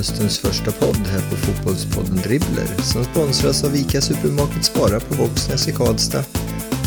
[0.00, 5.68] höstens första podd här på Fotbollspodden Dribbler som sponsras av ICA Supermarket Spara på Våxnäs
[5.68, 6.24] i Karlstad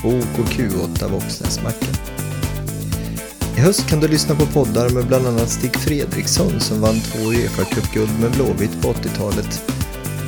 [0.04, 1.94] och OKQ8 Våxnäsmacken.
[3.58, 7.20] I höst kan du lyssna på poddar med bland annat Stig Fredriksson som vann två
[7.20, 9.62] Uefa-cupguld med Blåvitt på 80-talet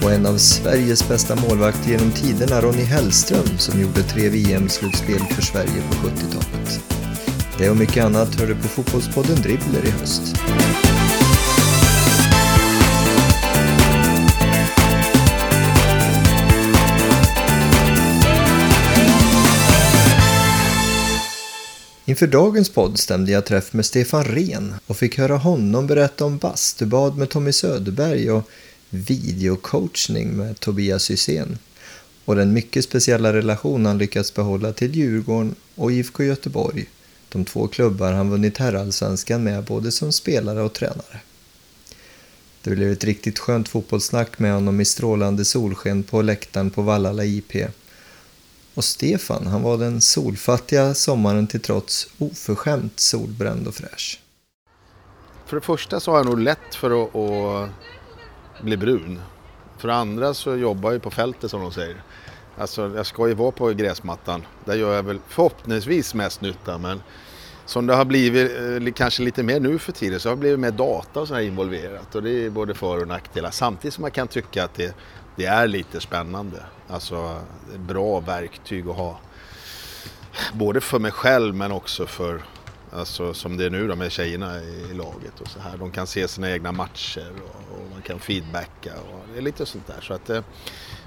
[0.04, 5.42] och en av Sveriges bästa målvakter genom tiderna, Ronny Hellström, som gjorde tre VM-slutspel för
[5.42, 6.84] Sverige på 70-talet.
[7.58, 10.36] Det och mycket annat hör du på Fotbollspodden Dribbler i höst.
[22.16, 26.38] Inför dagens podd stämde jag träff med Stefan Ren och fick höra honom berätta om
[26.38, 28.50] bastubad med Tommy Söderberg och
[28.90, 31.58] videocoachning med Tobias Hysén
[32.26, 36.86] och den mycket speciella relation han lyckats behålla till Djurgården och IFK Göteborg,
[37.30, 41.20] de två klubbar han vunnit herrallsvenskan med både som spelare och tränare.
[42.62, 47.26] Det blev ett riktigt skönt fotbollssnack med honom i strålande solsken på läktaren på Vallala
[47.26, 47.54] IP.
[48.76, 54.20] Och Stefan, han var den solfattiga sommaren till trots oförskämt solbränd och fräsch.
[55.46, 59.22] För det första så har jag nog lätt för att, att bli brun.
[59.78, 62.04] För det andra så jobbar jag på fältet som de säger.
[62.58, 64.46] Alltså jag ska ju vara på gräsmattan.
[64.66, 67.02] Där gör jag väl förhoppningsvis mest nytta men
[67.66, 68.52] som det har blivit
[68.88, 71.34] eh, kanske lite mer nu för tiden så har det blivit mer data och så
[71.34, 73.52] här involverat och det är både för och nackdelar.
[73.52, 74.96] Samtidigt som man kan tycka att det,
[75.36, 76.64] det är lite spännande.
[76.88, 77.40] Alltså
[77.78, 79.20] bra verktyg att ha.
[80.54, 82.42] Både för mig själv men också för
[82.98, 85.78] Alltså som det är nu då med tjejerna i laget och så här.
[85.78, 89.66] De kan se sina egna matcher och, och man kan feedbacka och det är lite
[89.66, 90.02] sånt där.
[90.02, 90.42] Så att, eh,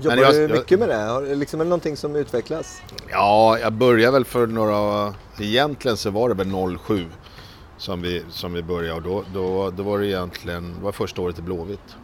[0.01, 0.97] Jobbar jag, du mycket med det?
[0.97, 2.83] Har, liksom, är det någonting som utvecklas?
[3.11, 5.15] Ja, jag började väl för några...
[5.39, 7.07] Egentligen så var det väl 07
[7.79, 11.23] som vi, som vi började och då, då, då var det egentligen, det var första
[11.23, 11.97] året i Blåvitt.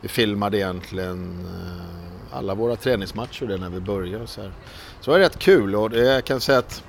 [0.00, 4.26] Vi filmade egentligen eh, alla våra träningsmatcher där när vi började.
[4.26, 4.52] Så, här.
[5.00, 6.82] så det var rätt kul och det, jag kan säga att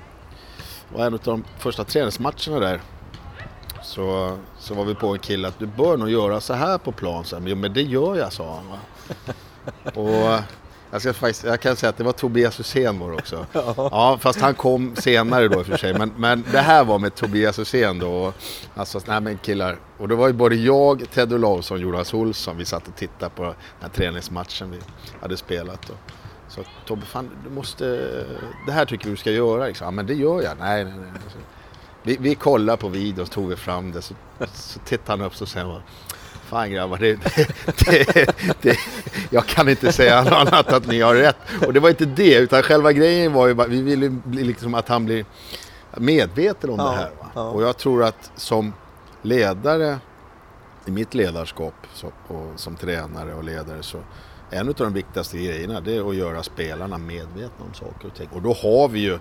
[0.88, 2.80] det var en av de första träningsmatcherna där.
[3.82, 6.92] Så, så var vi på en kille att du bör nog göra så här på
[6.92, 7.24] plan.
[7.24, 8.68] Så här, men det gör jag, sa han.
[8.68, 8.78] Va?
[10.00, 10.40] och
[10.94, 13.46] jag, ska faktiskt, jag kan säga att det var Tobias Hysén var också.
[13.76, 15.98] Ja, fast han kom senare då i och för sig.
[15.98, 18.32] Men, men det här var med Tobias Hysén då.
[18.74, 19.78] Alltså, nej men killar.
[19.98, 22.56] Och det var ju både jag, Ted Olausson och Jonas Olsson.
[22.56, 24.78] Vi satt och tittade på den här träningsmatchen vi
[25.20, 25.90] hade spelat.
[25.90, 25.96] Och,
[26.48, 27.84] så Tobbe, fan du måste,
[28.66, 29.66] det här tycker du ska göra.
[29.66, 29.84] Liksom.
[29.84, 30.58] Ja, men det gör jag.
[30.58, 31.10] Nej, nej, nej.
[32.02, 34.02] Vi, vi kollar på videon, tog vi fram det.
[34.02, 34.14] Så,
[34.52, 35.82] så tittade han upp och säger
[36.54, 37.18] Fan grabbar, det,
[37.86, 38.26] det,
[38.62, 38.78] det,
[39.30, 41.36] jag kan inte säga något annat att ni har rätt.
[41.66, 44.74] Och det var inte det, utan själva grejen var ju bara, vi ville bli liksom
[44.74, 45.24] att han blir
[45.96, 47.10] medveten om ja, det här.
[47.34, 47.48] Ja.
[47.48, 48.72] Och jag tror att som
[49.22, 49.98] ledare
[50.86, 53.98] i mitt ledarskap så, och som tränare och ledare så
[54.50, 58.28] en av de viktigaste grejerna det är att göra spelarna medvetna om saker och ting.
[58.32, 59.14] Och då har vi ju,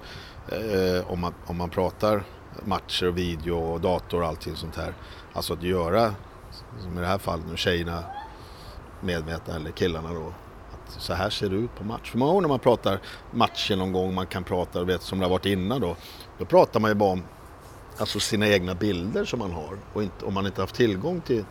[0.47, 2.23] eh, om, man, om man pratar
[2.65, 4.93] matcher och video och dator och allting sånt här.
[5.33, 6.15] Alltså att göra,
[6.81, 8.03] som i det här fallet nu, tjejerna
[9.01, 10.33] medvetna eller killarna då.
[10.73, 12.11] Att så här ser det ut på match.
[12.11, 12.99] För många gånger när man pratar
[13.31, 15.95] matcher någon gång, man kan prata, vet, som det har varit innan då.
[16.37, 17.23] Då pratar man ju bara om
[17.97, 19.77] alltså sina egna bilder som man har.
[19.93, 21.45] Och inte, om man inte haft tillgång till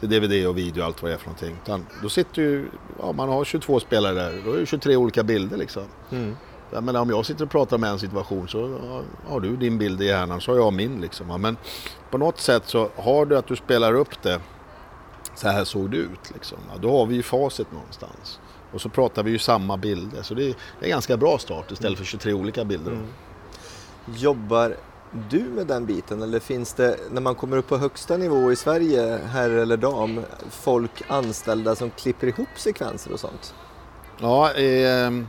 [0.00, 1.56] till DVD och video och allt vad det är för någonting.
[1.64, 5.22] Utan då sitter ju, ja, man har 22 spelare där, då är det 23 olika
[5.22, 5.82] bilder liksom.
[6.10, 6.36] Mm.
[6.72, 8.78] Jag menar, om jag sitter och pratar om en situation så
[9.26, 11.40] har du din bild i hjärnan så har jag min liksom.
[11.40, 11.56] Men
[12.10, 14.40] på något sätt så har du att du spelar upp det,
[15.40, 16.58] så här såg det ut liksom.
[16.80, 18.40] Då har vi ju facit någonstans.
[18.72, 20.22] Och så pratar vi ju samma bilder.
[20.22, 22.92] Så det är, det är en ganska bra start istället för 23 olika bilder.
[22.92, 23.06] Mm.
[24.16, 24.76] Jobbar
[25.30, 28.56] du med den biten eller finns det, när man kommer upp på högsta nivå i
[28.56, 30.20] Sverige, herr eller dam,
[30.50, 33.54] folk anställda som klipper ihop sekvenser och sånt?
[34.18, 35.26] Ja, i ehm,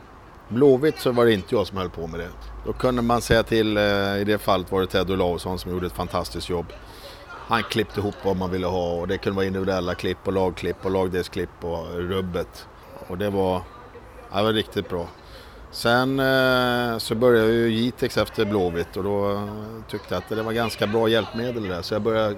[0.49, 2.29] Blåvitt så var det inte jag som höll på med det.
[2.65, 3.83] Då kunde man säga till, eh,
[4.17, 6.65] i det fallet var det Ted Olausson som gjorde ett fantastiskt jobb.
[7.47, 10.85] Han klippte ihop vad man ville ha och det kunde vara individuella klipp och lagklipp
[10.85, 12.67] och lagdelsklipp och rubbet.
[13.07, 13.61] Och det var,
[14.33, 15.07] det var riktigt bra.
[15.71, 19.47] Sen eh, så började jag ju Jitex efter Blåvitt och då
[19.89, 21.81] tyckte jag att det var ganska bra hjälpmedel där.
[21.81, 22.35] Så jag började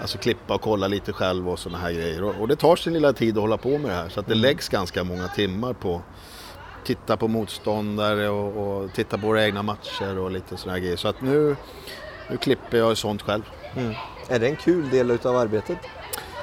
[0.00, 2.24] alltså, klippa och kolla lite själv och sådana här grejer.
[2.24, 4.08] Och, och, det tar sin lilla tid att hålla på med det här.
[4.08, 4.42] Så att det mm.
[4.42, 6.02] läggs ganska många timmar på
[6.84, 10.96] titta på motståndare och, och titta på våra egna matcher och lite sådana här grejer.
[10.96, 11.56] Så att nu,
[12.30, 13.42] nu klipper jag sånt själv.
[13.76, 13.94] Mm.
[14.28, 15.78] Är det en kul del utav arbetet?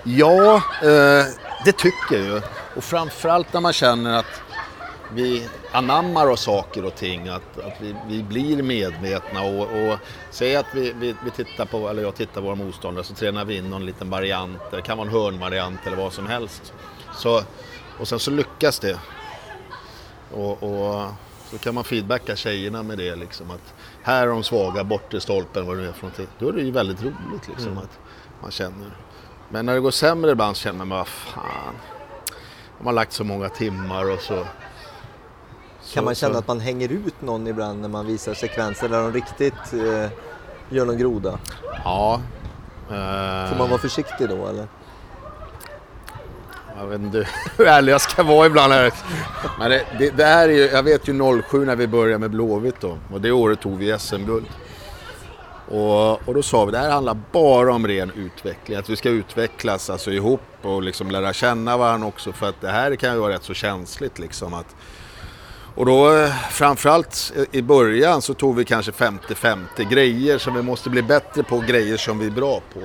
[0.04, 1.26] Ja, eh,
[1.66, 2.42] det tycker jag ju.
[2.76, 4.42] Och framförallt när man känner att
[5.14, 9.98] vi anammar oss saker och ting, att, att vi, vi blir medvetna och, och
[10.32, 13.46] säg att vi, vi, vi, tittar på, eller jag tittar på våra motståndare så tränar
[13.46, 16.74] vi in någon liten variant, det kan vara en hörnvariant eller vad som helst.
[17.16, 17.44] Så,
[18.00, 19.00] och sen så lyckas det.
[20.32, 21.12] Och, och
[21.52, 23.74] så kan man feedbacka tjejerna med det liksom att
[24.04, 26.28] här är de svaga, bort i stolpen, vad det är för någonting.
[26.40, 27.78] Då är det ju väldigt roligt liksom mm.
[27.78, 28.00] att
[28.42, 28.98] man känner.
[29.50, 31.76] Men när det går sämre ibland så känner man, vad fan.
[32.78, 34.46] De har lagt så många timmar och så.
[35.94, 36.40] Kan man känna så.
[36.40, 40.10] att man hänger ut någon ibland när man visar sekvenser där de riktigt eh,
[40.70, 41.40] gör någon groda?
[41.84, 42.22] Ja.
[42.90, 43.50] Eh...
[43.50, 44.68] Får man vara försiktig då eller?
[46.80, 47.28] Jag vet inte
[47.58, 48.94] hur ärlig jag ska vara ibland här.
[49.60, 52.80] Men det, det, det är ju, jag vet ju 07 när vi började med Blåvitt
[52.80, 52.98] då.
[53.14, 54.46] Och det året tog vi SM-guld.
[55.68, 58.78] Och, och då sa vi det här handlar bara om ren utveckling.
[58.78, 62.32] Att vi ska utvecklas alltså ihop och liksom lära känna varandra också.
[62.32, 64.54] För att det här kan ju vara rätt så känsligt liksom.
[64.54, 64.76] Att,
[65.76, 70.90] och då eh, framförallt i början så tog vi kanske 50-50 grejer som vi måste
[70.90, 72.82] bli bättre på, grejer som vi är bra på.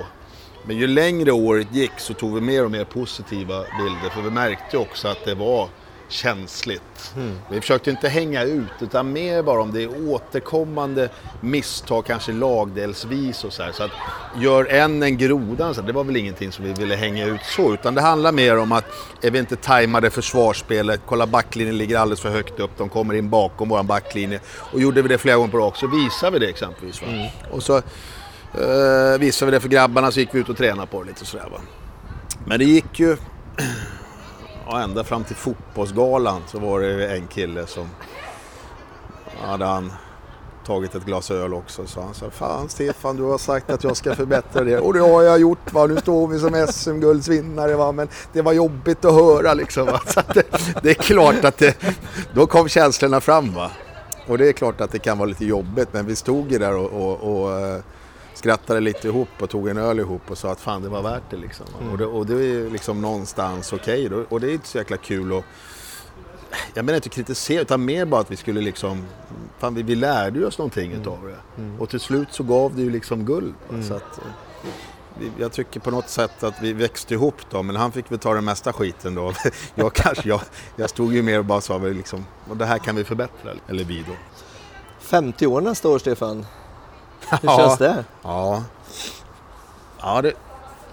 [0.67, 4.31] Men ju längre året gick så tog vi mer och mer positiva bilder för vi
[4.31, 5.69] märkte också att det var
[6.09, 7.13] känsligt.
[7.17, 7.39] Mm.
[7.51, 11.09] Vi försökte inte hänga ut utan mer bara om det är återkommande
[11.41, 13.73] misstag, kanske lagdelsvis och så här.
[13.73, 13.91] Så att
[14.37, 17.75] gör en en groda, så det var väl ingenting som vi ville hänga ut så.
[17.75, 18.85] Utan det handlar mer om att
[19.23, 23.31] är vi inte tajmade försvarsspelet, kolla backlinjen ligger alldeles för högt upp, de kommer in
[23.31, 24.41] bakom våran backlinje.
[24.73, 27.03] Och gjorde vi det flera gånger på rak så visar vi det exempelvis.
[27.03, 27.27] Mm.
[27.51, 27.83] Och så
[28.55, 31.25] eh, visade vi det för grabbarna så gick vi ut och tränade på det lite
[31.25, 31.59] sådär va.
[32.47, 33.17] Men det gick ju
[34.67, 37.89] ja, ända fram till fotbollsgalan så var det en kille som
[39.41, 39.93] hade han
[40.67, 41.87] tagit ett glas öl också.
[41.87, 44.79] Så han sa, fan Stefan du har sagt att jag ska förbättra det.
[44.79, 45.87] Och det har jag gjort va.
[45.87, 47.93] Nu står vi som SM-guldsvinnare va.
[47.93, 49.87] Men det var jobbigt att höra liksom.
[49.87, 50.01] Va?
[50.07, 50.43] Så det,
[50.83, 51.77] det, är klart att det,
[52.35, 53.71] då kom känslorna fram va.
[54.27, 56.77] Och det är klart att det kan vara lite jobbigt men vi stod ju där
[56.77, 57.81] och, och, och eh,
[58.35, 61.31] skrattade lite ihop och tog en öl ihop och sa att fan det var värt
[61.31, 61.67] det liksom.
[61.81, 61.93] Mm.
[61.93, 64.25] Och, det och det är liksom någonstans okej okay.
[64.29, 65.45] och det är inte så jäkla kul och
[66.75, 69.05] jag menar inte kritisera utan mer bara att vi skulle liksom,
[69.59, 71.01] fan vi, vi lärde ju oss någonting mm.
[71.01, 71.63] utav det.
[71.63, 71.81] Mm.
[71.81, 73.55] Och till slut så gav det ju liksom guld.
[73.71, 73.83] Mm.
[73.83, 77.93] Så att, eh, jag tycker på något sätt att vi växte ihop då, men han
[77.93, 79.33] fick väl ta den mesta skiten då.
[79.75, 80.41] Jag kanske, jag,
[80.77, 83.85] jag stod ju mer och bara sa liksom, och det här kan vi förbättra, eller
[83.85, 84.15] vi då.
[85.01, 86.47] 50 år nästa år Stefan.
[87.31, 88.05] Hur ja, känns det?
[88.23, 88.65] Ja,
[90.01, 90.33] ja det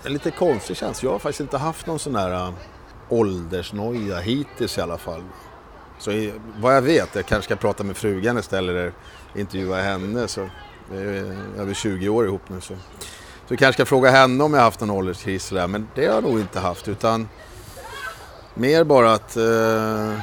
[0.04, 1.08] är lite konstig känsla.
[1.08, 2.54] Jag har faktiskt inte haft någon sån här äh,
[3.10, 5.24] åldersnoja hittills i alla fall.
[6.00, 8.94] Så i, vad jag vet, jag kanske ska prata med frugan istället eller
[9.36, 10.28] intervjua henne.
[10.28, 10.50] Så
[10.92, 12.62] vi är över 20 år ihop nu.
[12.62, 12.74] Så,
[13.48, 15.68] så jag kanske ska fråga henne om jag haft någon ålderskris där.
[15.68, 17.30] Men det har jag nog inte haft utan
[18.54, 20.20] mer bara att eh,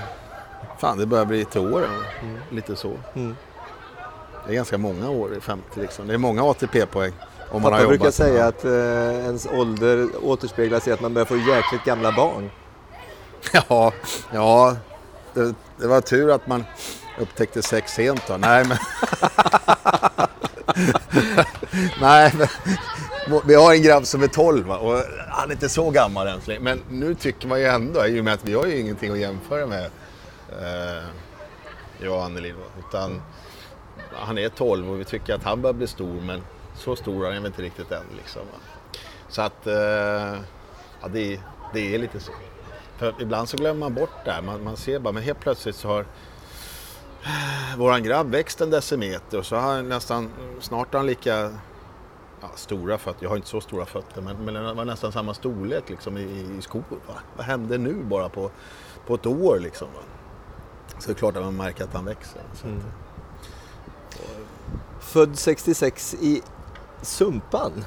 [0.79, 1.91] fan det börjar bli till åren.
[2.23, 2.39] Mm.
[2.51, 2.93] Lite så.
[3.15, 3.37] Mm.
[4.49, 6.07] Det är ganska många år i 50 liksom.
[6.07, 7.13] Det är många ATP-poäng.
[7.51, 8.73] Om man Pappa har brukar säga att eh,
[9.25, 12.51] ens ålder återspeglas i att man börjar få jäkligt gamla barn.
[13.53, 13.93] Ja,
[14.33, 14.77] ja
[15.35, 16.65] det, det var tur att man
[17.21, 18.37] upptäckte sex sent då.
[18.37, 18.79] Nej, men...
[22.01, 22.49] Nej, men...
[23.45, 26.41] Vi har en grabb som är 12 och han är inte så gammal än.
[26.61, 29.19] Men nu tycker man ju ändå, i och med att vi har ju ingenting att
[29.19, 29.85] jämföra med,
[30.49, 31.05] eh,
[32.01, 32.55] jag och Anneli.
[32.79, 33.23] Utan
[34.19, 36.43] han är 12 och vi tycker att han börjar bli stor men
[36.75, 38.05] så stor är han inte riktigt än.
[38.17, 38.43] Liksom.
[39.29, 39.75] Så att eh,
[41.01, 41.41] ja, det,
[41.73, 42.33] det är lite så.
[42.97, 44.43] För ibland så glömmer man bort det här.
[44.43, 46.01] Man, man ser bara, men helt plötsligt så har
[47.23, 51.53] eh, våran grabb växt en decimeter och så har han nästan, snart har han lika
[52.41, 53.23] ja, stora fötter.
[53.23, 56.57] Jag har inte så stora fötter men, men det var nästan samma storlek liksom, i,
[56.59, 56.85] i skor.
[57.07, 57.15] Va?
[57.37, 58.51] Vad hände nu bara på,
[59.07, 59.89] på ett år liksom?
[59.95, 60.01] Va?
[60.99, 62.43] Så det är klart att man märker att han växer.
[62.55, 62.83] Så mm.
[65.09, 66.43] Född 66 i
[67.03, 67.85] Sumpan.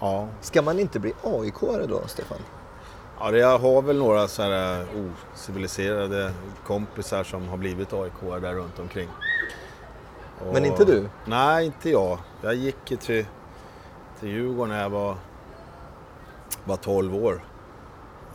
[0.00, 0.28] Ja.
[0.40, 1.54] Ska man inte bli aik
[1.88, 2.38] då, Stefan?
[3.18, 4.86] Ja, jag har väl några så här eh,
[5.34, 6.32] ociviliserade
[6.66, 9.08] kompisar som har blivit aik där runt omkring.
[10.46, 10.54] Och...
[10.54, 11.08] Men inte du?
[11.24, 12.18] Nej, inte jag.
[12.42, 13.26] Jag gick till,
[14.20, 15.16] till Djurgården när jag var,
[16.64, 17.44] var 12 år.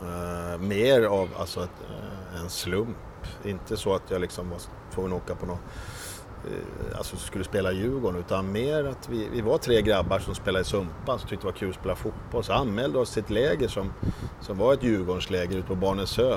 [0.02, 2.96] Uh, mer av alltså, ett, uh, en slump.
[3.44, 4.58] Inte så att jag liksom var
[4.94, 5.60] tvungen att åka på något
[6.44, 10.34] Eh, alltså skulle spela i Djurgården utan mer att vi, vi var tre grabbar som
[10.34, 12.44] spelade i Sumpan som tyckte det var kul att spela fotboll.
[12.44, 13.92] Så anmälde oss till ett läger som,
[14.40, 16.32] som var ett Djurgårdensläger ute på Barnensö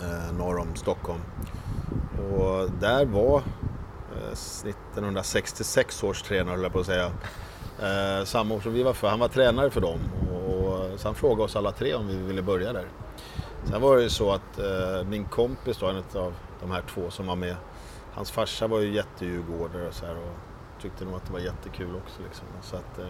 [0.00, 1.20] eh, norr om Stockholm.
[2.30, 7.10] Och där var eh, 1966 års tränare, höll jag på att säga.
[7.82, 9.08] Eh, samma år som vi var för.
[9.08, 9.98] Han var tränare för dem.
[10.30, 12.86] Och, så han frågade oss alla tre om vi ville börja där.
[13.64, 17.10] Sen var det ju så att eh, min kompis då, en av de här två
[17.10, 17.56] som var med.
[18.14, 21.96] Hans farsa var ju jättedjurgårdare och så här och tyckte nog att det var jättekul
[21.96, 22.22] också.
[22.22, 22.46] Liksom.
[22.62, 23.06] Så att, eh,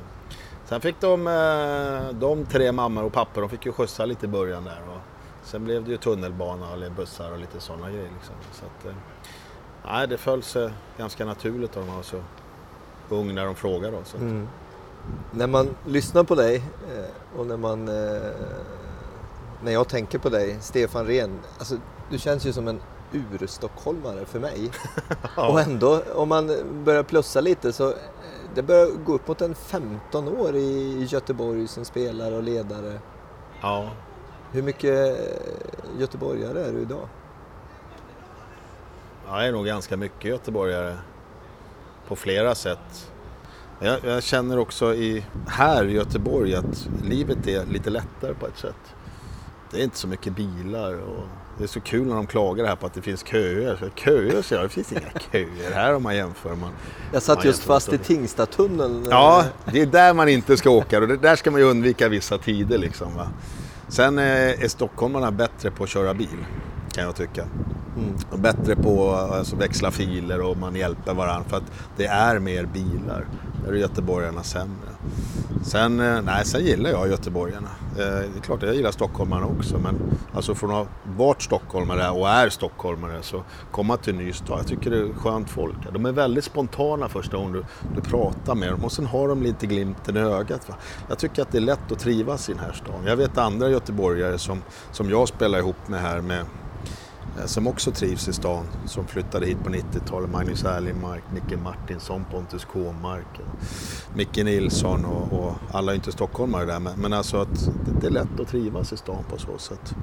[0.64, 4.28] sen fick de, eh, de tre mammor och pappor, de fick ju skjutsa lite i
[4.28, 4.82] början där.
[4.88, 5.00] Och
[5.42, 8.10] sen blev det ju tunnelbana eller bussar och lite sådana grejer.
[8.14, 8.34] Liksom.
[8.52, 8.96] Så att, eh,
[9.86, 12.16] nej, det föll sig ganska naturligt att de var så
[13.08, 13.96] ung när de frågade.
[14.04, 14.48] Så att, Mm.
[15.30, 18.30] När man lyssnar på dig eh, och när man eh,
[19.62, 21.76] när jag tänker på dig, Stefan Rehn, alltså
[22.10, 22.80] du känns ju som en
[23.14, 24.70] urstockholmare för mig.
[25.36, 26.50] Och ändå, om man
[26.84, 27.94] börjar plussa lite så
[28.54, 32.98] det börjar gå upp mot en 15 år i Göteborg som spelare och ledare.
[33.60, 33.90] ja.
[34.52, 37.08] Hur mycket eh, göteborgare är du idag?
[39.26, 40.96] Ja, jag är nog ganska mycket göteborgare
[42.08, 43.10] på flera sätt.
[43.80, 48.58] Jag, jag känner också i, här i Göteborg att livet är lite lättare på ett
[48.58, 48.94] sätt.
[49.70, 51.24] Det är inte så mycket bilar och
[51.58, 53.76] det är så kul när de klagar här på att det finns köer.
[53.76, 55.00] Så köer, så det finns inga
[55.32, 56.54] köer här om man jämför.
[56.54, 56.70] Man,
[57.12, 59.06] Jag satt just fast i Tingstadtunneln.
[59.10, 62.38] Ja, det är där man inte ska åka och där ska man ju undvika vissa
[62.38, 63.16] tider liksom.
[63.16, 63.28] Va?
[63.88, 64.24] Sen eh,
[64.64, 66.28] är stockholmarna bättre på att köra bil,
[66.94, 67.42] kan jag tycka.
[67.96, 68.42] Mm.
[68.42, 72.66] Bättre på att alltså, växla filer och man hjälper varandra för att det är mer
[72.66, 73.26] bilar.
[73.64, 74.88] Där är göteborgarna sämre.
[75.62, 77.68] Sen, eh, nej, sen gillar jag göteborgarna.
[77.90, 79.94] Eh, Det är klart att jag gillar stockholmarna också men
[80.34, 80.86] alltså från att ha
[81.16, 84.58] varit stockholmare och är stockholmare så komma till en ny stad.
[84.58, 85.76] Jag tycker det är skönt folk.
[85.92, 89.42] De är väldigt spontana första gången du, du pratar med dem och sen har de
[89.42, 90.68] lite glimten i ögat.
[90.68, 90.74] Va?
[91.08, 93.06] Jag tycker att det är lätt att trivas i den här stan.
[93.06, 96.44] Jag vet andra göteborgare som, som jag spelar ihop med här med
[97.38, 100.30] Eh, som också trivs i stan, som flyttade hit på 90-talet.
[100.30, 103.40] Magnus Erlingmark, Micke Martinsson, Pontus Kåmark,
[104.14, 108.06] Micke Nilsson och, och alla är inte stockholmare där men, men alltså att det, det
[108.06, 109.94] är lätt att trivas i stan på så sätt.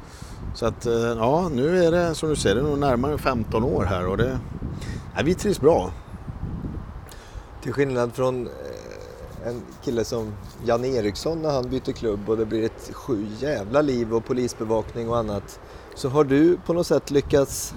[0.56, 3.64] Så att eh, ja, nu är det som du ser, det är nog närmare 15
[3.64, 4.40] år här och det,
[5.16, 5.92] ja, vi trivs bra.
[7.64, 10.34] Till skillnad från eh, en kille som
[10.66, 15.10] Jan Eriksson när han byter klubb och det blir ett sju jävla liv och polisbevakning
[15.10, 15.60] och annat.
[15.96, 17.74] Så har du på något sätt lyckats,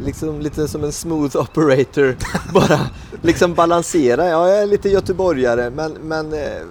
[0.00, 2.16] liksom lite som en smooth operator,
[2.54, 2.80] bara
[3.22, 4.28] liksom balansera.
[4.28, 6.62] Ja, jag är lite göteborgare men, men, eh,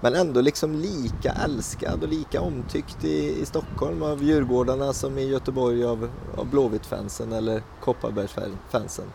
[0.00, 5.28] men ändå liksom lika älskad och lika omtyckt i, i Stockholm av Djurgårdarna som i
[5.28, 9.06] Göteborg av, av Blåvitt-fansen eller Kopparbergs-fansen.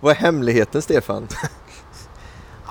[0.00, 1.28] Vad är hemligheten Stefan?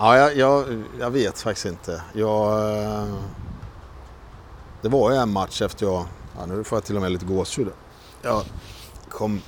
[0.02, 2.02] Ja, jag, jag, jag vet faktiskt inte.
[2.14, 3.16] Jag, eh,
[4.82, 6.06] det var ju en match efter jag,
[6.40, 7.68] ja, nu får jag till och med lite gåshud.
[8.22, 8.44] Jag
[9.10, 9.42] kom,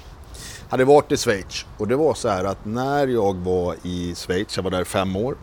[0.70, 4.56] hade varit i Schweiz och det var så här att när jag var i Schweiz,
[4.56, 5.36] jag var där fem år,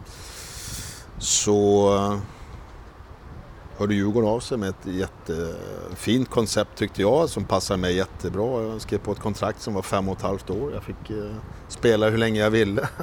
[1.19, 2.19] så eh,
[3.79, 8.63] hörde Djurgården av sig med ett jättefint koncept tyckte jag som passade mig jättebra.
[8.63, 10.73] Jag skrev på ett kontrakt som var fem och ett halvt år.
[10.73, 11.35] Jag fick eh,
[11.69, 12.89] spela hur länge jag ville.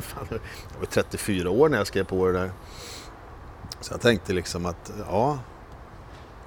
[0.73, 2.51] Jag var 34 år när jag skrev på det där.
[3.81, 5.39] Så jag tänkte liksom att ja.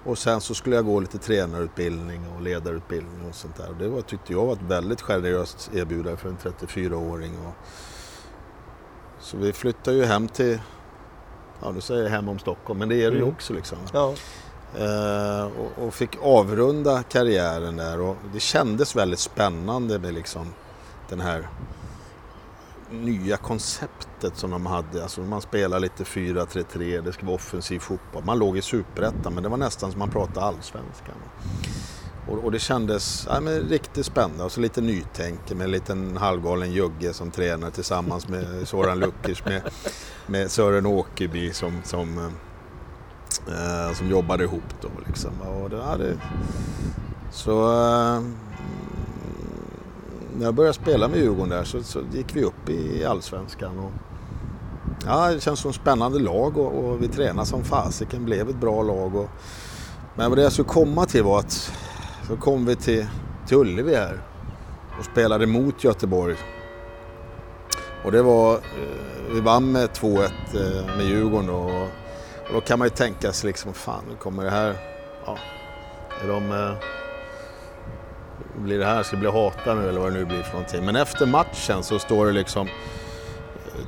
[0.08, 3.68] Och sen så skulle jag gå lite tränarutbildning och ledarutbildning och sånt där.
[3.68, 7.32] Och det var, tyckte jag var ett väldigt generöst erbjudande för en 34-åring.
[7.46, 7.54] Och...
[9.20, 10.60] Så vi flyttade ju hem till,
[11.62, 13.34] ja du säger hem om Stockholm, men det är det ju Mm.
[13.34, 13.78] också liksom.
[13.92, 14.14] Ja.
[14.78, 20.46] Eh, och, och fick avrunda karriären där och det kändes väldigt spännande med liksom
[21.08, 21.48] den här
[22.90, 25.02] nya konceptet som de hade.
[25.02, 28.24] Alltså man spelar lite 4-3-3, det ska vara offensiv fotboll.
[28.24, 31.14] Man låg i superettan men det var nästan som man pratade allsvenskan.
[32.28, 34.44] Och, och det kändes ja, riktigt spännande.
[34.44, 39.44] Och så lite nytänk med en liten halvgalen jugge som tränar tillsammans med Soran Lukic
[39.44, 39.62] med,
[40.26, 42.18] med Sören Åkerby som, som,
[43.48, 44.88] eh, som jobbade ihop då.
[45.06, 45.40] Liksom.
[45.40, 46.16] Och det, ja, det,
[47.32, 48.22] så eh,
[50.38, 53.78] när jag började spela med Djurgården där så, så gick vi upp i Allsvenskan.
[53.78, 53.90] Och,
[55.06, 58.60] ja, det känns som ett spännande lag och, och vi tränade som fasiken, blev ett
[58.60, 59.16] bra lag.
[59.16, 59.28] Och,
[60.14, 61.72] men vad det jag skulle komma till var att
[62.28, 63.06] så kom vi till,
[63.46, 64.22] till Ullevi här
[64.98, 66.36] och spelade mot Göteborg.
[68.04, 71.82] Och det var, eh, vi vann med 2-1 eh, med Djurgården då, och,
[72.48, 74.76] och då kan man ju tänka sig liksom, fan nu kommer det här,
[75.26, 75.38] ja,
[76.22, 76.72] är de, eh,
[78.58, 80.84] blir det här, ska det bli hata nu eller vad det nu blir för någonting.
[80.84, 82.72] Men efter matchen så står det liksom eh,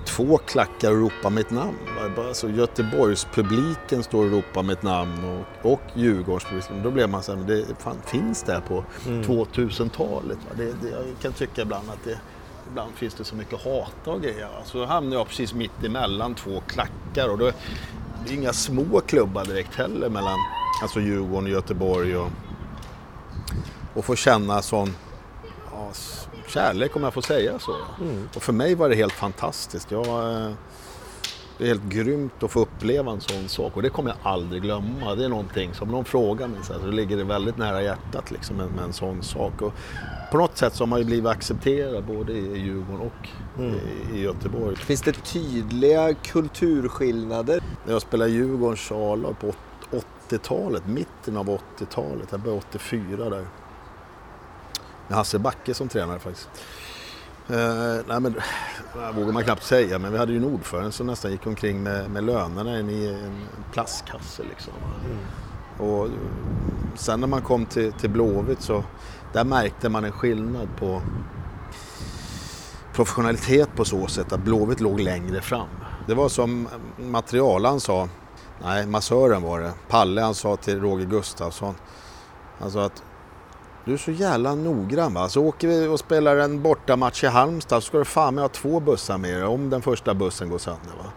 [0.05, 1.77] två klackar och ropar mitt namn.
[2.19, 6.83] Alltså Göteborgspubliken står och ropar mitt namn och, och Djurgårdspubliken.
[6.83, 9.23] Då blev man så här, men det fan, finns det här på Mm.
[9.23, 10.39] 2000-talet?
[10.39, 10.55] va?
[10.57, 12.19] Det, det, jag kan tycka ibland att det,
[12.71, 14.49] ibland finns det så mycket hata och grejer.
[14.65, 17.51] Så hamnar jag precis mitt emellan två klackar och då,
[18.27, 20.37] det är inga små klubbar direkt heller mellan
[20.83, 22.17] alltså Djurgården och Göteborg.
[22.17, 22.29] Och,
[23.95, 24.95] och få känna sån
[25.73, 25.91] ja,
[26.49, 27.77] kärlek om jag får säga så.
[28.01, 28.29] Mm.
[28.37, 29.91] Och för mig var det helt fantastiskt.
[29.91, 30.51] Jag, eh,
[31.59, 34.63] det är helt grymt att få uppleva en sån sak och det kommer jag aldrig
[34.63, 35.15] glömma.
[35.15, 38.31] Det är någonting som någon frågar mig så, här, så ligger det väldigt nära hjärtat
[38.31, 39.63] liksom, med, med en sån sak.
[39.63, 39.73] Och
[40.31, 43.29] på något sätt så har man ju blivit accepterad både i Djurgården och
[43.59, 43.75] mm.
[43.75, 44.77] i, i Göteborg.
[44.77, 47.63] Finns det tydliga kulturskillnader?
[47.87, 49.53] När jag spelade Djurgårdens A-lag på
[50.29, 53.47] 80-talet, mitten av 80-talet, jag började 84 där.
[55.11, 56.49] Med Hasse Backe som tränare faktiskt.
[57.49, 61.07] Eh, nej men, det vågar man knappt säga, men vi hade ju en ordförande som
[61.07, 64.43] nästan gick omkring med, med lönerna i en, en plastkasse.
[64.43, 64.73] Liksom.
[65.05, 65.91] Mm.
[65.91, 66.09] Och
[66.95, 68.85] sen när man kom till, till Blåvitt så
[69.33, 71.03] där märkte man en skillnad på
[72.95, 75.69] professionalitet på så sätt att Blåvitt låg längre fram.
[76.07, 78.09] Det var som materialan sa,
[78.63, 81.75] nej massören var det, Palle han sa till Roger Gustafsson,
[82.69, 83.03] sa att
[83.85, 85.29] du är så jävla noggrann va.
[85.29, 88.49] Så åker vi och spelar en bortamatch i Halmstad så ska du fan med ha
[88.49, 91.13] två bussar med dig om den första bussen går sönder va.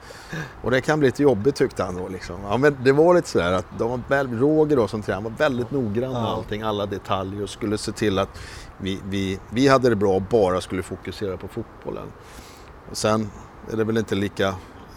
[0.61, 2.35] Och det kan bli lite jobbigt tyckte han då liksom.
[2.49, 5.71] Ja, men det var lite sådär att de var, Roger då som tränare var väldigt
[5.71, 8.39] noggrann med allting, alla detaljer och skulle se till att
[8.77, 12.07] vi, vi, vi hade det bra och bara skulle fokusera på fotbollen.
[12.91, 13.29] Och sen
[13.71, 14.47] är det väl inte lika,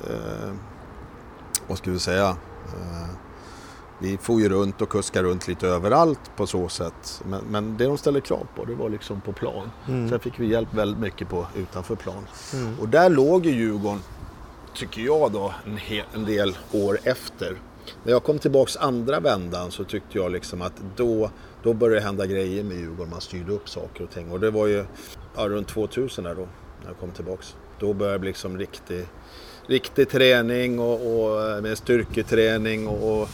[0.01, 0.53] eh,
[1.67, 3.26] vad ska vi säga, eh,
[3.99, 7.23] vi får ju runt och kuskar runt lite överallt på så sätt.
[7.25, 9.71] Men, men det de ställde krav på det var liksom på plan.
[9.89, 10.09] Mm.
[10.09, 12.27] Sen fick vi hjälp väldigt mycket på utanför plan.
[12.53, 12.81] Mm.
[12.81, 14.01] Och där låg ju Djurgården,
[14.75, 17.57] tycker jag då, en, hel, en del år efter.
[18.03, 21.31] När jag kom tillbaks andra vändan så tyckte jag liksom att då,
[21.63, 23.11] då började det hända grejer med Djurgården.
[23.11, 24.31] Man styrde upp saker och ting.
[24.31, 24.85] Och det var ju
[25.37, 26.49] ja, runt 2000 där då,
[26.81, 27.57] när jag kom tillbaks.
[27.79, 29.07] Då började det liksom riktig,
[29.67, 33.29] riktig träning och, och med styrketräning och, och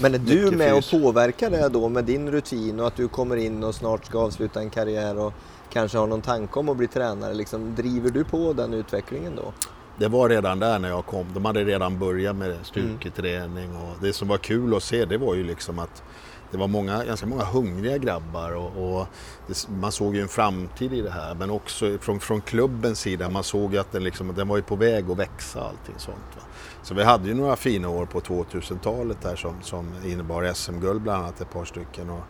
[0.00, 3.36] men är du med och påverkar det då med din rutin och att du kommer
[3.36, 5.32] in och snart ska avsluta en karriär och
[5.72, 7.34] kanske har någon tanke om att bli tränare?
[7.34, 9.52] Liksom, driver du på den utvecklingen då?
[9.98, 11.26] Det var redan där när jag kom.
[11.34, 15.34] De hade redan börjat med styrketräning och det som var kul att se det var
[15.34, 16.02] ju liksom att
[16.50, 19.06] det var många, ganska många hungriga grabbar och, och
[19.46, 21.34] det, man såg ju en framtid i det här.
[21.34, 24.76] Men också från, från klubbens sida, man såg att den, liksom, den var ju på
[24.76, 26.36] väg att växa allting sånt.
[26.36, 26.42] Va?
[26.82, 31.22] Så vi hade ju några fina år på 2000-talet där som, som innebar SM-guld bland
[31.22, 32.10] annat, ett par stycken.
[32.10, 32.22] Och,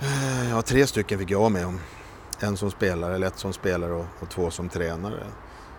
[0.00, 1.80] eh, ja, tre stycken fick jag med om.
[2.40, 5.24] En som spelare, eller ett som spelare och, och två som tränare.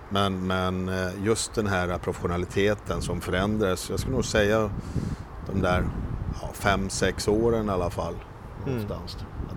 [0.10, 4.70] Men, men eh, just den här professionaliteten som förändrades, jag skulle nog säga
[5.52, 5.88] de där
[6.42, 8.16] ja, fem, sex åren i alla fall.
[8.68, 8.86] Mm.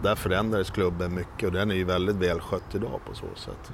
[0.02, 3.72] Där förändrades klubben mycket och den är ju väldigt välskött idag på så sätt.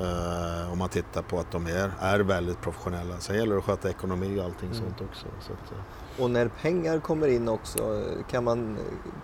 [0.00, 3.18] Uh, om man tittar på att de är, är väldigt professionella.
[3.18, 4.82] Sen gäller det att sköta ekonomi och allting mm.
[4.82, 5.26] sånt också.
[5.40, 6.22] Så att, uh.
[6.24, 8.78] Och när pengar kommer in också, kan man,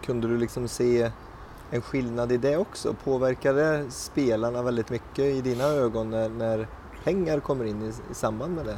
[0.04, 1.10] kunde du liksom se
[1.70, 2.94] en skillnad i det också?
[3.04, 6.68] Påverkar det spelarna väldigt mycket i dina ögon när, när
[7.04, 8.76] pengar kommer in i, i samband med det?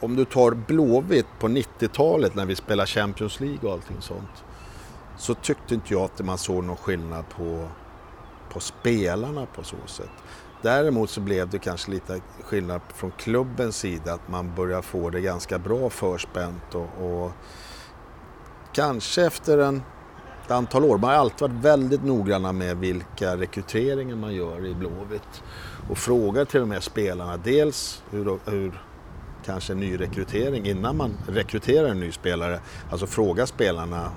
[0.00, 4.44] Om du tar Blåvitt på 90-talet när vi spelade Champions League och allting sånt
[5.18, 7.68] så tyckte inte jag att man såg någon skillnad på
[8.52, 10.10] på spelarna på så sätt.
[10.62, 15.20] Däremot så blev det kanske lite skillnad från klubbens sida att man börjar få det
[15.20, 17.32] ganska bra förspänt och, och
[18.72, 19.82] kanske efter en,
[20.44, 20.98] ett antal år.
[20.98, 25.42] Man har alltid varit väldigt noggranna med vilka rekryteringar man gör i Blåvitt
[25.90, 28.82] och frågar till och med spelarna dels hur, hur
[29.44, 32.60] kanske en ny rekrytering innan man rekryterar en ny spelare.
[32.90, 34.12] Alltså fråga spelarna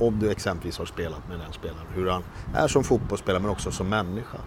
[0.00, 2.22] om du exempelvis har spelat med den spelaren, hur han
[2.54, 4.38] är som fotbollsspelare men också som människa.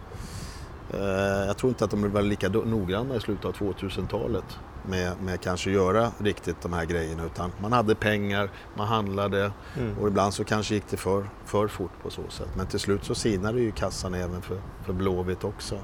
[0.94, 5.42] Eh, jag tror inte att de var lika noggranna i slutet av 2000-talet med, med
[5.42, 9.98] kanske göra riktigt de här grejerna utan man hade pengar, man handlade mm.
[9.98, 12.50] och ibland så kanske gick det för, för fort på så sätt.
[12.58, 15.76] Men till slut så sinade ju kassan även för, för Blåvitt också.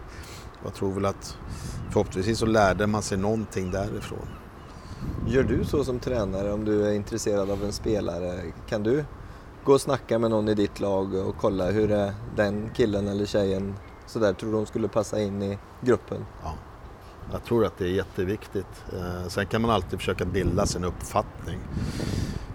[0.63, 1.37] Jag tror väl att
[1.89, 4.27] förhoppningsvis så lärde man sig någonting därifrån.
[5.27, 8.41] Gör du så som tränare om du är intresserad av en spelare?
[8.69, 9.05] Kan du
[9.63, 13.25] gå och snacka med någon i ditt lag och kolla hur är den killen eller
[13.25, 16.25] tjejen sådär, tror du de skulle passa in i gruppen?
[16.43, 16.53] Ja,
[17.31, 18.83] jag tror att det är jätteviktigt.
[18.93, 21.59] Eh, sen kan man alltid försöka bilda sin uppfattning.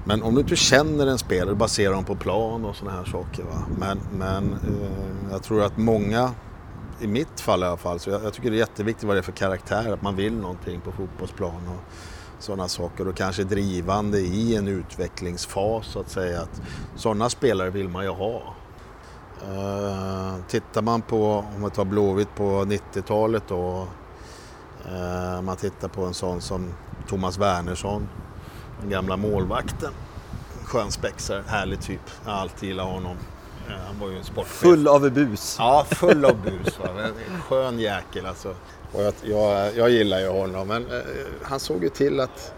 [0.07, 3.43] Men om du inte känner en spelare, basera dem på plan och sådana här saker.
[3.43, 3.65] Va?
[3.79, 6.31] Men, men eh, jag tror att många,
[7.01, 9.21] i mitt fall i alla fall, så jag, jag, tycker det är jätteviktigt vad det
[9.21, 11.69] är för karaktär, att man vill någonting på fotbollsplan.
[11.69, 11.93] Och,
[12.45, 16.41] sådana saker och kanske drivande i en utvecklingsfas så att säga.
[16.41, 16.63] Att
[16.97, 18.43] sådana spelare vill man ju ha.
[19.49, 23.87] Uh, tittar man på, om man tar Blåvitt på 90-talet då,
[24.87, 26.73] uh, man tittar på en sån som
[27.09, 28.09] Thomas Wernersson,
[28.81, 29.93] den gamla målvakten.
[30.65, 32.01] Skön spexare, härlig typ.
[32.25, 33.17] Jag har alltid gillat honom.
[33.87, 34.53] Han var ju en sportchef.
[34.53, 35.57] Full av bus.
[35.59, 36.79] Ja, full av bus.
[36.79, 36.89] Va?
[37.49, 38.55] Skön jäkel alltså.
[38.95, 40.69] Och jag, jag, jag gillar ju honom.
[40.69, 41.03] Men eh,
[41.43, 42.53] han såg ju till att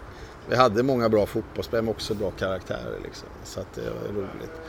[0.49, 2.99] vi hade många bra fotbollsspelare men också bra karaktärer.
[3.03, 3.27] Liksom.
[3.43, 4.61] Så att det var roligt.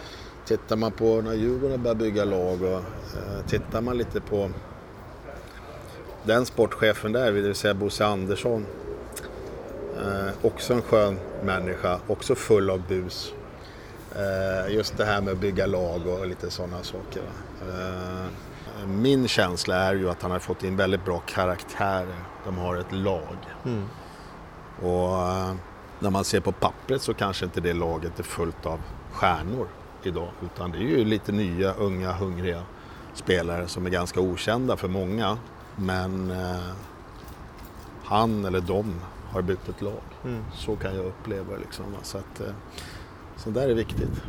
[0.47, 4.51] Tittar man på när Djurgården började bygga lag och eh, tittar man lite på
[6.25, 8.67] den sportchefen där, det vill säga Bosse Andersson.
[9.97, 13.33] Eh, också en skön människa, också full av bus.
[14.17, 17.23] Eh, just det här med att bygga lag och lite sådana saker.
[17.69, 18.27] Eh,
[18.87, 22.25] min känsla är ju att han har fått in väldigt bra karaktärer.
[22.45, 23.37] De har ett lag.
[23.65, 23.85] Mm.
[24.83, 25.55] Och eh,
[25.99, 28.81] när man ser på pappret så kanske inte det laget är fullt av
[29.13, 29.69] stjärnor
[30.03, 30.29] idag.
[30.43, 32.63] Utan det är ju lite nya, unga, hungriga
[33.15, 35.39] spelare som är ganska okända för många.
[35.77, 36.73] Men eh,
[38.05, 38.95] han eller de
[39.31, 40.03] har byggt ett lag.
[40.25, 40.45] Mm.
[40.55, 41.59] Så kan jag uppleva det.
[41.59, 41.85] Liksom.
[42.03, 42.53] Så, att, eh,
[43.37, 44.23] så där är viktigt.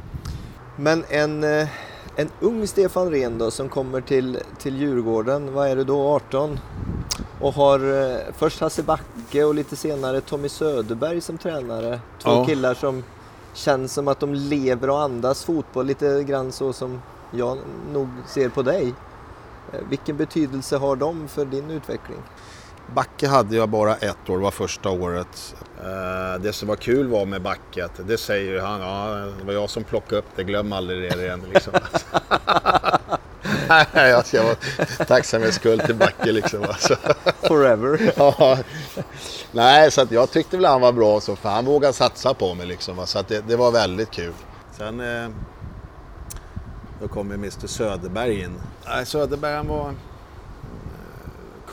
[0.75, 1.67] Men en, eh,
[2.21, 6.60] en ung Stefan Rehn då som kommer till, till Djurgården, vad är det då, 18?
[7.41, 11.99] Och har eh, först Hasse Backe och lite senare Tommy Söderberg som tränare.
[12.23, 12.45] Två Ja.
[12.45, 13.03] killar som
[13.53, 17.01] känns som att de lever och andas fotboll lite grann så som
[17.32, 17.58] jag
[17.93, 18.93] nog ser på dig.
[19.73, 22.19] Eh, Vilken betydelse har de för din utveckling?
[22.93, 25.56] Backe hade jag bara ett år, det var första året.
[25.84, 29.08] Eh, Det som var kul var med Backe, att det säger han, ja,
[29.39, 31.43] det var jag som plockade upp det, glöm aldrig det igen.
[31.54, 31.73] Liksom.
[33.93, 34.56] Nej, alltså, jag var
[35.06, 36.63] tacksamhetsskuld till Backe liksom.
[36.63, 36.95] Alltså.
[37.43, 38.13] Forever.
[38.17, 38.58] Ja.
[39.52, 42.54] Nej, så att jag tyckte väl han var bra så, för han vågade satsa på
[42.54, 43.08] mig liksom.
[43.08, 44.34] Så att det, det var väldigt kul.
[44.78, 45.30] Sen eh,
[47.02, 48.62] då kom ju Mr Söderberg in.
[48.88, 49.93] Nej, Söderberg han var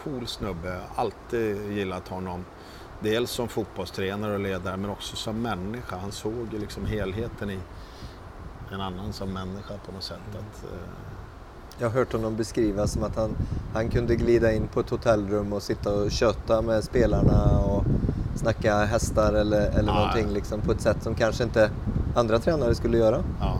[0.06, 0.80] cool snubbe.
[0.96, 2.44] Alltid gillat honom.
[3.00, 5.96] Dels som fotbollstränare och ledare men också som människa.
[5.96, 7.58] Han såg ju liksom helheten i
[8.72, 10.18] en annan som människa på något sätt.
[10.30, 10.78] Att, eh,
[11.78, 13.36] Jag har hört honom beskriva som att han,
[13.74, 17.84] han kunde glida in på ett hotellrum och sitta och köta med spelarna och
[18.34, 21.70] snacka hästar eller, eller Ja, någonting liksom, på ett sätt som kanske inte
[22.16, 23.22] andra tränare skulle göra.
[23.40, 23.58] Ja.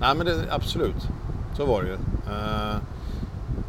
[0.00, 1.08] Nej men det, absolut,
[1.56, 1.94] så var det ju.
[1.94, 2.76] Eh,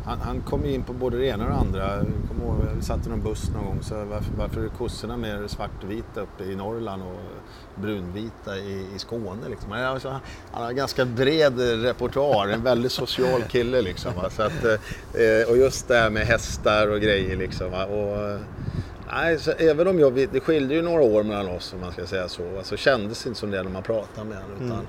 [0.10, 1.96] han, han kom ju in på både det ena och det andra.
[1.96, 5.18] Jag kommer ihåg, vi satt i någon buss någon gång så varför, varför är kossorna
[5.18, 9.50] mer svartvita uppe i Norrland och brunvita i, i Skåne?
[9.50, 9.72] Liksom.
[9.72, 10.20] Han, alltså, han,
[10.52, 14.12] han har ganska bred repertoar, en väldigt social kille liksom.
[14.16, 14.30] Va?
[14.30, 17.72] Så att, eh, och just det här med hästar och grejer liksom.
[17.72, 17.86] Va?
[17.86, 18.40] Och,
[19.14, 22.06] Nej, så även om jag, det skilde ju några år mellan oss om man ska
[22.06, 22.58] säga så.
[22.58, 24.58] Alltså, kändes inte som det när man pratade med honom.
[24.66, 24.86] Utan Mm.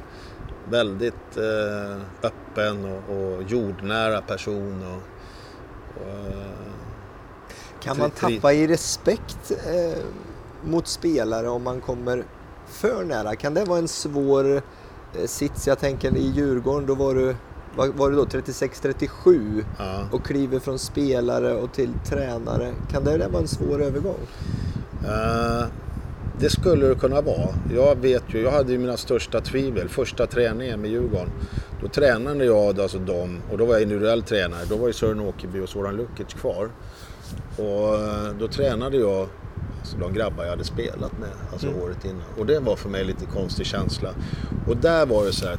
[0.71, 4.83] väldigt eh, öppen och, och jordnära person.
[4.83, 5.03] Och,
[7.83, 9.99] Kan man tappa i respekt eh,
[10.65, 12.25] mot spelare om man kommer
[12.67, 13.37] för nära?
[13.37, 15.67] Kan det vara en svår eh, sits?
[15.67, 17.37] Jag tänker i Djurgården, då var du,
[17.77, 20.09] var, var du då 36-37 ja.
[20.13, 22.73] och kliver från spelare och till tränare.
[22.91, 24.21] Kan det där vara en svår övergång?
[25.05, 25.67] Eh,
[26.41, 27.49] det skulle det kunna vara.
[27.75, 29.89] Jag vet ju, jag hade ju mina största tvivel.
[29.89, 31.31] Första träningen med Djurgården.
[31.83, 34.65] Då tränade jag alltså dem, och då var jag individuell tränare.
[34.69, 36.71] Då var ju Sören Åkerby och Soran Lukic kvar.
[37.57, 39.29] Och eh, då tränade jag
[39.81, 41.81] alltså de grabbar jag hade spelat med alltså Mm.
[41.81, 42.23] året innan.
[42.39, 44.11] Och det var för mig lite konstig känsla.
[44.69, 45.57] Och där var det så här,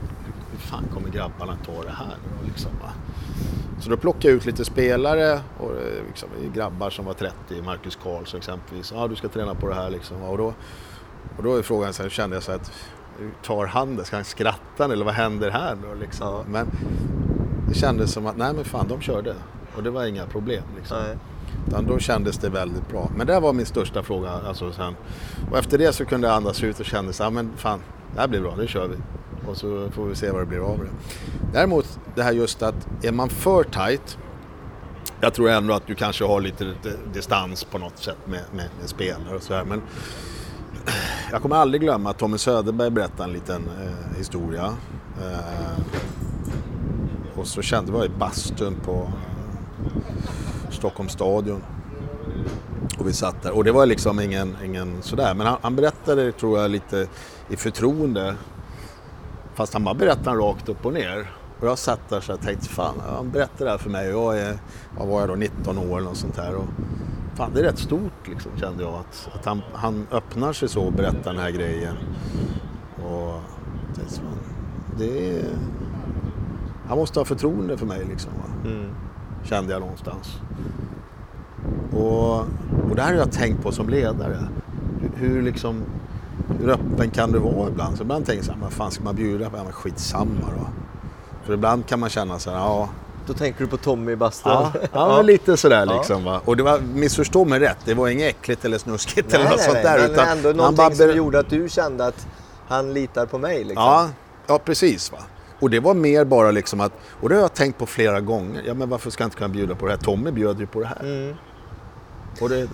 [0.52, 2.90] hur fan kommer grabbarna ta det här nu liksom, va?
[3.82, 7.98] Så då plockade jag ut lite spelare och eh, liksom, grabbar som var 30, Marcus
[8.04, 8.92] Karlsson exempelvis.
[8.96, 10.22] Ja, du ska träna på det här liksom.
[10.24, 10.54] Och då,
[11.38, 12.72] och då är frågan så här, kände jag så här att
[13.44, 14.06] tar han det?
[14.06, 16.28] Ska han skratta nu, eller vad händer här nu liksom?
[16.28, 16.44] Ja.
[16.48, 16.68] Men
[17.68, 19.36] det kändes som att, nej men fan de körde.
[19.76, 20.98] Och det var inga problem liksom.
[20.98, 21.18] Nej.
[21.68, 23.12] Utan då kändes det väldigt bra.
[23.18, 24.30] Men det var min största fråga.
[24.30, 24.96] Alltså sen.
[25.52, 27.80] Och efter det så kunde jag andas ut och kände så här, men fan,
[28.14, 28.96] det här blir bra, det kör vi.
[29.48, 30.90] Och så får vi se vad det blir av det.
[31.54, 34.18] Däremot det här just att är man för tight
[35.22, 36.74] jag tror ändå att du kanske har lite,
[37.14, 39.64] distans på något sätt med, med, med spelare och så här.
[39.64, 39.82] Men
[41.32, 44.74] jag kommer aldrig glömma att Tommy Söderberg berättade en liten eh, historia.
[45.22, 45.82] Eh,
[47.36, 51.64] och så kände jag i bastun på eh, Stockholms stadion.
[53.00, 53.52] Och vi satt där.
[53.52, 55.34] Och det var liksom ingen, ingen sådär.
[55.34, 57.08] Men han, han berättade, tror jag, lite
[57.50, 58.36] i förtroende.
[59.56, 61.32] Fast han bara berättade den rakt upp och ner.
[61.62, 64.14] Och jag satt där så jag tänkte, fan, han berättade det här för mig.
[64.14, 64.58] Och jag är,
[64.98, 66.56] vad var jag då, 19 år eller något sånt här.
[66.56, 66.66] Och,
[67.36, 68.94] fan, det är rätt stort liksom, kände jag.
[68.94, 71.96] Att, att han, han öppnar sig så och berättar den här grejen.
[73.04, 73.42] Och
[73.96, 74.38] tänkte, fan,
[74.98, 75.46] det är...
[76.88, 78.32] Han måste ha förtroende för mig liksom.
[78.66, 78.90] Mm.
[79.44, 80.38] kände jag någonstans.
[81.94, 82.40] Och,
[82.90, 84.48] och det här har jag tänkt på som ledare.
[85.00, 85.84] Hur, hur, liksom,
[86.60, 87.98] hur öppen kan du vara ibland?
[87.98, 89.58] Så ibland tänker jag så här, vad fan ska man bjuda på?
[89.58, 90.68] Ja, men skitsamma då.
[91.52, 92.90] För ibland kan man känna så här, ja.
[93.28, 94.52] Då tänker du på Tommy i bastun?
[94.52, 96.24] Ja, ja, lite sådär liksom.
[96.24, 96.42] Va?
[96.46, 99.60] Och det var, missförstå mig rätt, det var inget äckligt eller snuskigt Nej, eller något
[99.60, 100.00] nej, sånt där.
[100.00, 102.28] men utan ändå han någonting bara som gjorde att du kände att
[102.68, 103.84] han litar på mig liksom.
[103.84, 104.10] Ja,
[104.48, 105.12] ja precis.
[105.12, 105.18] Va?
[105.60, 108.64] Och det var mer bara liksom att, och det har jag tänkt på flera gånger,
[108.68, 110.00] ja men varför ska jag inte kunna bjuda på det här?
[110.00, 111.00] Tommy bjöd ju på det här.
[111.00, 111.36] Mm.
[112.40, 112.68] Det, det,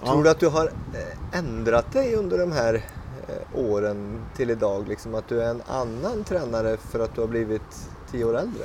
[0.00, 0.06] ja.
[0.06, 2.80] Tror du att du har eh, ändrat dig under de här eh,
[3.54, 4.88] åren till idag?
[4.88, 8.64] Liksom att du är en annan tränare för att du har blivit tio år äldre?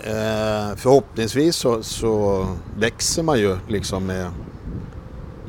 [0.00, 2.46] Eh, förhoppningsvis så, så
[2.78, 4.30] växer man ju liksom med,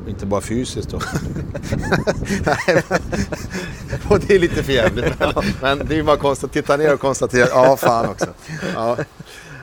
[0.08, 0.98] inte bara fysiskt då.
[2.46, 3.00] Nej, men-
[4.10, 5.18] och det är lite förjävligt.
[5.18, 8.26] Men, men det är ju bara att titta ner och konstatera, ja fan också.
[8.74, 8.96] Ja.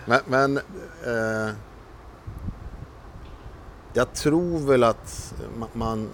[0.06, 0.58] Men, men
[1.06, 1.54] eh,
[3.94, 6.10] jag tror väl att ma- man,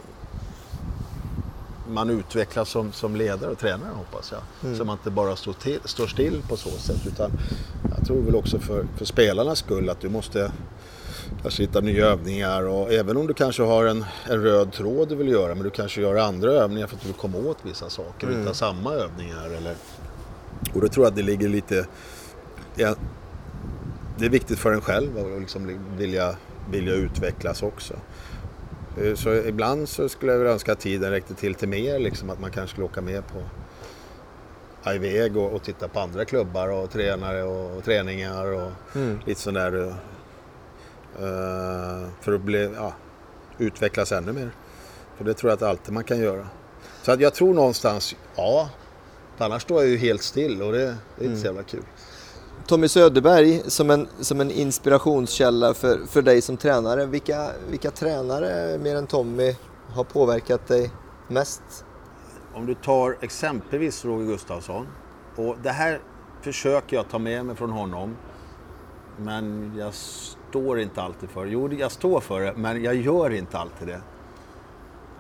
[1.90, 4.42] man utvecklas som, som ledare och tränare hoppas jag.
[4.64, 4.78] Mm.
[4.78, 7.08] Så man inte bara står, till, står still på så sätt.
[7.08, 7.32] Utan
[7.98, 10.52] jag tror väl också för, för spelarnas skull att du måste
[11.42, 12.68] kanske hitta nya övningar.
[12.68, 15.70] Och även om du kanske har en, en röd tråd du vill göra men du
[15.70, 18.42] kanske gör andra övningar för att du vill komma åt vissa saker Mm.
[18.42, 19.46] utan samma övningar.
[19.46, 19.76] Eller,
[20.74, 21.86] och då tror jag att det ligger lite...
[22.76, 22.96] Ja,
[24.18, 26.36] det är viktigt för en själv att liksom vilja,
[26.72, 27.94] vilja utvecklas också.
[29.02, 32.40] Eh, Så ibland så skulle jag önska att tiden räckte till till mer, liksom att
[32.40, 33.42] man kanske skulle åka med på
[34.92, 39.20] iväg och, och titta på andra klubbar och tränare och, och träningar och Mm.
[39.26, 39.88] lite sån där
[41.20, 42.94] eh, för att bli, ja,
[43.58, 44.50] utvecklas ännu mer.
[45.18, 46.48] För det tror jag att alltid man kan göra.
[47.02, 48.70] Så att jag tror någonstans, ja,
[49.38, 51.84] annars står jag ju helt still och det, det är inte så jävla kul.
[52.68, 57.06] Tommy Söderberg som en, som en inspirationskälla för, för dig som tränare.
[57.06, 59.56] Vilka, vilka tränare mer än Tommy
[59.94, 60.92] har påverkat dig
[61.28, 61.86] mest?
[62.54, 64.88] Om du tar exempelvis Roger Gustafsson.
[65.36, 66.02] Och det här
[66.42, 68.16] försöker jag ta med mig från honom.
[69.18, 71.52] Men jag står inte alltid för det.
[71.52, 74.02] Jo, jag står för det, men jag gör inte alltid det.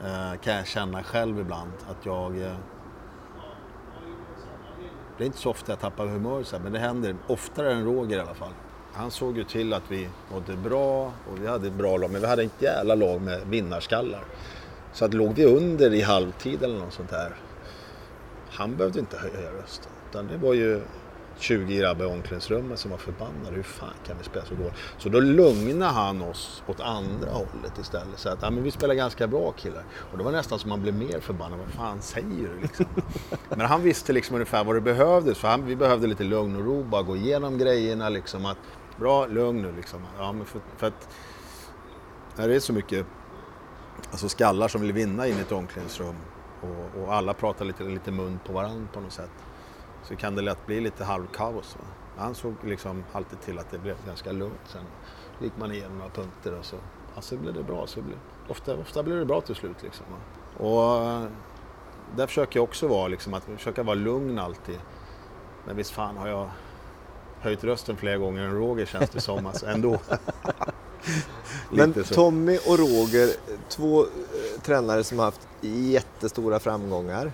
[0.05, 1.71] Eh, kan jag känna själv ibland.
[1.89, 2.41] Att jag...
[2.41, 2.55] Eh,
[5.17, 7.85] det är inte så ofta jag tappar humör, så här, men det händer oftare än
[7.85, 8.53] Roger i alla fall.
[8.93, 12.21] Han såg ju till att vi mådde bra och vi hade ett bra lag, men
[12.21, 14.23] vi hade ett jävla lag med vinnarskallar.
[14.93, 17.35] Så att låg vi under i halvtid eller något sånt där.
[18.49, 19.91] Han behövde inte höja rösten.
[20.09, 20.81] Utan det var ju
[21.43, 23.55] 20 grabbar i omklädningsrummet som var förbannade.
[23.55, 24.73] Hur fan kan vi spela så dåligt?
[24.97, 28.19] Så då lugnade han oss åt andra hållet istället.
[28.19, 29.83] Så att ja, men vi spelar ganska bra killar.
[30.11, 31.59] Och det var nästan som man blev mer förbannad.
[31.59, 32.85] Vad fan säger du liksom?
[33.49, 35.37] men han visste liksom ungefär vad det behövdes.
[35.37, 36.83] För han, vi behövde lite lugn och ro.
[36.83, 38.45] Bara gå igenom grejerna liksom.
[38.45, 38.57] Att,
[38.99, 39.99] bra, lugn nu liksom.
[40.17, 41.09] Ja, men för, för att
[42.35, 43.05] när det är så mycket
[44.11, 46.15] alltså skallar som vill vinna in i ett omklädningsrum
[46.61, 49.31] och, och alla pratar lite, lite mun på varandra på något sätt.
[50.03, 51.75] Så kan det lätt bli lite halvkaos.
[51.79, 51.85] Va?
[52.17, 54.61] Han såg liksom alltid till att det blev ganska lugnt.
[54.65, 54.83] Sen
[55.39, 56.75] gick man igenom några punkter och så,
[57.15, 57.87] ja, så blev det bra.
[57.87, 59.83] Så blev, ofta, ofta blev det bra till slut.
[59.83, 60.17] Liksom, va?
[60.65, 61.27] Och eh,
[62.15, 64.79] där försöker jag också vara, liksom, att försöka vara lugn alltid.
[65.65, 66.49] Men visst fan har jag
[67.39, 69.45] höjt rösten fler gånger än Roger känns det som.
[69.45, 69.99] Alltså, ändå.
[71.69, 71.93] Men.
[71.93, 73.29] Tommy och Roger,
[73.69, 77.31] två eh, tränare som har haft jättestora framgångar.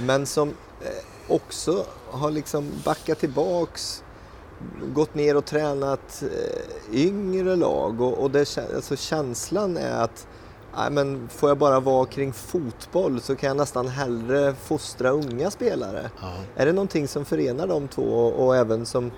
[0.00, 0.48] Men som
[0.80, 4.02] eh, också har liksom backat tillbaks,
[4.94, 8.00] gått ner och tränat eh, yngre lag.
[8.00, 10.26] Och, och det, alltså känslan är att
[10.76, 15.50] nej, men får jag bara vara kring fotboll så kan jag nästan hellre fostra unga
[15.50, 16.10] spelare.
[16.20, 16.32] Ja.
[16.56, 19.10] Är det någonting som förenar de två och, och även som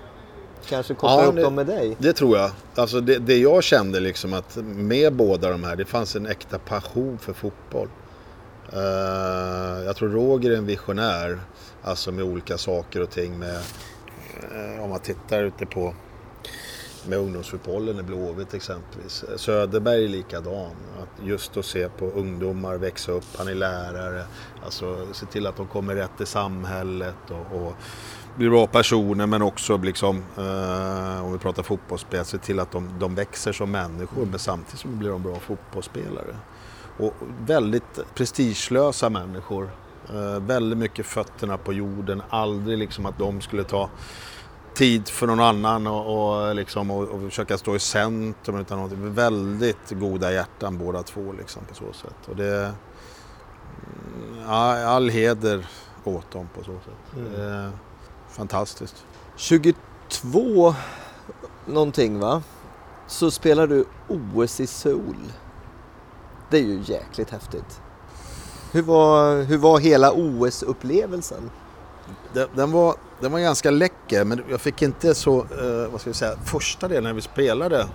[0.69, 1.95] kanske kopplar Ja, upp det- dem med dig?
[1.99, 2.51] Det tror jag.
[2.75, 6.59] Alltså det, det jag kände liksom att med båda de här, det fanns en äkta
[6.59, 7.87] passion för fotboll.
[8.73, 11.39] Uh, jag tror Roger är en visionär,
[11.83, 13.61] alltså med olika saker och ting med,
[14.51, 15.93] uh, om man tittar ute på
[17.07, 19.23] med ungdomsfotbollen i Blåvitt exempelvis.
[19.23, 20.71] Eh, Söderberg är likadan.
[21.01, 24.23] Att just att se på ungdomar växa upp, han är lärare,
[24.65, 27.73] alltså se till att de kommer rätt i samhället och, och
[28.35, 32.99] blir bra personer men också liksom, eh, om vi pratar fotbollsspel, se till att de,
[32.99, 36.35] de växer som människor men samtidigt så blir de bra fotbollsspelare.
[36.97, 37.13] Och
[37.45, 39.69] väldigt prestigelösa människor.
[40.09, 43.89] Eh, väldigt mycket fötterna på jorden, aldrig liksom att de skulle ta
[44.73, 48.59] tid för någon annan och, och, liksom, och, och försöka stå i centrum.
[48.59, 49.13] Utan någonting.
[49.13, 52.27] väldigt goda hjärtan båda två liksom, på så sätt.
[52.29, 52.73] Och det, mm,
[54.47, 55.67] ja, all heder
[56.03, 57.17] åt dem på så sätt.
[57.35, 57.71] Mm.
[58.29, 59.05] Fantastiskt.
[59.35, 60.75] 22
[61.65, 62.43] någonting va?
[63.07, 65.31] Så spelar du OS i Seoul.
[66.49, 67.81] Det är ju jäkligt häftigt.
[68.71, 71.49] Hur var, hur var hela OS-upplevelsen?
[72.33, 76.09] Den, den var den var ganska läcker men jag fick inte så, eh, vad ska
[76.09, 77.85] vi säga, första delen när vi spelade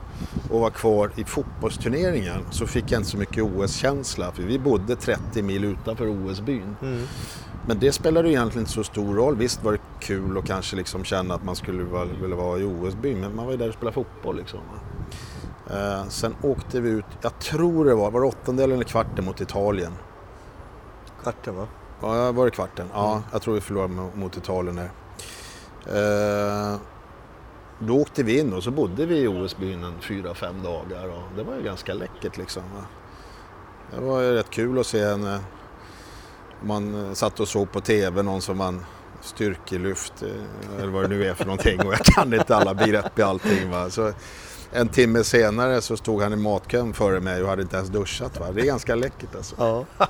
[0.50, 4.96] och var kvar i fotbollsturneringen så fick jag inte så mycket OS-känsla för vi bodde
[4.96, 6.76] 30 mil utanför OS-byn.
[6.82, 7.06] Mm.
[7.66, 9.36] Men det spelade egentligen inte så stor roll.
[9.36, 11.82] Visst var det kul att kanske liksom känna att man skulle
[12.22, 14.60] vilja vara i OS-byn men man var ju där och spelade fotboll liksom.
[15.72, 19.40] Eh, sen åkte vi ut, jag tror det var, var det åttondelen eller kvarten mot
[19.40, 19.92] Italien.
[21.22, 21.68] Kvarten va?
[22.00, 22.86] Ja, var det kvarten?
[22.92, 23.22] Ja, mm.
[23.32, 24.90] jag tror vi förlorade mot Italien där.
[25.86, 26.78] Eh,
[27.78, 31.36] då åkte vi in och så bodde vi i OS-byn en fyra, fem dagar och
[31.36, 32.62] det var ju ganska läckert liksom.
[33.94, 35.26] Det var ju rätt kul att se en...
[35.26, 35.40] Eh,
[36.62, 38.84] man satt och såg på TV någon som man
[39.20, 43.18] styrkelyft eh, eller vad det nu är för någonting och jag kan inte alla begrepp
[43.18, 43.70] i allting.
[43.70, 43.90] Va?
[43.90, 44.12] Så
[44.72, 48.40] en timme senare så stod han i matkön före mig och hade inte ens duschat.
[48.40, 48.46] Va?
[48.52, 49.54] Det är ganska läckert alltså.
[49.58, 49.84] Ja.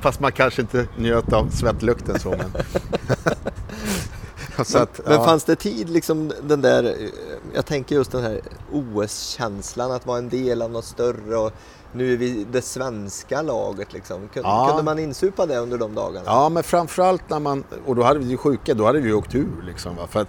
[0.00, 2.30] Fast man kanske inte njöt av svettlukten så.
[2.30, 2.52] Men,
[4.64, 5.24] så att, men, ja.
[5.24, 6.96] fanns det tid liksom den där,
[7.54, 8.40] jag tänker just den här
[8.72, 11.52] OS-känslan att vara en del av något större och
[11.92, 14.28] nu är vi det svenska laget liksom.
[14.28, 14.66] Kunde, ja.
[14.68, 16.24] kunde man insupa det under de dagarna?
[16.26, 19.34] Ja, men framförallt när man, och då hade vi ju sjuka, då hade vi åkt
[19.34, 19.96] ur liksom.
[19.96, 20.06] Va?
[20.06, 20.28] För att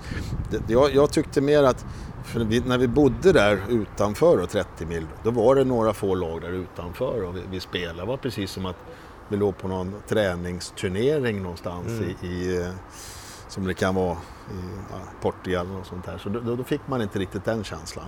[0.50, 1.86] det, jag, jag tyckte mer att
[2.34, 6.16] för vi, när vi bodde där utanför och 30 mil, då var det några få
[6.16, 8.00] lag där utanför och vi, vi spelade.
[8.00, 8.76] Det var precis som att
[9.30, 12.16] vi låg på någon träningsturnering någonstans mm.
[12.22, 12.72] i, i, eh,
[13.48, 14.14] som det kan vara
[14.52, 14.60] i
[14.92, 16.18] ja, Portugal och sånt där.
[16.18, 18.06] Så då, då, fick man inte riktigt den känslan.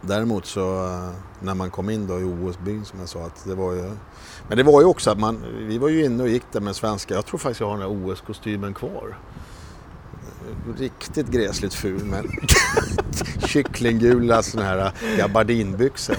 [0.00, 3.54] Däremot så eh, när man kom in då i OS-byn som jag sa att det
[3.54, 3.90] var ju...
[4.48, 6.76] Men det var ju också att man, vi var ju inne och gick där med
[6.76, 9.16] svenska, jag tror faktiskt jag har den här OS-kostymen kvar
[10.78, 12.30] riktigt gräsligt ful men
[13.46, 16.16] kycklinggula sådana här gabardinbyxor.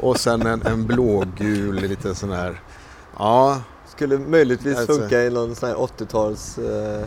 [0.00, 2.60] Och sen en, en blågul liten sån här,
[3.18, 3.62] ja.
[3.88, 4.92] Skulle möjligtvis alltså.
[4.92, 7.02] funka i någon sån här 80-tals eh,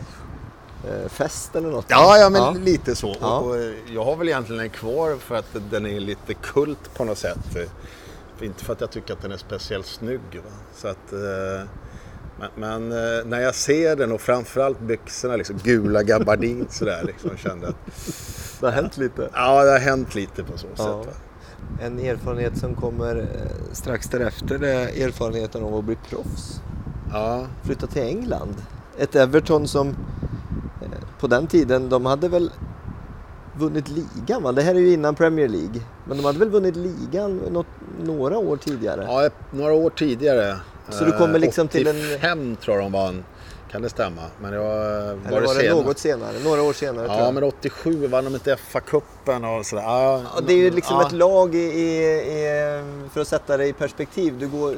[0.90, 1.86] eh, fest eller något?
[1.88, 2.50] Ja, ja men ja.
[2.50, 3.16] lite så.
[3.20, 3.38] Ja.
[3.38, 3.56] Och, och,
[3.94, 7.56] jag har väl egentligen den kvar för att den är lite kult på något sätt.
[8.40, 10.20] Inte för att jag tycker att den är speciellt snygg.
[10.34, 10.50] Va?
[10.76, 11.68] Så att, eh,
[12.38, 17.36] men, men eh, när jag ser den och framförallt byxorna, liksom, gula gabardin sådär, liksom,
[17.36, 17.76] kände att...
[18.60, 19.30] Det har hänt lite?
[19.32, 20.76] Ja, det har hänt lite på så ja.
[20.76, 21.06] sätt.
[21.06, 21.12] Va?
[21.80, 26.60] En erfarenhet som kommer eh, strax därefter det är erfarenheten av att bli proffs.
[27.12, 27.46] Ja.
[27.62, 28.54] Flytta till England.
[28.98, 32.50] Ett Everton som eh, på den tiden, de hade väl
[33.58, 34.52] vunnit ligan va?
[34.52, 35.80] Det här är ju innan Premier League.
[36.04, 37.66] Men de hade väl vunnit ligan något,
[38.04, 39.04] några år tidigare?
[39.08, 40.56] Ja, några år tidigare.
[40.92, 42.56] Så du kommer liksom 85 till en...
[42.56, 43.24] tror jag de vann.
[43.72, 44.22] Kan det stämma?
[44.40, 46.32] Men det var, var, Eller var det, det något senare?
[46.44, 49.82] Några år senare Ja, men 87 vann de inte FA-cupen och sådär.
[49.82, 51.06] Ja, ja, det är ju liksom ja.
[51.06, 54.38] ett lag i, i, i, för att sätta det i perspektiv.
[54.38, 54.76] Du, går,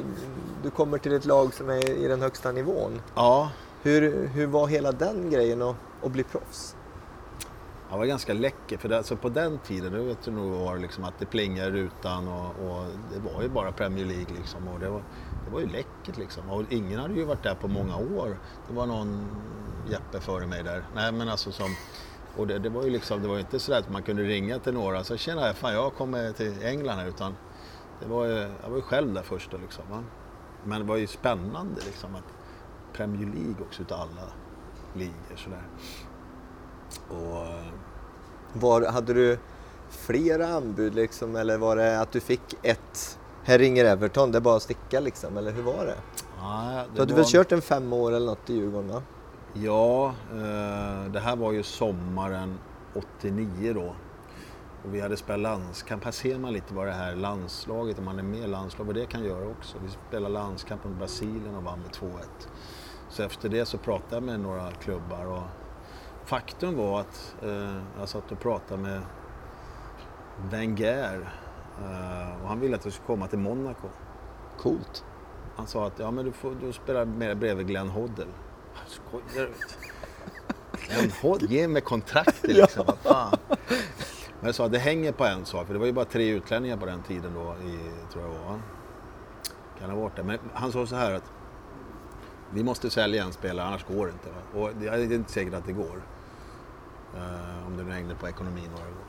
[0.63, 3.01] du kommer till ett lag som är i den högsta nivån.
[3.15, 3.49] Ja.
[3.83, 6.75] Hur, hur var hela den grejen att, att bli proffs?
[7.89, 10.77] Han var ganska läcker för det, alltså på den tiden, nu vet du nog var
[10.77, 14.67] liksom att det plingade i rutan och, och, det var ju bara Premier League liksom.
[14.67, 15.03] Och det var,
[15.45, 16.49] det var ju läckert liksom.
[16.49, 18.37] Och ingen hade ju varit där på många år.
[18.67, 19.27] Det var någon
[19.89, 20.83] Jeppe före mig där.
[20.95, 21.75] Nej men alltså som...
[22.37, 24.73] Och det, det var ju liksom, det var inte så att man kunde ringa till
[24.73, 27.35] några och säga tjena, fan jag kommer till England här utan
[27.99, 29.83] det var ju, jag var ju själv där först då liksom.
[29.89, 30.03] Va?
[30.63, 32.33] Men det var ju spännande liksom att
[32.93, 34.31] Premier League också utav alla
[34.93, 35.63] ligor sådär.
[37.09, 37.45] Och...
[38.53, 39.37] Var, hade du
[39.89, 44.41] flera anbud liksom eller var det att du fick ett här ringer Everton, det är
[44.41, 45.95] bara att sticka liksom, eller hur var det?
[46.37, 47.21] Ja, det du hade var...
[47.21, 49.01] väl kört en fem år eller något i Djurgården va?
[49.53, 52.59] Ja, eh, det här var ju sommaren
[52.93, 53.95] 89 då.
[54.83, 56.03] Och vi hade spelat landskamp.
[56.03, 58.95] Här ser man lite vad det här landslaget, om man är med i landslag, vad
[58.95, 59.77] det kan göra också.
[59.83, 62.21] Vi spelade landskamp mot Brasilien och vann med 2-1.
[63.09, 65.43] Så efter det så pratade jag med några klubbar och
[66.25, 69.01] faktum var att eh, jag satt och pratade med
[70.51, 71.31] Wenger
[71.81, 73.87] Uh, och han ville att jag skulle komma till Monaco.
[74.57, 75.05] Coolt.
[75.55, 78.25] Han sa att ja, men du får du spelar med bredvid Glenn Hoddle.
[78.87, 79.51] Skojar du?
[80.87, 81.47] Glenn Hoddle?
[81.47, 82.83] Ge mig kontraktet liksom.
[82.87, 82.95] ja.
[83.03, 83.37] fan.
[84.39, 85.67] Men jag sa att det hänger på en sak.
[85.67, 87.41] För det var ju bara tre utlänningar på den tiden då.
[87.41, 87.79] I,
[88.11, 88.59] tror jag var.
[89.79, 90.23] Kan ha varit det.
[90.23, 91.31] Men han sa så här att
[92.53, 94.29] vi måste sälja en spelare annars går det inte.
[94.29, 94.61] Va?
[94.61, 96.01] Och det är inte säkert att det går.
[97.15, 99.05] Uh, om det nu hängde på ekonomin några gånger.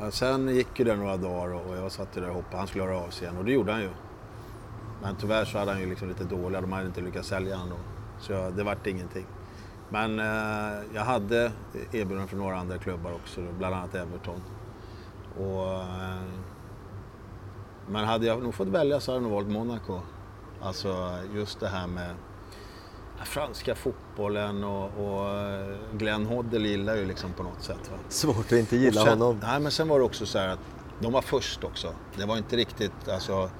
[0.00, 2.56] Eh, sen gick ju det några dagar och jag satt där och hoppade.
[2.56, 3.90] Han skulle höra av sig igen och det gjorde han ju.
[5.02, 7.78] Men tyvärr så hade han ju liksom lite dåliga, de hade inte lyckats sälja honom.
[8.18, 9.26] Så jag, det vart ingenting.
[9.88, 11.52] Men eh, jag hade
[11.92, 14.42] erbjudanden från några andra klubbar också, bland annat Everton.
[15.38, 16.22] Och, eh,
[17.88, 20.00] men hade jag nog fått välja så hade jag nog valt Monaco.
[20.60, 22.14] Alltså just det här med
[23.24, 27.90] franska fotbollen och, och eh, Glenn Hoddle gillar ju liksom på något sätt.
[27.90, 27.96] Va?
[28.08, 29.40] Svårt att inte gilla sen, honom.
[29.42, 30.58] Nej, men sen var det också så här att
[31.00, 31.92] de var först också.
[32.16, 33.50] Det var inte riktigt, alltså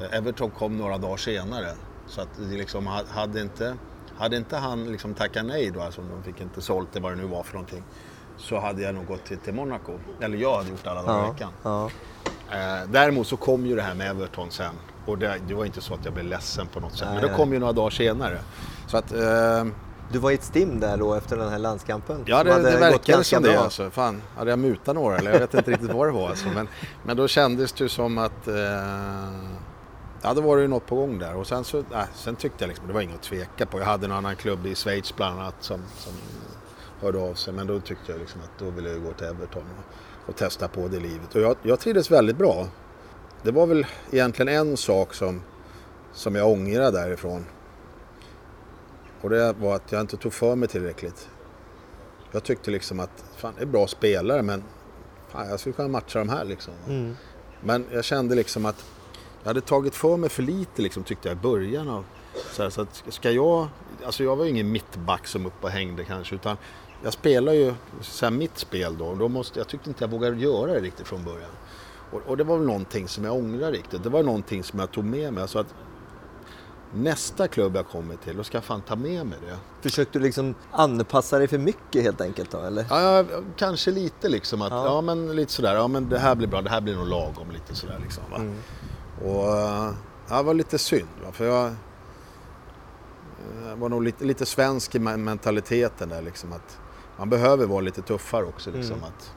[0.00, 1.68] eh, Everton kom några dagar senare.
[2.06, 3.76] Så att det liksom hade inte,
[4.18, 7.16] hade inte han liksom tackat nej då, alltså de fick inte sålt det vad det
[7.16, 7.82] nu var för någonting.
[8.36, 9.92] Så hade jag nog gått till, till Monaco.
[10.20, 11.50] Eller jag hade gjort alla dagar i Ja, veckan.
[11.62, 11.90] ja.
[12.50, 14.74] Eh, däremot så kom ju det här med Everton sen.
[15.06, 17.08] Och det, det var inte så att jag blev ledsen på något sätt.
[17.12, 18.38] Nej, men det kom ju några dagar senare.
[18.86, 19.64] Så att, eh,
[20.12, 22.22] Du var i ett stim där då efter den här landskampen?
[22.26, 23.56] ja det, det verkade som det.
[23.56, 23.90] Alltså.
[23.90, 26.28] Fan, hade jag mutat några eller jag vet inte riktigt vad det var.
[26.28, 26.48] Alltså.
[26.54, 26.68] Men,
[27.02, 28.54] men då kändes det som att eh,
[30.22, 31.36] Ja, då var det ju något på gång där.
[31.36, 31.84] Och sen, så, äh,
[32.14, 33.78] sen tyckte jag liksom, det var inget att tveka på.
[33.78, 36.12] Jag hade en annan klubb i Schweiz bland annat som, som
[37.00, 37.52] hörde av sig.
[37.54, 40.68] Men då tyckte jag liksom att då ville jag gå till Everton och, och testa
[40.68, 41.34] på det livet.
[41.34, 42.66] Och jag, jag trivdes väldigt bra.
[43.44, 45.42] Det var väl egentligen en sak som,
[46.12, 47.44] som jag ångrade därifrån.
[49.20, 51.28] Och det var att jag inte tog för mig tillräckligt.
[52.32, 54.64] Jag tyckte liksom att fan, det är bra spelare men
[55.28, 56.74] fan, jag skulle kunna matcha de här liksom.
[56.88, 57.16] Mm.
[57.60, 58.84] Men jag kände liksom att
[59.42, 61.88] jag hade tagit för mig för lite liksom, tyckte jag i början.
[61.88, 62.04] Av,
[62.52, 63.68] så, här, så att ska jag,
[64.04, 66.56] alltså jag var ju ingen mittback som upp och hängde kanske utan
[67.02, 70.36] jag spelar ju så här, mitt spel då då måste, jag tyckte inte jag vågade
[70.36, 71.50] göra det riktigt från början.
[72.14, 74.02] Och, och det var väl någonting som jag ångrar riktigt.
[74.02, 75.42] Det var någonting som jag tog med mig.
[75.42, 75.74] Alltså att
[76.94, 79.56] nästa klubb jag kommer till, då ska jag fan ta med mig det.
[79.82, 82.86] Försökte du liksom anpassa dig för mycket helt enkelt då eller?
[82.90, 83.24] Ja,
[83.56, 84.84] kanske lite liksom att, Ja.
[84.84, 85.00] ja.
[85.00, 87.74] men lite sådär, ja men det här blir bra, det här blir nog lagom lite
[87.74, 88.36] sådär liksom va.
[88.36, 88.54] Mm.
[89.24, 89.90] Och eh,
[90.28, 91.32] ja, det var lite synd va?
[91.32, 91.74] för jag,
[93.68, 96.78] jag var nog lite, lite svensk i me- mentaliteten där liksom att
[97.18, 99.04] man behöver vara lite tuffare också liksom Mm.
[99.08, 99.32] att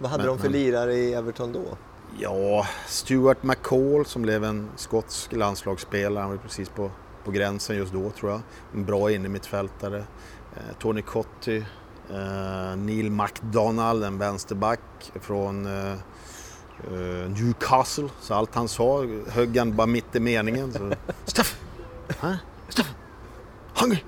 [0.00, 1.64] Vad hade Men- de för men- lirare i Everton då?
[2.18, 6.22] Ja, Stuart McCall som blev en skotsk landslagsspelare.
[6.22, 6.90] Han var precis på,
[7.24, 8.40] på gränsen just då tror jag.
[8.74, 9.98] En bra innermittfältare.
[10.56, 11.64] Eh, Tony Cotti.
[12.10, 14.80] Eh, Neil McDonald, en vänsterback
[15.20, 18.08] från eh, eh, Newcastle.
[18.20, 20.72] Så allt han sa högg han bara mitt i meningen.
[20.72, 20.92] Så,
[21.24, 21.60] Stuff!
[22.20, 22.34] Huh?
[22.68, 22.94] Stuff!
[23.80, 23.98] Hungry!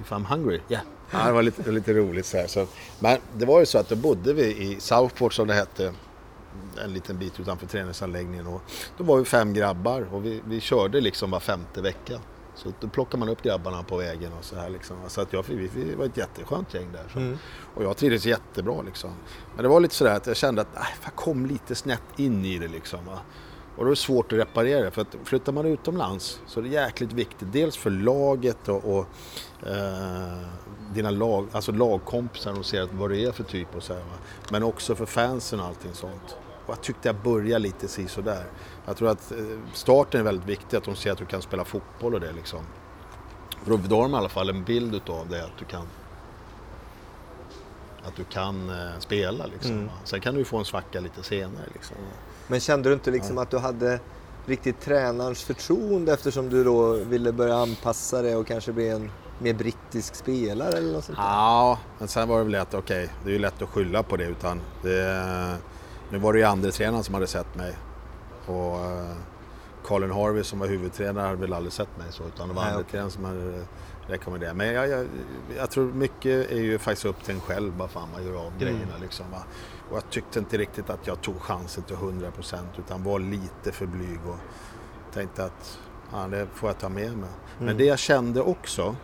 [0.00, 0.60] If I'm hungry?
[0.68, 0.82] Yeah.
[1.10, 2.46] Ja, det var lite, lite roligt så här.
[2.46, 2.66] Så,
[2.98, 5.92] men det var ju så att då bodde vi i Southport som det hette
[6.84, 8.46] en liten bit utanför träningsanläggningen.
[8.46, 8.62] Och
[8.98, 12.20] då var vi fem grabbar och vi, vi körde liksom var femte vecka.
[12.54, 14.96] Så då plockade man upp grabbarna på vägen och så här liksom.
[15.08, 17.04] Så att jag, vi, vi var ett jätteskönt gäng där.
[17.12, 17.18] Så.
[17.18, 17.38] Mm.
[17.74, 19.10] Och jag trivdes jättebra liksom.
[19.54, 22.44] Men det var lite sådär att jag kände att nej, jag kom lite snett in
[22.44, 23.06] i det liksom.
[23.06, 23.18] Va?
[23.76, 26.68] Och då är det svårt att reparera för att flyttar man utomlands så är det
[26.68, 27.52] jäkligt viktigt.
[27.52, 29.06] Dels för laget och, och
[29.66, 30.38] eh,
[30.94, 34.02] dina lag, alltså lagkompisar och ser vad det är för typ och så här?
[34.50, 36.36] Men också för fansen och allting sånt.
[36.66, 38.44] Och jag tyckte jag började lite si sådär.
[38.86, 39.38] Jag tror att eh,
[39.72, 42.60] starten är väldigt viktig, att de ser att du kan spela fotboll och det liksom.
[43.64, 45.86] För då har de i alla fall en bild utav det, att du kan
[48.06, 49.72] att du kan eh, spela liksom.
[49.72, 49.90] Mm.
[50.04, 51.96] Sen kan du ju få en svacka lite senare liksom.
[52.46, 54.00] Men kände du inte liksom att du hade
[54.46, 59.54] riktigt tränarens förtroende eftersom du då ville börja anpassa dig och kanske bli en mer
[59.54, 61.24] brittisk spelare eller något sånt där?
[61.24, 64.16] Ja, men sen var det väl lätt, okej, det är ju lätt att skylla på
[64.16, 65.58] det utan det,
[66.10, 67.76] nu var det ju andre tränaren som hade sett mig
[68.46, 69.16] och eh,
[69.84, 72.84] Colin Harvey som var huvudtränare hade väl aldrig sett mig så utan det var okej.
[72.90, 73.64] tränaren som hade
[74.06, 74.56] rekommenderat.
[74.56, 75.06] Men jag, jag,
[75.56, 78.58] jag tror mycket är ju faktiskt upp till en själv vad fan man gör av
[78.58, 79.26] grejerna liksom.
[79.30, 79.42] Va?
[79.90, 83.86] Och jag tyckte inte riktigt att jag tog chansen till 100% utan var lite för
[83.86, 84.36] blyg och
[85.14, 85.78] tänkte att
[86.12, 87.30] ja, det får jag ta med mig.
[87.58, 87.78] Men Mm.
[87.78, 88.96] det jag kände också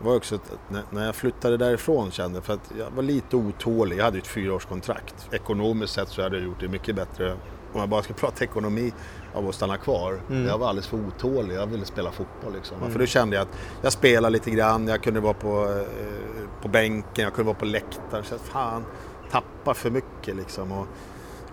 [0.00, 0.52] var också att
[0.90, 3.98] när- jag flyttade därifrån kände för att jag var lite otålig.
[3.98, 5.28] Jag hade ju ett fyraårskontrakt.
[5.32, 7.32] Ekonomiskt sett så hade jag gjort det mycket bättre
[7.72, 8.92] om jag bara ska prata ekonomi
[9.34, 10.20] av att stanna kvar.
[10.30, 10.46] Mm.
[10.46, 11.56] Jag var alldeles för otålig.
[11.56, 12.76] Jag ville spela fotboll liksom.
[12.78, 12.90] Mm.
[12.92, 14.88] För då kände jag att jag spelade lite grann.
[14.88, 18.24] Jag kunde vara på, eh, på bänken, jag kunde vara på läktaren.
[18.24, 18.84] Så fan,
[19.30, 20.72] tappar för mycket liksom.
[20.72, 20.86] Och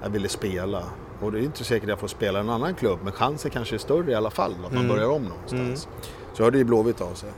[0.04, 0.84] jag ville spela.
[1.22, 3.00] Och det är inte säkert att jag får spela i en annan klubb.
[3.04, 4.52] Men chansen kanske är större i alla fall.
[4.66, 4.96] Att man Mm.
[4.96, 5.88] börjar om någonstans.
[6.34, 7.30] Så hörde ju Blåvitt av sig.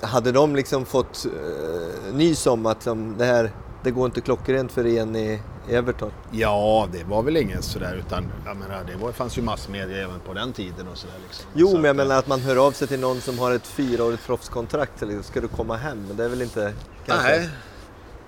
[0.00, 3.50] Hade de liksom fått uh, nys om att um, det här,
[3.82, 6.10] det går inte klockrent för en i, Everton?
[6.30, 10.20] Ja, det var väl ingen sådär utan jag menar, det var, fanns ju massmedia även
[10.20, 11.46] på den tiden och sådär liksom.
[11.54, 13.52] Jo, Så men jag att, menar att man hör av sig till någon som har
[13.52, 15.02] ett fyraårigt proffskontrakt.
[15.02, 16.04] Eller, ska du komma hem?
[16.08, 16.72] Men det är väl inte...
[17.06, 17.48] kanske- Nej,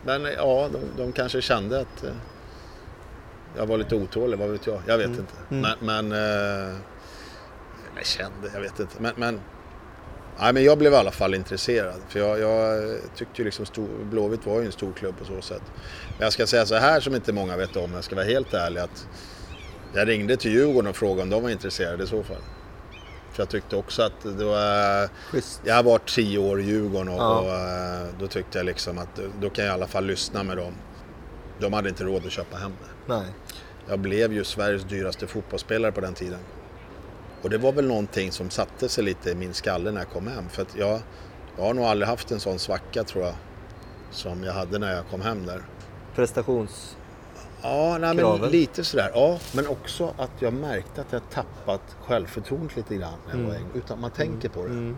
[0.05, 2.11] men ja, de, de kanske kände att eh,
[3.57, 4.82] jag var lite otålig, vad vet jag?
[4.86, 5.18] Jag vet Mm.
[5.20, 5.34] inte.
[5.51, 5.74] Mm.
[5.80, 6.12] Men, men
[6.70, 6.76] eh,
[7.96, 8.94] jag kände, jag vet inte.
[9.03, 9.40] Men, men,
[10.40, 12.01] nej, men jag blev i alla fall intresserad.
[12.09, 12.82] För jag, jag
[13.16, 15.62] tyckte ju liksom stor, Blåvitt var ju en stor klubb på så sätt.
[16.09, 18.55] Men jag ska säga så här som inte många vet om, jag ska vara helt
[18.55, 18.80] ärlig.
[18.80, 19.07] att
[19.94, 22.42] Jag ringde till Djurgården och frågade om de var intresserade i så fall.
[23.39, 25.09] För jag tyckte också att var...
[25.30, 25.62] Schysst.
[25.64, 27.39] Jag har varit tio år i Djurgården och, Ja.
[27.41, 30.57] och eh, då tyckte jag liksom att då kan jag i alla fall lyssna med
[30.57, 30.72] dem.
[31.59, 33.14] De hade inte råd att köpa hem det.
[33.14, 33.26] Nej.
[33.89, 36.39] Jag blev ju Sveriges dyraste fotbollsspelare på den tiden.
[37.43, 40.26] Och det var väl någonting som satte sig lite i min skalle när jag kom
[40.26, 40.49] hem.
[40.49, 41.01] För att jag,
[41.57, 43.34] jag har nog aldrig haft en sån svacka tror jag.
[44.11, 45.62] Som jag hade när jag kom hem där.
[46.14, 46.97] Prestations...
[47.62, 49.11] Ja, nej, men lite sådär.
[49.14, 53.54] Ja, men också att jag märkte att jag tappat självförtroendet lite grann när jag var
[53.54, 53.68] Mm.
[53.74, 54.70] Utan man tänker på det.
[54.70, 54.96] Mm.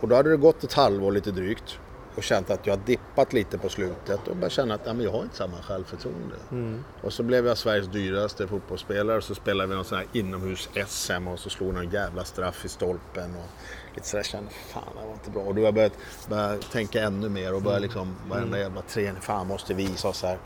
[0.00, 1.78] Och då hade det gått ett halvår lite drygt.
[2.14, 4.28] Och känt att jag har dippat lite på slutet.
[4.28, 6.36] Och börjat känna att ja, men jag har inte samma självförtroende.
[6.50, 6.84] Mm.
[7.02, 11.28] Och så blev jag Sveriges dyraste fotbollsspelare och så spelade vi någon sån här inomhus-SM
[11.28, 13.48] och så slog någon jävla straff i stolpen och
[13.94, 15.42] lite sådär kände fan det var inte bra.
[15.42, 15.92] Och då har jag börjat,
[16.28, 20.38] börjat tänka ännu mer och börjat liksom varenda jävla träning, fan måste visa oss här.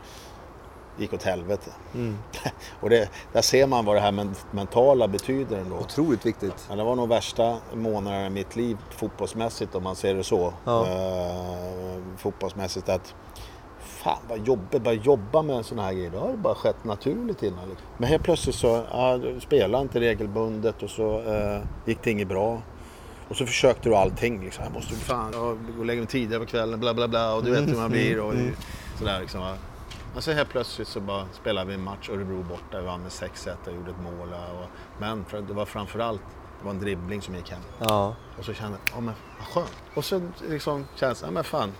[0.97, 1.71] Gick åt helvete.
[1.93, 2.17] Mm.
[2.81, 5.75] Och det, där ser man vad det här men- mentala betyder ändå.
[5.75, 6.67] Otroligt viktigt.
[6.69, 10.53] Ja, det var nog värsta månaderna i mitt liv fotbollsmässigt om man ser det så.
[10.65, 10.87] Ja.
[10.87, 13.13] Eh, fotbollsmässigt att
[13.79, 16.09] fan vad jobbigt, bara jobba med en sån här grej.
[16.09, 17.69] Det har bara skett naturligt innan.
[17.69, 17.87] Liksom.
[17.97, 22.27] Men helt plötsligt så ja, du spelade inte regelbundet och så eh, gick det inget
[22.27, 22.61] bra.
[23.29, 24.43] Och så försökte du allting.
[24.43, 24.63] Liksom.
[24.63, 25.39] Jag måste fan ja,
[25.75, 27.35] gå och lägga mig tidigare på kvällen, bla bla bla.
[27.35, 28.19] Och du vet hur man blir.
[28.19, 28.33] Och
[28.99, 29.55] sådär, liksom.
[30.13, 32.79] Men så helt plötsligt så bara spelade vi en match, Örebro borta.
[32.79, 34.33] Vi vann med 6-1 och gjorde ett mål.
[34.33, 36.21] Och, men det var framförallt
[36.63, 37.61] det var en dribbling som gick hem.
[37.79, 38.15] Ja.
[38.37, 39.83] Och så kände jag, ja men vad skönt.
[39.93, 41.71] Och så liksom känns det, ja men fan.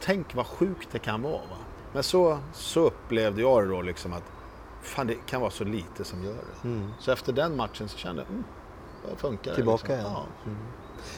[0.00, 1.56] Tänk vad sjukt det kan vara va.
[1.92, 4.22] Men så, så upplevde jag det då liksom att
[4.82, 6.68] fan det kan vara så lite som gör det.
[6.68, 6.92] Mm.
[6.98, 8.44] Så efter den matchen så kände jag, mm,
[9.16, 10.12] funkar det, Tillbaka liksom.
[10.12, 10.26] Ja.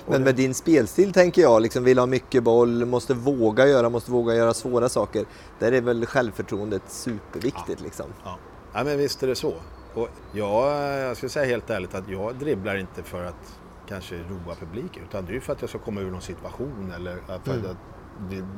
[0.07, 4.11] Men med din spelstil tänker jag, liksom vill ha mycket boll, måste våga göra, måste
[4.11, 5.25] våga göra svåra saker.
[5.59, 8.07] Där är väl självförtroendet superviktigt liksom.
[8.25, 8.37] Ja.
[8.73, 9.55] ja, men visst är det så.
[9.95, 14.55] Och jag, jag ska säga helt ärligt att jag dribblar inte för att kanske roa
[14.61, 17.33] publiken utan det är ju för att jag ska komma ur någon situation eller för
[17.35, 17.65] att Mm.
[17.67, 17.77] jag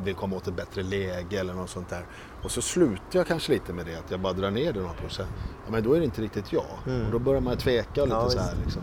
[0.05, 2.07] vill, komma åt ett bättre läge eller något sånt där.
[2.43, 4.95] Och så slutar jag kanske lite med det, att jag bara drar ner det några
[4.95, 5.29] procent.
[5.65, 6.65] Ja, men då är det inte riktigt jag.
[6.87, 7.07] Mm.
[7.07, 8.55] Och då börjar man tveka lite Ja, så här.
[8.65, 8.83] Liksom.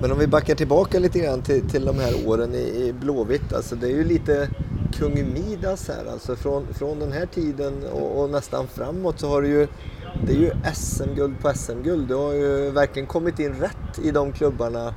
[0.00, 3.52] Men om vi backar tillbaka lite grann till, till de här åren i, i Blåvitt.
[3.52, 4.48] Alltså det är ju lite
[4.92, 6.12] kung Midas här.
[6.12, 9.68] Alltså från, från den här tiden och, och nästan framåt så har du ju
[10.26, 12.08] det är ju SM-guld på SM-guld.
[12.08, 14.94] Du har ju verkligen kommit in rätt i de klubbarna.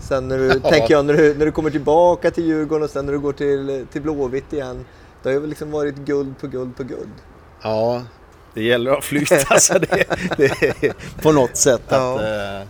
[0.00, 0.70] Sen när du, Ja.
[0.70, 3.32] tänker jag, när du, när du kommer tillbaka till Djurgården och sen när du går
[3.32, 4.84] till, till Blåvitt igen.
[5.22, 7.12] Det har ju liksom varit guld på guld på guld.
[7.62, 8.02] Ja,
[8.54, 9.78] det gäller att ha flyt alltså.
[9.78, 10.04] Det,
[10.36, 10.92] det,
[11.22, 11.82] på något sätt.
[11.92, 12.22] Att, Ja.
[12.60, 12.66] eh,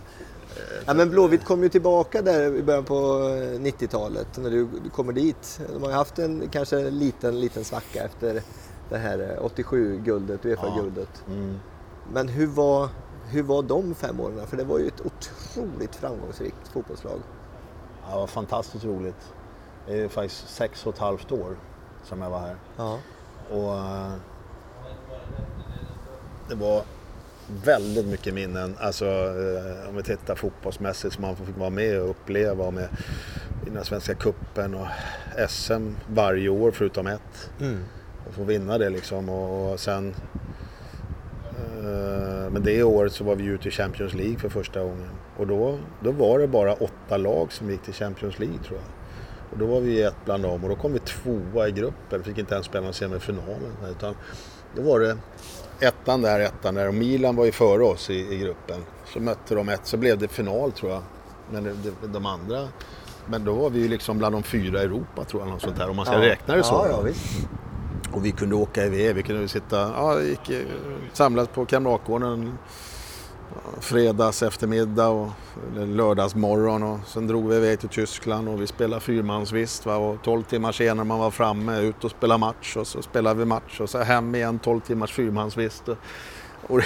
[0.85, 4.89] Ja, men Blåvitt kom ju tillbaka där i början på eh, 90-talet när du, du
[4.89, 5.59] kommer dit.
[5.73, 8.41] De har ju haft en kanske en liten, liten svacka efter
[8.89, 11.23] det här eh, 87-guldet, Uefa-guldet.
[11.27, 11.59] mm.
[12.13, 12.89] Men hur var,
[13.29, 14.47] hur var de fem åren?
[14.47, 17.19] För det var ju ett otroligt framgångsrikt fotbollslag.
[18.03, 19.33] Ja, det var fantastiskt roligt.
[19.87, 21.57] Det är faktiskt sex och ett halvt år
[22.03, 22.55] som jag var här.
[22.77, 22.99] Ja.
[23.51, 24.13] Och eh,
[26.49, 26.83] det var
[27.63, 28.75] väldigt mycket minnen.
[28.79, 32.89] Alltså eh, om vi tittar fotbollsmässigt som man fick vara med och uppleva med
[33.65, 34.87] vinna Svenska Cupen och
[35.49, 37.49] SM varje år förutom ett.
[37.59, 37.83] Mm.
[38.27, 40.15] Och få vinna det liksom och, och sen
[42.51, 45.09] men det året så var vi ute i Champions League för första gången.
[45.37, 48.87] Och då, då var det bara åtta lag som gick till Champions League tror jag.
[49.51, 52.23] Och då var vi ett bland dem och då kom vi tvåa i gruppen.
[52.23, 53.71] Fick inte ens spela någon semifinalen.
[53.91, 54.15] Utan
[54.75, 55.17] då var det
[55.79, 58.83] ettan där, ettan där och Milan var ju före oss i, i gruppen.
[59.13, 61.01] Så mötte de ett, så blev det final tror jag.
[61.51, 62.67] Men det, de andra,
[63.25, 65.49] men då var vi ju liksom bland de fyra i Europa tror jag.
[65.49, 66.21] Något sånt där, om man ska ja.
[66.21, 66.73] räkna det så.
[66.73, 67.47] Ja, ja, visst.
[68.17, 70.51] Och vi kunde åka iväg, vi kunde sitta, ja, gick,
[71.13, 72.57] samlas på Kamratgården
[73.79, 75.29] fredags eftermiddag och
[75.75, 80.17] eller lördagsmorgon och sen drog vi iväg till Tyskland och vi spelade fyrmansvist va, och
[80.23, 83.79] 12 timmar senare man var framme ut och spelade match och så spelade vi match
[83.79, 85.97] och så hem igen 12 timmars fyrmansvist och,
[86.67, 86.81] och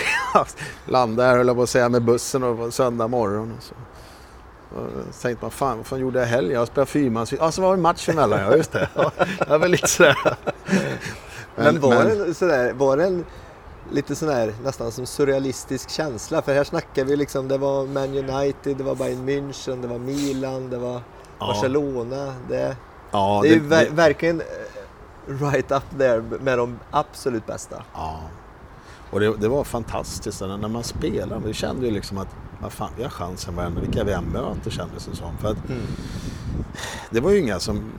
[0.86, 3.53] landade här höll jag på att säga med bussen och på söndag morgon.
[3.57, 3.75] Och så.
[4.75, 6.53] Och så tänkte man, fan vad fan gjorde jag i helgen?
[6.53, 7.41] Jag spelade fyrmansvist.
[7.41, 8.89] Ja, så var det match emellan, ja just det.
[8.95, 9.11] Ja,
[9.47, 10.17] det var lite sådär.
[11.64, 13.26] Men, var, Det sådär, var det en
[13.91, 16.41] lite sån här nästan som surrealistisk känsla?
[16.41, 19.97] För här snackar vi liksom, det var Man United, det var Bayern München, det var
[19.99, 21.01] Milan, det var
[21.39, 21.47] Ja.
[21.47, 22.34] Barcelona.
[22.49, 22.76] Det,
[23.12, 27.84] Ja, det är ju ver- verkligen eh, right up there med de absolut bästa.
[27.93, 28.20] Ja.
[29.12, 31.41] Och det, det var fantastiskt när man spelade.
[31.45, 34.72] Vi kände ju liksom att vad fan, vi har chansen varenda, vilka vi än möter
[34.72, 35.38] kändes det som.
[35.38, 35.57] För att
[37.09, 37.91] det var ju inga som...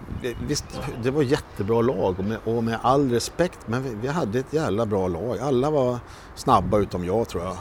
[0.46, 0.64] Visst,
[1.02, 4.52] det var jättebra lag och med, och med all respekt, men vi, vi, hade ett
[4.52, 5.38] jävla bra lag.
[5.38, 5.98] Alla var
[6.34, 7.56] snabba utom jag tror jag.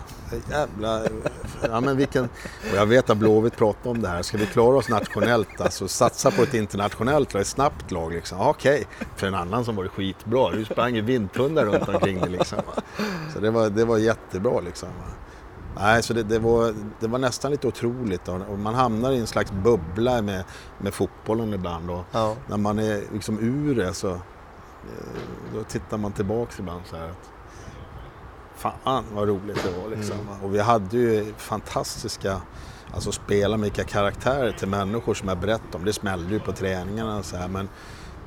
[0.49, 1.01] Jävla...
[1.61, 2.23] Ja, men vilken,
[2.71, 4.21] och jag vet att Blåvitt pratar om det här.
[4.21, 8.41] Ska vi klara oss nationellt, alltså satsa på ett internationellt lag, ett snabbt lag liksom.
[8.41, 9.07] Okej, okay.
[9.15, 10.51] för en annan som var skitbra.
[10.51, 12.59] Du sprang ju vindpundar runt omkring det liksom.
[13.33, 14.89] Så det var, det var jättebra liksom.
[15.75, 18.27] Nej, så det, det, var, det var nästan lite otroligt.
[18.27, 20.43] Och man hamnar i en slags bubbla med,
[20.77, 21.89] med fotbollen ibland.
[21.89, 22.35] Och ja.
[22.47, 24.19] När man är liksom ur det så eh,
[25.55, 27.31] då tittar man tillbaks ibland så här att
[28.61, 30.19] Fan vad roligt det var liksom.
[30.19, 30.41] Mm.
[30.43, 32.41] Och vi hade ju fantastiska,
[32.93, 35.85] alltså spela med vilka karaktärer till människor som jag berättade om.
[35.85, 37.47] Det smällde ju på träningarna och så här.
[37.47, 37.69] Men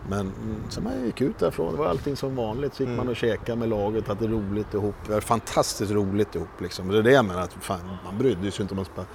[0.09, 0.33] men
[0.69, 2.75] så man gick ut därifrån, det var allting som vanligt.
[2.75, 2.97] Så gick mm.
[2.97, 4.95] man och käkade med laget, hade roligt ihop.
[5.07, 6.89] Det var fantastiskt roligt ihop liksom.
[6.89, 9.07] Det är det jag menar, att fan, man brydde sig inte om man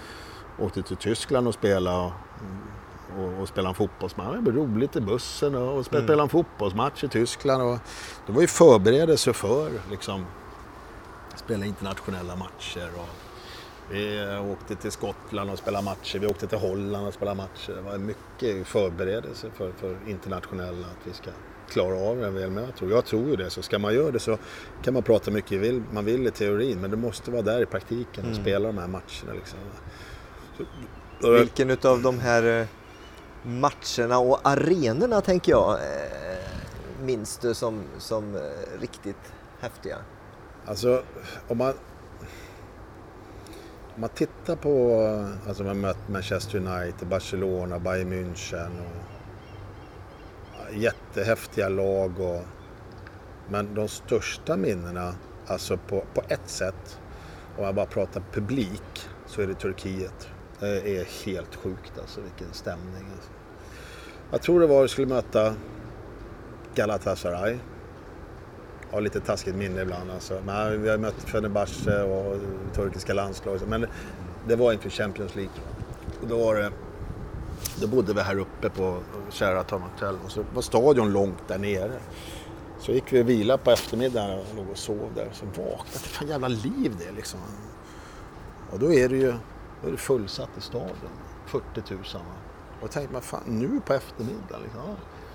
[0.59, 2.11] åkte till Tyskland och spelade och,
[3.17, 4.35] och, och spelade en fotbollsmatch.
[4.35, 6.23] Det var roligt i bussen och, och spelade mm.
[6.23, 7.63] en fotbollsmatch i Tyskland.
[7.63, 7.77] Och,
[8.25, 10.25] det var ju förberedelse för liksom,
[11.35, 12.89] spela internationella matcher.
[12.95, 13.09] Och,
[13.91, 17.73] vi åkte till Skottland och spelade matcher, vi åkte till Holland och spelade matcher.
[17.75, 21.31] Det var mycket förberedelse för, för internationella, att vi ska
[21.69, 22.51] klara av det väl.
[22.51, 23.49] Men jag tror, jag tror ju det.
[23.49, 24.37] Så ska man göra det så
[24.83, 28.23] kan man prata mycket man vill i teorin, men det måste vara där i praktiken
[28.25, 28.41] och mm.
[28.41, 29.33] spela de här matcherna.
[29.33, 29.59] Liksom.
[31.21, 32.67] Så, Vilken av de här eh,
[33.43, 36.39] matcherna och arenorna tänker jag eh,
[37.01, 38.41] minns du som, som eh,
[38.81, 39.97] riktigt häftiga?
[40.65, 41.03] Alltså,
[41.47, 41.73] om man
[43.99, 45.01] om man tittar på,
[45.47, 52.41] alltså man mött Manchester United, Barcelona, Bayern München och jättehäftiga lag och,
[53.49, 55.15] men de största minnena,
[55.47, 56.99] alltså på, på ett sätt,
[57.57, 60.27] om jag bara pratar publik, så är det Turkiet.
[60.59, 63.05] Det är helt sjukt alltså, vilken stämning.
[63.15, 63.31] Alltså.
[64.31, 65.55] Jag tror det var att vi skulle möta
[66.75, 67.57] Galatasaray
[68.91, 70.11] har lite taskigt minne ibland.
[70.11, 70.41] Alltså.
[70.45, 72.35] Men vi har mött Fenerbahce och
[72.75, 73.67] turkiska landslaget.
[73.67, 73.85] Men
[74.47, 75.53] det var inför Champions League.
[76.21, 76.71] Och då, var det,
[77.81, 78.97] då bodde vi här uppe på
[79.29, 81.99] Sheraton Hotel och så var stadion långt där nere.
[82.79, 85.29] Så gick vi och vila på eftermiddagen och låg och sov där.
[85.33, 85.99] Så vaknade det.
[85.99, 87.39] Fan jävla liv det liksom.
[88.71, 89.33] Och då är det ju
[89.81, 91.09] då är det fullsatt i stadion.
[91.45, 92.03] 40 000.
[92.77, 94.81] Och jag tänkte man, fan nu på eftermiddagen liksom.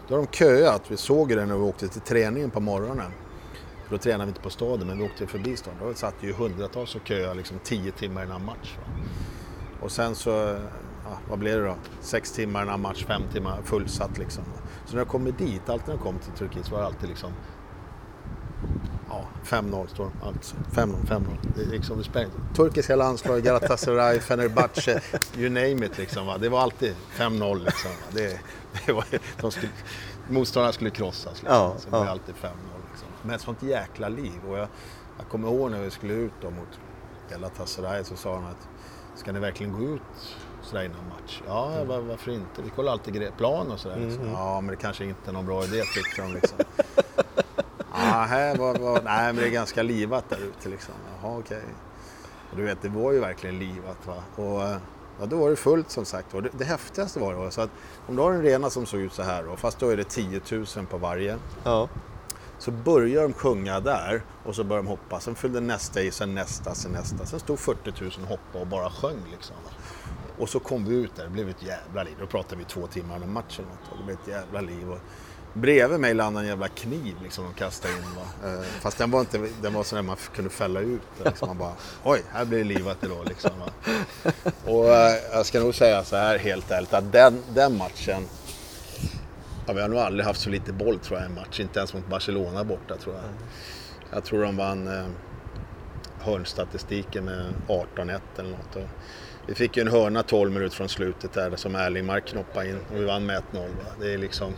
[0.08, 0.82] Då har de köat.
[0.88, 3.12] Vi såg det när vi åkte till träningen på morgonen.
[3.94, 5.78] Då tränade vi inte på staden, men vi åkte förbi staden.
[5.82, 8.76] Då satt ju hundratals och köade liksom tio timmar innan match.
[8.78, 8.92] Va?
[9.80, 10.30] Och sen så,
[11.04, 11.76] ja, vad blev det då?
[12.00, 14.44] Sex timmar innan match, fem timmar fullsatt liksom.
[14.86, 17.08] Så när jag kom dit, alltid när jag kom till Turkiet så var det alltid
[17.08, 17.32] liksom
[19.10, 20.56] Ja, 5-0 står alltså.
[20.72, 21.22] 5-0, 5-0.
[21.56, 25.00] Det är liksom, det spelar Turkiska landslaget, Galatasaray, Fenerbahce,
[25.36, 26.26] you name it liksom.
[26.26, 26.38] Va?
[26.38, 27.90] Det var alltid 5-0 liksom.
[28.12, 28.40] Det,
[28.86, 29.04] det var,
[29.40, 29.72] de skulle,
[30.28, 31.56] motståndarna skulle krossas liksom.
[31.56, 32.08] Ja, så det ja.
[32.08, 32.73] alltid 5-0
[33.24, 34.40] med ett sånt jäkla liv.
[34.48, 34.68] Och jag,
[35.18, 36.80] jag kommer ihåg när vi skulle ut då mot
[37.30, 38.68] Galatasaray så sa han att
[39.14, 41.42] ska ni verkligen gå ut sådär innan match?
[41.46, 41.88] Ja, mm.
[41.88, 42.62] var, varför inte?
[42.62, 43.96] Vi kollar alltid plan och sådär.
[43.96, 44.22] Liksom.
[44.22, 44.34] Mm.
[44.34, 46.58] Ja, men det kanske inte är någon bra idé tyckte de liksom.
[47.92, 50.94] ja, här var, var, nej, men det är ganska livat där ute liksom.
[51.22, 51.56] Jaha, okej.
[51.56, 51.70] Okay.
[52.50, 54.42] Och du vet, det var ju verkligen livat va.
[54.44, 54.80] Och,
[55.20, 56.34] Ja, då var det fullt som sagt.
[56.34, 57.70] Och det, det häftigaste var då, så att
[58.06, 60.04] om du har en rena som såg ut så här då, fast då är det
[60.04, 61.38] 10 000 på varje.
[61.64, 61.88] Ja.
[62.58, 65.20] Så börjar de sjunga där och så börjar de hoppa.
[65.20, 67.26] Sen fyllde nästa i, sen nästa, sen nästa.
[67.26, 69.56] Sen stod 40 000 hoppa och bara sjöng liksom.
[70.38, 72.14] Och så kom vi ut där, det blev ett jävla liv.
[72.20, 74.90] Då pratade vi två timmar om matchen och det blev ett jävla liv.
[74.90, 74.98] Och
[75.54, 78.00] bredvid mig landade en jävla kniv liksom de kastade in.
[78.16, 78.48] Va?
[78.48, 81.02] Eh, fast den var inte, den var sån där man kunde fälla ut.
[81.24, 81.48] Liksom.
[81.48, 81.72] Man bara,
[82.04, 83.50] oj, här blir det livat idag liksom.
[83.60, 83.92] Va?
[84.64, 88.26] Och eh, jag ska nog säga så här helt ärligt att den, den matchen
[89.66, 91.60] Ja, vi har nog aldrig haft så lite boll tror jag i en match.
[91.60, 93.24] Inte ens mot Barcelona borta tror jag.
[94.10, 95.06] Jag tror de vann eh,
[96.20, 98.76] hörnstatistiken med 18-1 eller något.
[98.76, 98.88] Och
[99.46, 103.00] vi fick ju en hörna 12 minuter från slutet där som Erlingmark knoppade in och
[103.00, 103.68] vi vann med 1-0.
[104.00, 104.52] Det är liksom...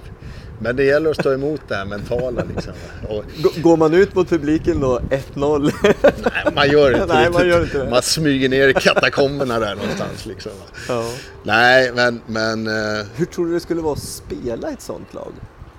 [0.61, 2.73] Men det gäller att stå emot det här mentala liksom.
[3.09, 3.25] Och...
[3.63, 4.99] Går man ut mot publiken då
[5.35, 5.73] 1-0?
[6.03, 7.91] Nej, man gör inte Nej, man, gör inte det.
[7.91, 10.27] man smyger ner i katakomberna där någonstans.
[10.27, 10.53] Liksom.
[10.89, 11.11] Ja.
[11.43, 12.21] Nej, men...
[12.27, 13.07] men uh...
[13.15, 15.33] Hur tror du det skulle vara att spela ett sånt lag?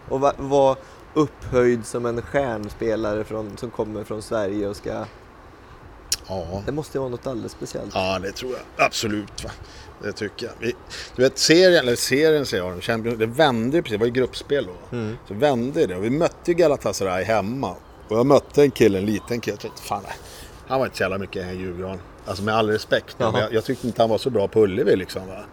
[0.09, 0.75] Och vara
[1.13, 5.05] upphöjd som en stjärnspelare från, som kommer från Sverige och ska
[6.28, 6.63] Ja.
[6.65, 7.91] Det måste vara något alldeles speciellt.
[7.93, 8.86] Ja, det tror jag.
[8.86, 9.43] Absolut.
[9.43, 9.49] Va?
[10.03, 10.53] Det tycker jag.
[10.59, 10.73] Vi,
[11.15, 14.11] du vet serien, eller serien säger jag, Champions, det vände ju precis, det var ju
[14.11, 14.97] gruppspel då.
[14.97, 15.17] Mm.
[15.28, 17.75] Så vände det och vi mötte ju Galatasaray hemma.
[18.07, 20.03] Och jag mötte en kille, en liten kille, jag tänkte fan
[20.67, 21.99] han var inte så jävla mycket en Djurgården.
[22.25, 23.15] Alltså med all respekt.
[23.17, 25.28] Jag, jag, tyckte inte han var så bra på Ullevi liksom.
[25.28, 25.43] Va?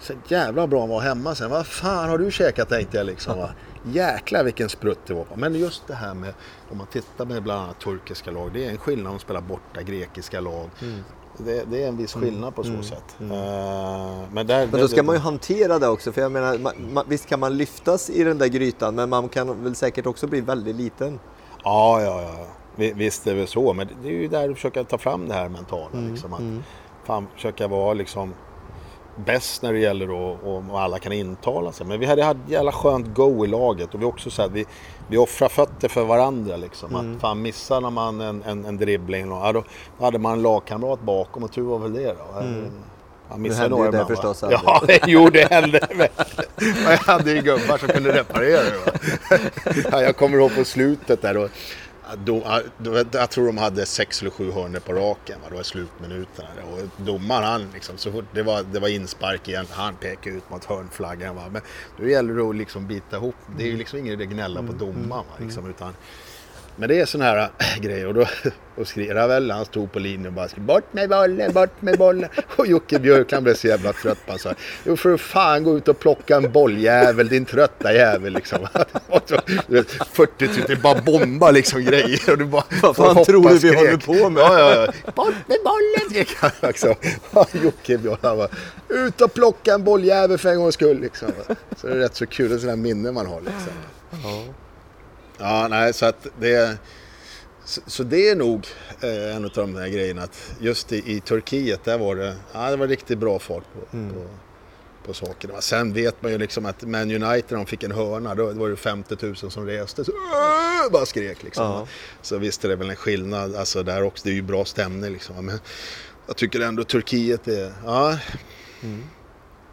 [0.00, 1.50] Så jävla bra han var hemma sen.
[1.50, 3.38] Vad fan har du käkat tänkte jag liksom.
[3.38, 3.50] Va?
[3.92, 5.24] Jäklar vilken sprutt det var.
[5.34, 6.32] Men just det här med,
[6.70, 8.50] om man tittar med bland annat turkiska lag.
[8.54, 10.70] Det är en skillnad om man spelar borta grekiska lag.
[10.82, 11.00] Mm.
[11.38, 13.16] Det, det är en viss skillnad på så sätt.
[13.20, 13.26] Eh,
[14.32, 17.04] men, där, Men då ska man ju hantera det också, för jag menar, ma, ma,
[17.08, 20.40] visst kan man lyftas i den där grytan, men man kan väl säkert också bli
[20.40, 21.20] väldigt liten.
[21.64, 22.46] Ja, ja, ja.
[22.76, 25.28] Vi- Visst är det väl så, men det är ju där du försöker ta fram
[25.28, 25.88] det här mentala.
[26.10, 26.40] liksom, att
[27.06, 28.34] fan, försöka vara liksom
[29.26, 31.86] bäst när det gäller att- och, och alla kan intala sig.
[31.86, 34.64] Men vi hade, hade jävla skönt go i laget och vi också så att vi,
[35.08, 36.56] vi offrar fötter för varandra.
[36.56, 36.96] Liksom.
[36.96, 39.64] Att fan missar man en, en, en dribbling, och, ja, då,
[39.98, 42.42] då hade man en lagkamrat bakom och tur var väl det då.
[43.28, 45.00] Han missade hände ju några det förstås Ja, aldrig.
[45.06, 45.86] jo det hände.
[45.96, 46.08] Men
[46.90, 48.98] jag hade ju gubbar som kunde reparera det.
[49.92, 51.48] Ja, jag kommer ihåg på slutet där då.
[52.16, 52.42] Dom,
[53.12, 55.40] jag tror de hade sex eller sju hörnor på raken.
[55.42, 55.48] Va?
[55.48, 56.48] Det var slutminuterna.
[56.72, 60.50] Och domaren han liksom, så fort det var, det var inspark igen, han pekade ut
[60.50, 61.36] mot hörnflaggan.
[61.36, 61.42] Va?
[61.50, 61.62] Men
[61.96, 63.34] då gäller det att liksom bita ihop.
[63.56, 65.08] Det är ju liksom ingen idé att gnälla på domaren.
[65.08, 65.24] Va?
[65.38, 65.94] Liksom, utan,
[66.80, 68.26] men det är sådana här äh, grejer och då
[68.76, 72.28] och skrev väl, han stod på linjen och bara bort med bollen, bort med bollen.
[72.56, 74.54] Och Jocke Björk han blev så jävla trött på sa,
[74.84, 78.58] jo för fan gå ut och plocka en bolljävel din trötta jävel liksom.
[79.08, 82.96] Och så, du vet, 40 000, det bara bomba liksom grejer och du bara Vad
[82.96, 84.40] fan tror du vi håller på med?
[84.42, 85.12] Ja, ja, ja.
[85.12, 86.50] Bort med bollen skrek han.
[87.34, 88.48] Ja, Jocke Björk han bara,
[88.88, 91.28] ut och plocka en bolljävel för en gångs skull liksom.
[91.76, 93.72] Så det är rätt så kul, det är sådana minne man har liksom.
[94.24, 94.44] Ja,
[95.70, 96.78] nej, så att det...
[97.64, 98.66] Så, så det är nog
[99.00, 102.70] eh, en av de här grejerna att just i, i Turkiet där var det, ja,
[102.70, 104.26] det var riktigt bra fart på, på,
[105.06, 105.60] på sakerna.
[105.60, 108.68] Sen vet man ju liksom att Man United när de fick en hörna då var
[108.68, 110.12] det 50 000 som reste så
[110.92, 111.64] bara skrek liksom.
[111.64, 111.86] Ja.
[112.22, 114.24] Så visst är det väl en skillnad alltså där också.
[114.24, 115.46] Det är ju bra stämning liksom.
[115.46, 115.60] Men
[116.26, 118.18] jag tycker ändå Turkiet är, ja,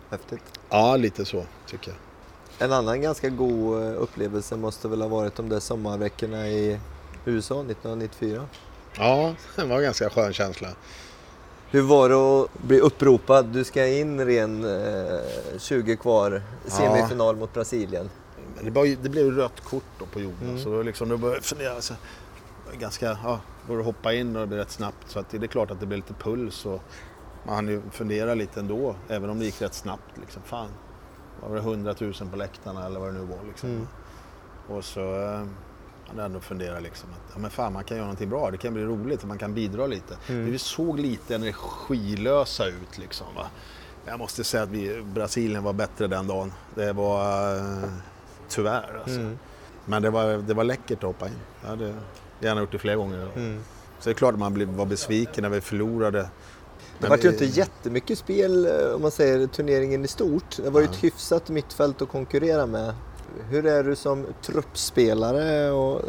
[0.10, 0.44] Häftigt.
[0.70, 1.98] ja lite så tycker jag.
[2.60, 6.80] En annan ganska god eh, upplevelse måste väl ha varit de där sommarveckorna i
[7.26, 8.46] USA 1994.
[8.98, 10.68] Ja, det var en ganska skön känsla.
[11.70, 13.46] Hur var det att bli uppropad?
[13.46, 15.20] Du ska in ren eh,
[15.60, 18.10] 20 kvar, semifinal mot Brasilien.
[18.62, 20.64] Det, var, det blev rött kort då på Jonas.
[20.64, 21.82] Så då, liksom, då började fundera.
[21.82, 21.94] Så,
[22.68, 25.10] var ganska, ja, går att hoppa in och det blir rätt snabbt.
[25.10, 26.66] Så att det är klart att det blir lite puls.
[26.66, 26.82] Och
[27.44, 28.96] man hann ju fundera lite ändå.
[29.08, 30.18] Även om det gick rätt snabbt.
[30.22, 30.42] Liksom.
[30.46, 30.70] Fan,
[31.42, 33.40] var det 100 000 på läktarna eller vad det nu var.
[33.48, 33.88] Liksom.
[34.68, 35.46] Och så eh,
[36.08, 38.52] hade jag ändå funderat liksom att ja, men fan, man kan göra någonting bra.
[38.52, 40.18] Det kan bli roligt och man kan bidra lite.
[40.28, 43.28] Men vi såg lite energilösa ut liksom.
[43.36, 43.48] Va?
[44.06, 46.54] Jag måste säga att vi, Brasilien var bättre den dagen.
[46.76, 47.90] Det var eh,
[48.50, 49.20] tyvärr alltså.
[49.86, 51.40] Men det var, det var läckert att hoppa in.
[51.62, 51.96] Jag hade
[52.40, 53.30] gärna gjort det fler gånger.
[54.00, 56.30] Så det är klart att man var besviken när vi förlorade.
[57.00, 60.58] Det var ju inte jättemycket spel eh, om man säger turneringen i stort.
[60.64, 62.94] Det var ju ett hyfsat mittfält att konkurrera med.
[63.50, 66.02] Hur är du som truppspelare och,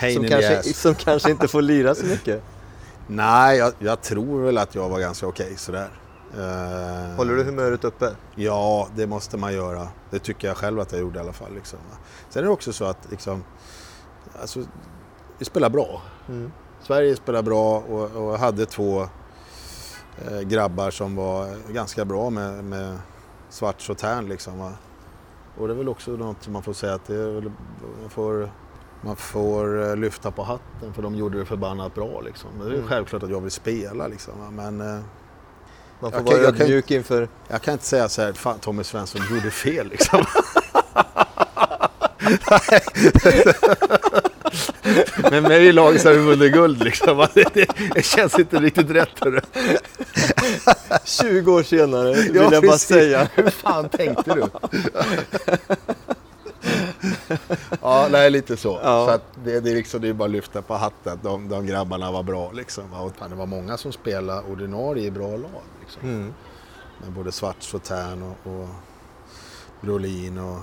[0.00, 2.42] eh, som, kanske, som kanske inte får lira så mycket?
[3.06, 5.88] Nej, jag, jag tror väl att jag var ganska okej sådär.
[6.34, 8.10] Eh, Håller du humöret uppe?
[8.34, 9.88] Ja, det måste man göra.
[10.10, 11.54] Det tycker jag själv att jag gjorde i alla fall.
[11.54, 11.78] Liksom.
[12.30, 13.44] Sen är det också så att liksom,
[14.40, 14.60] alltså,
[15.38, 16.02] vi spelar bra.
[16.82, 19.08] Sverige spelar bra och, och hade två
[20.42, 22.98] grabbar som var ganska bra med, med
[23.50, 24.28] Svarts och Tern.
[24.28, 24.72] Liksom, va?
[25.58, 27.52] Och det är väl också något som man får säga att det är väl,
[28.00, 28.50] man får
[29.04, 32.20] man får eh, lyfta på hatten för de gjorde det förbannat bra.
[32.20, 32.50] Liksom.
[32.70, 34.06] Det är självklart att jag vill spela.
[34.06, 34.50] Liksom, va?
[34.50, 35.00] men eh,
[36.00, 37.28] Man får Jag vara kan- jag ödmjuk inför...
[37.48, 40.24] jag kan inte säga så här, fan Tommy Svensson gjorde fel liksom.
[45.30, 47.26] Men med i laget så har vi vunnit guld liksom.
[47.34, 49.20] Det, det, känns inte riktigt rätt.
[49.20, 49.40] Hörru.
[51.04, 52.88] 20 år senare vill Ja, jag bara precis.
[52.88, 53.28] säga.
[53.34, 54.46] Hur fan tänkte du?
[57.82, 58.80] ja, nej lite så.
[58.82, 59.06] Ja.
[59.06, 61.18] så det, det, är liksom, det är bara att lyfta på hatten.
[61.22, 62.92] De, de grabbarna var bra liksom.
[62.92, 65.62] Och det var många som spelade ordinarie i bra lag.
[65.80, 66.02] Liksom.
[66.02, 66.34] Mm.
[67.00, 68.68] Med både Svarts och Tern och, och
[69.80, 70.58] Brolin och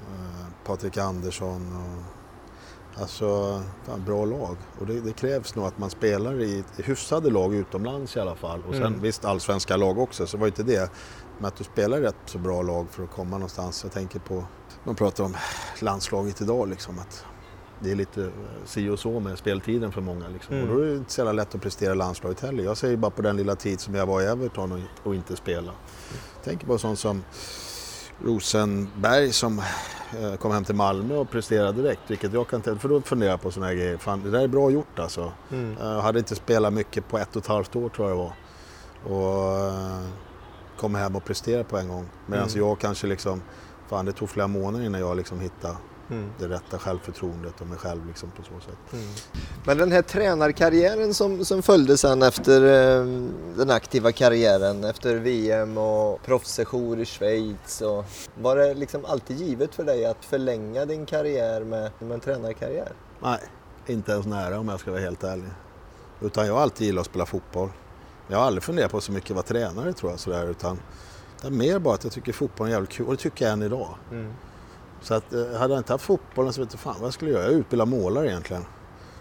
[0.00, 1.76] eh, Patrik Andersson.
[1.76, 2.21] Och,
[2.96, 4.56] alltså, fan, bra lag.
[4.80, 8.62] Och det, det krävs nog att man spelar i hyfsade lag utomlands i alla fall.
[8.68, 9.00] Och sen Mm.
[9.00, 10.90] visst allsvenska lag också, så var inte det.
[11.38, 13.80] Men att du spelar i rätt så bra lag för att komma någonstans.
[13.84, 14.44] Jag tänker på,
[14.84, 15.36] man pratar om
[15.80, 16.98] landslaget idag liksom.
[16.98, 17.24] Att
[17.80, 18.28] det är lite eh,
[18.64, 20.28] si och så med speltiden för många.
[20.28, 20.54] Liksom.
[20.56, 20.68] Mm.
[20.70, 22.64] Och då är det inte så jävla lätt att prestera landslaget heller.
[22.64, 24.78] Jag säger bara på den lilla tid som jag var i Everton och,
[25.08, 25.72] och inte spela.
[26.36, 27.22] Jag tänker på sånt som
[28.24, 29.58] Rosenberg som
[30.20, 32.00] eh, kom hem till Malmö och presterade direkt.
[32.06, 33.96] Vilket jag kan för då funderar jag på sådana här grejer.
[33.96, 35.32] Fan, det där är bra gjort alltså.
[35.50, 35.76] Mm.
[35.80, 38.32] Jag hade inte spelat mycket på ett och ett halvt år tror jag det var.
[39.16, 40.00] Och, eh,
[40.78, 42.06] komma hem och prestera på en gång.
[42.26, 42.58] Medan Mm.
[42.60, 43.42] jag kanske liksom,
[43.88, 45.74] fan det tog flera månader innan jag liksom hittade
[46.12, 46.30] Mm.
[46.38, 49.00] det rätta självförtroendet och mig själv liksom på så sätt.
[49.66, 53.06] Men den här tränarkarriären som, som följde sen efter eh,
[53.56, 57.80] den aktiva karriären, efter VM och proffssejour i Schweiz.
[57.80, 58.04] Och,
[58.40, 62.92] var det liksom alltid givet för dig att förlänga din karriär med, med en tränarkarriär?
[63.22, 63.40] Nej,
[63.86, 65.50] inte ens nära om jag ska vara helt ärlig.
[66.20, 67.68] Utan jag har alltid gillat att spela fotboll.
[68.28, 70.78] Jag har aldrig funderat på så mycket att vara tränare tror jag sådär utan
[71.40, 73.52] det är mer bara att jag tycker fotboll är jävligt kul och det tycker jag
[73.52, 73.88] än idag.
[75.02, 77.30] Så att, eh, hade jag inte haft fotbollen så vet jag fan vad jag skulle
[77.30, 77.42] göra.
[77.42, 78.64] Jag är utbildad målare egentligen.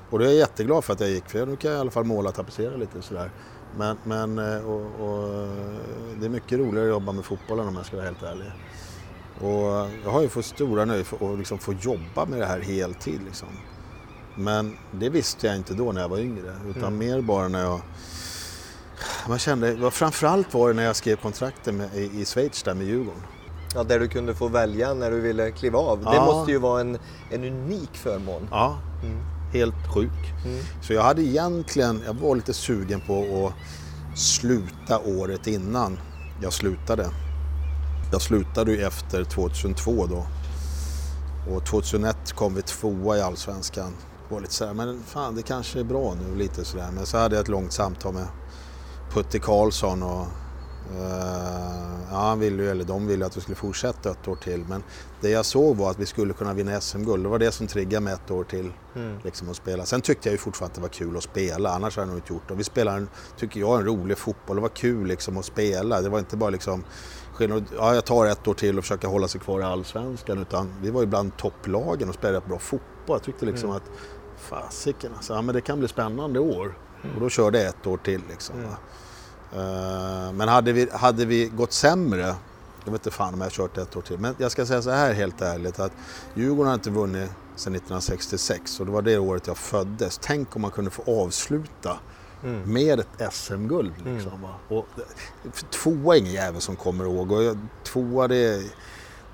[0.09, 1.91] Och det är jag jätteglad för att jag gick för nu kan jag i alla
[1.91, 3.31] fall måla och tapetsera lite sådär.
[3.77, 5.49] Men, men eh, och, och, eh,
[6.19, 8.51] det är mycket roligare att jobba med fotbollen om jag ska vara helt ärlig.
[9.41, 12.59] Och jag har ju fått stora nöje för att liksom få jobba med det här
[12.59, 13.21] heltid.
[13.25, 13.47] Liksom.
[14.35, 16.55] Men det visste jag inte då när jag var yngre.
[16.69, 16.97] Utan Mm.
[16.97, 17.81] mer bara när jag...
[19.27, 22.87] Man kände, framförallt var det när jag skrev kontrakten med, i, i Schweiz där med
[22.87, 23.21] Djurgården.
[23.75, 25.99] Ja, där du kunde få välja när du ville kliva av.
[25.99, 26.25] Det Ja.
[26.25, 26.97] måste ju vara en,
[27.31, 28.47] en unik förmån.
[28.51, 29.17] Ja, Mm.
[29.53, 30.33] helt sjuk.
[30.45, 30.59] Mm.
[30.81, 33.53] Så jag hade egentligen, jag var lite sugen på att
[34.19, 35.99] sluta året innan
[36.41, 37.09] jag slutade.
[38.11, 40.25] Jag slutade ju efter 2002 då.
[41.55, 43.93] Och 2001 kom vi tvåa i Allsvenskan.
[44.27, 46.89] Det var lite sådär, men fan det kanske är bra nu lite sådär.
[46.95, 48.27] Men så hade jag ett långt samtal med
[49.13, 50.25] Putte Karlsson och
[52.11, 54.65] ja, han ville ju, eller de ville att vi skulle fortsätta ett år till.
[54.69, 54.83] Men
[55.21, 57.25] det jag såg var att vi skulle kunna vinna SM-guld.
[57.25, 59.17] Det var det som triggade mig ett år till Mm.
[59.23, 59.85] liksom att spela.
[59.85, 62.17] Sen tyckte jag ju fortfarande att det var kul att spela, annars hade jag nog
[62.17, 62.53] inte gjort det.
[62.55, 64.55] Vi spelar, en, tycker jag, en rolig fotboll.
[64.55, 66.01] Det var kul liksom att spela.
[66.01, 66.83] Det var inte bara liksom
[67.33, 70.37] skillnad, ja, jag tar ett år till och försöker hålla sig kvar i Allsvenskan.
[70.37, 72.85] Utan vi var ju bland topplagen och spelade bra fotboll.
[73.07, 73.83] Jag tyckte liksom att
[74.37, 76.77] fasiken alltså, ja, men det kan bli spännande år.
[77.15, 78.55] Och då körde jag ett år till liksom.
[78.59, 78.71] Mm.
[79.53, 82.35] Eh, men hade vi, hade vi gått sämre,
[82.85, 84.17] jag vet inte fan om jag har kört ett år till.
[84.17, 85.91] Men jag ska säga så här helt ärligt att
[86.33, 90.19] Djurgården har inte vunnit sedan 1966 och det var det året jag föddes.
[90.21, 91.97] Tänk om man kunde få avsluta
[92.43, 92.73] Mm.
[92.73, 93.93] med ett SM-guld.
[94.05, 94.55] Liksom, va?
[94.67, 94.85] och,
[95.53, 98.63] för tvåa är ingen jävel som kommer ihåg och jag, tvåa det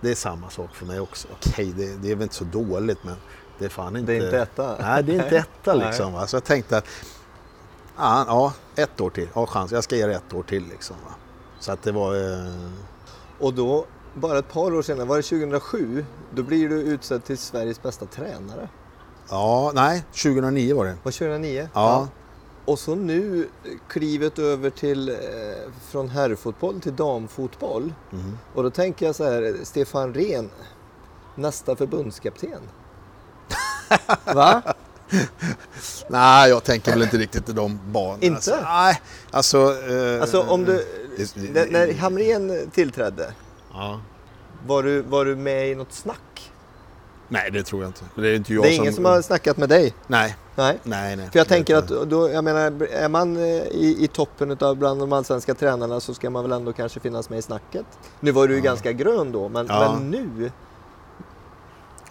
[0.01, 1.28] det är samma sak för mig också.
[1.32, 3.15] Okej, det, det är väl inte så dåligt men
[3.59, 4.11] det är fan inte...
[4.11, 4.76] Det är inte etta.
[4.82, 6.28] Nej, det är inte etta liksom.
[6.28, 6.86] Så jag tänkte att
[7.98, 10.95] ja, ja, ett år till, ja chans, jag ska ge det ett år till liksom.
[11.06, 11.16] Va?
[11.60, 12.16] Så att det var...
[12.16, 12.52] Eh,
[13.39, 17.38] Och då, bara ett par år senare, var det 2007, då blir du utsedd till
[17.38, 18.70] Sveriges bästa tränare.
[19.30, 20.91] ja, nej, 2009 var det.
[21.04, 21.70] Var 2009?
[21.74, 22.08] Ja.
[22.66, 23.48] Och så nu
[23.88, 25.16] klivet över till, eh,
[25.91, 27.93] från herrfotboll till damfotboll.
[28.10, 28.38] Mhm.
[28.56, 30.50] Och då tänker jag så här, Stefan Rehn,
[31.36, 32.62] nästa förbundskapten.
[34.36, 34.62] Va?
[36.10, 38.18] Nej, jag tänker väl inte riktigt i de banorna.
[38.22, 38.36] Inte?
[38.36, 39.01] Alltså, nej,
[39.32, 39.58] alltså...
[39.89, 40.86] Eh, Alltså om du,
[41.53, 43.32] det- när, Hamrén tillträdde,
[43.74, 44.01] Ja.
[44.68, 46.51] var du, var du med i något snack?
[47.30, 48.01] Nej, det tror jag inte.
[48.16, 49.93] Det är inte jag det är ingen som har snackat med dig?
[50.08, 50.80] Nej, Nej.
[50.84, 51.30] nej, nej.
[51.32, 54.99] För jag tänker att då, jag menar, är man eh, i, i toppen utav bland
[54.99, 57.86] de allsvenska tränarna så ska man väl ändå kanske finnas med i snacket.
[58.20, 59.95] Nu var du ju ganska grön då, men, Ja.
[59.99, 60.51] men nu?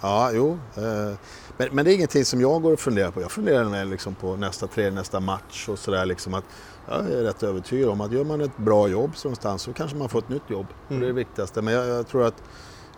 [0.01, 0.59] Ja, jo.
[0.77, 1.15] Eh,
[1.57, 3.21] men, men det är ingenting som jag går och funderar på.
[3.21, 6.07] Jag funderar liksom på nästa tre, nästa match och sådär.
[6.07, 6.45] Liksom att
[6.89, 10.09] jag är rätt övertygad om att gör man ett bra jobb någonstans så kanske man
[10.09, 10.67] får ett nytt jobb.
[10.89, 11.63] Och det är det viktigaste.
[11.63, 12.43] Men jag, jag tror att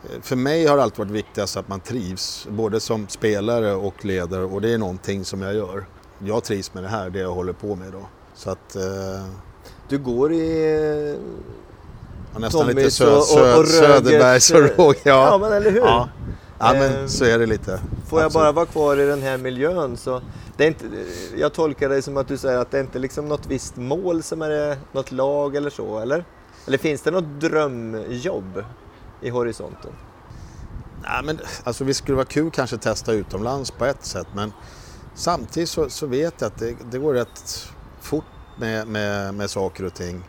[0.05, 2.47] eh, för mig har det alltid varit viktigast att man trivs.
[2.51, 5.87] Både som spelare och ledare och det är någonting som jag gör.
[6.19, 8.07] Jag trivs med det här, det jag håller på med idag.
[8.35, 8.77] Så att...
[8.77, 8.83] Eh,
[9.89, 11.17] Du går i
[12.33, 15.01] ja, nästan lite Tommys sö, och- sö, och- och Söderbergs och Roger.
[15.05, 15.29] Ja.
[15.31, 15.81] ja, men eller hur?
[15.81, 16.09] Ja,
[16.59, 17.81] ja men så är det lite.
[18.07, 18.33] Får jag Absolut.
[18.33, 20.23] bara vara kvar i den här miljön så
[20.57, 20.85] det är inte,
[21.37, 24.23] jag tolkar det som att du säger att det är inte liksom något visst mål
[24.23, 26.25] som är det, något lag eller så, eller?
[26.67, 28.65] Eller finns det något drömjobb
[29.21, 29.91] i horisonten?
[31.03, 34.27] Nej, men, alltså, visst skulle det vara kul kanske att testa utomlands på ett sätt
[34.35, 34.53] men
[35.15, 37.69] samtidigt så, så vet jag att det, det går rätt
[38.01, 38.25] fort
[38.59, 40.25] med, med, med saker och ting.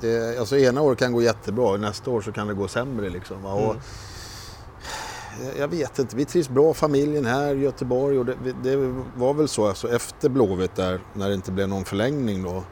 [0.00, 3.10] Det, alltså, ena året kan gå jättebra, nästa år så kan det gå sämre.
[3.10, 3.44] Liksom?
[3.44, 3.82] Och, Mm.
[5.44, 8.76] Jag- Jag vet inte, vi trivs bra familjen här i Göteborg och det, det
[9.16, 12.64] var väl så alltså, efter Blåvitt där när det inte blev någon förlängning då.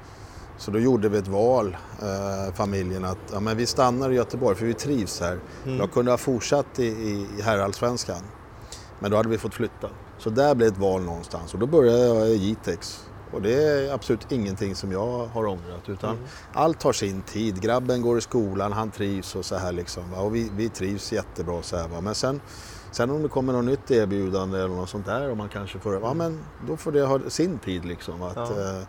[0.59, 4.57] Så då gjorde vi ett val, eh, familjen, att ja, men vi stannar i Göteborg
[4.57, 5.39] för vi trivs här.
[5.67, 5.79] Mm.
[5.79, 8.23] Jag kunde ha fortsatt i, i, i herrallsvenskan,
[9.01, 9.89] men då hade vi fått flytta.
[10.19, 13.07] Så där blev ett val någonstans och då började jag i Jitex.
[13.33, 16.25] Och det är absolut ingenting som jag har ångrat utan Mm.
[16.53, 17.61] allt tar sin tid.
[17.63, 20.15] Grabben går i skolan, han trivs och så här liksom.
[20.15, 22.01] Och vi, vi trivs jättebra så här va.
[22.01, 22.41] Men sen,
[22.91, 25.95] sen om det kommer något nytt erbjudande eller något sånt där och man kanske får,
[26.03, 28.23] ja men då får det ha sin tid liksom.
[28.23, 28.81] Att, Ja.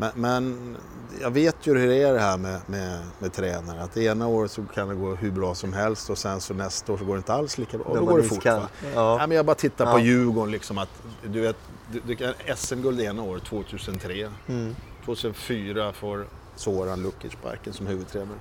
[0.00, 0.76] Men, men,
[1.20, 3.82] jag vet ju hur det är det här med, med, med tränare.
[3.82, 6.54] Att det ena året så kan det gå hur bra som helst och sen så
[6.54, 7.86] nästa år så går det inte alls lika bra.
[7.86, 8.44] Och då går det fort.
[8.44, 8.68] Ja.
[8.94, 9.92] Ja, men jag bara tittar ja.
[9.92, 11.56] på Djurgården liksom att du vet,
[11.92, 14.30] du, du, SM-guld ena året 2003.
[14.46, 14.76] Mm.
[15.04, 16.26] 2004 får
[16.56, 18.38] Soran Lukic sparken som huvudtränare.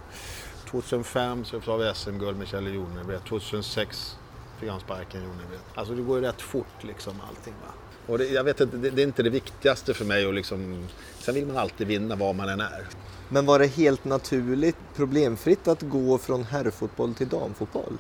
[0.70, 3.26] 2005 så har vi SM-guld med Kjell Jonevret.
[3.26, 4.18] 2006
[4.60, 5.62] fick han sparken Jonevret.
[5.76, 7.54] Alltså det går ju rätt fort liksom allting.
[7.66, 7.74] Va?
[8.10, 10.26] Och det, jag vet inte, det, det, är inte det viktigaste för mig.
[10.26, 10.88] Och liksom,
[11.30, 12.84] sen vill man alltid vinna var man än är.
[13.30, 17.98] Men var det helt naturligt, problemfritt att gå från herrfotboll till damfotboll?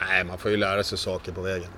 [0.00, 1.70] Nej, man får ju lära sig saker på vägen.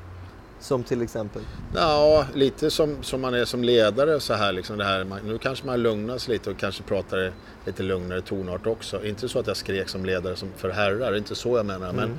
[0.61, 1.43] Som till exempel?
[1.75, 4.53] Ja, lite som, som man är som ledare så här.
[4.53, 7.33] Liksom det här nu kanske man lugnas lite och kanske pratar
[7.67, 9.05] lite lugnare tonart också.
[9.05, 11.91] Inte så att jag skrek som ledare som för herrar, inte så jag menar.
[11.91, 11.97] Mm.
[11.97, 12.19] Men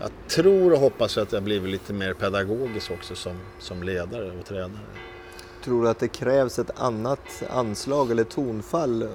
[0.00, 4.46] jag tror och hoppas att jag blivit lite mer pedagogisk också som, som ledare och
[4.46, 4.86] tränare.
[5.64, 9.08] Tror du att det krävs ett annat anslag eller tonfall, eh,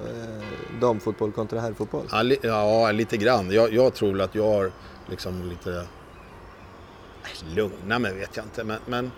[0.80, 2.06] damfotboll kontra herrfotboll?
[2.10, 3.50] Ja, li, ja lite grann.
[3.50, 4.72] Jag, jag tror att jag har
[5.06, 5.86] liksom lite...
[7.56, 9.10] Lugna mig vet jag inte, men, men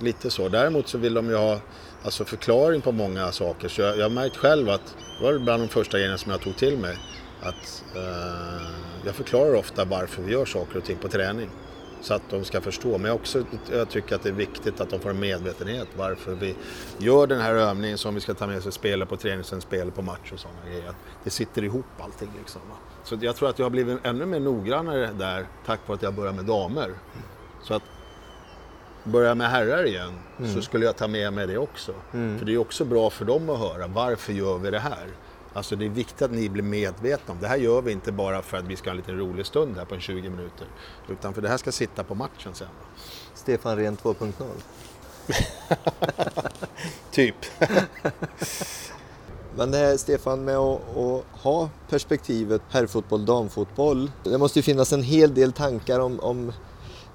[0.00, 0.48] lite så.
[0.48, 1.60] Däremot så vill de ju ha
[2.02, 3.68] alltså förklaring på många saker.
[3.68, 6.40] Så jag, jag har märkt själv att det var bland de första grejerna som jag
[6.40, 6.98] tog till mig.
[7.42, 8.66] Att eh,
[9.04, 11.50] jag förklarar ofta varför vi gör saker och ting på träning.
[12.00, 12.98] Så att de ska förstå.
[12.98, 16.54] Men också, jag tycker att det är viktigt att de får en medvetenhet varför vi
[16.98, 19.90] gör den här övningen som vi ska ta med sig spela på träning, sen spela
[19.90, 20.94] på match och sådana grejer.
[21.24, 22.60] Det sitter ihop allting liksom.
[23.04, 26.14] Så jag tror att jag har blivit ännu mer noggrannare där tack vare att jag
[26.14, 26.90] börjar med damer.
[27.62, 27.82] Så att
[29.04, 30.54] börja med herrar igen mm.
[30.54, 31.92] så skulle jag ta med mig det också.
[32.12, 32.38] Mm.
[32.38, 35.06] För det är också bra för dem att höra varför gör vi det här?
[35.58, 38.42] Alltså det är viktigt att ni blir medvetna om det här gör vi inte bara
[38.42, 40.66] för att vi ska ha en liten rolig stund här på en 20 minuter.
[41.08, 42.68] Utan för det här ska sitta på matchen sen.
[43.34, 44.32] Stefan Rehn 2.0.
[47.10, 47.34] typ.
[49.56, 54.10] Men det här Stefan med att, att, ha perspektivet herrfotboll, damfotboll.
[54.24, 56.52] Det måste ju finnas en hel del tankar om, om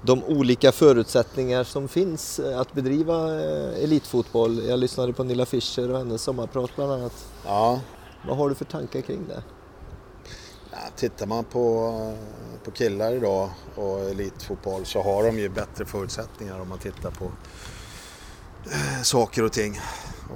[0.02, 4.64] de olika förutsättningar som finns att bedriva eh, elitfotboll.
[4.64, 7.26] Jag lyssnade på Nilla Fischer och hennes sommarprat bland annat.
[7.46, 7.80] Ja.
[8.26, 9.42] Vad har du för tankar kring det?
[10.70, 12.16] Ja, tittar man på,
[12.64, 17.24] på killar idag och elitfotboll så har de ju bättre förutsättningar om man tittar på
[18.64, 19.80] eh, saker och ting.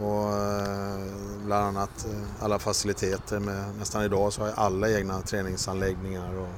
[0.03, 0.99] Och eh,
[1.45, 3.39] bland annat eh, alla faciliteter.
[3.39, 6.34] Med, nästan idag så har alla egna träningsanläggningar.
[6.34, 6.49] Och,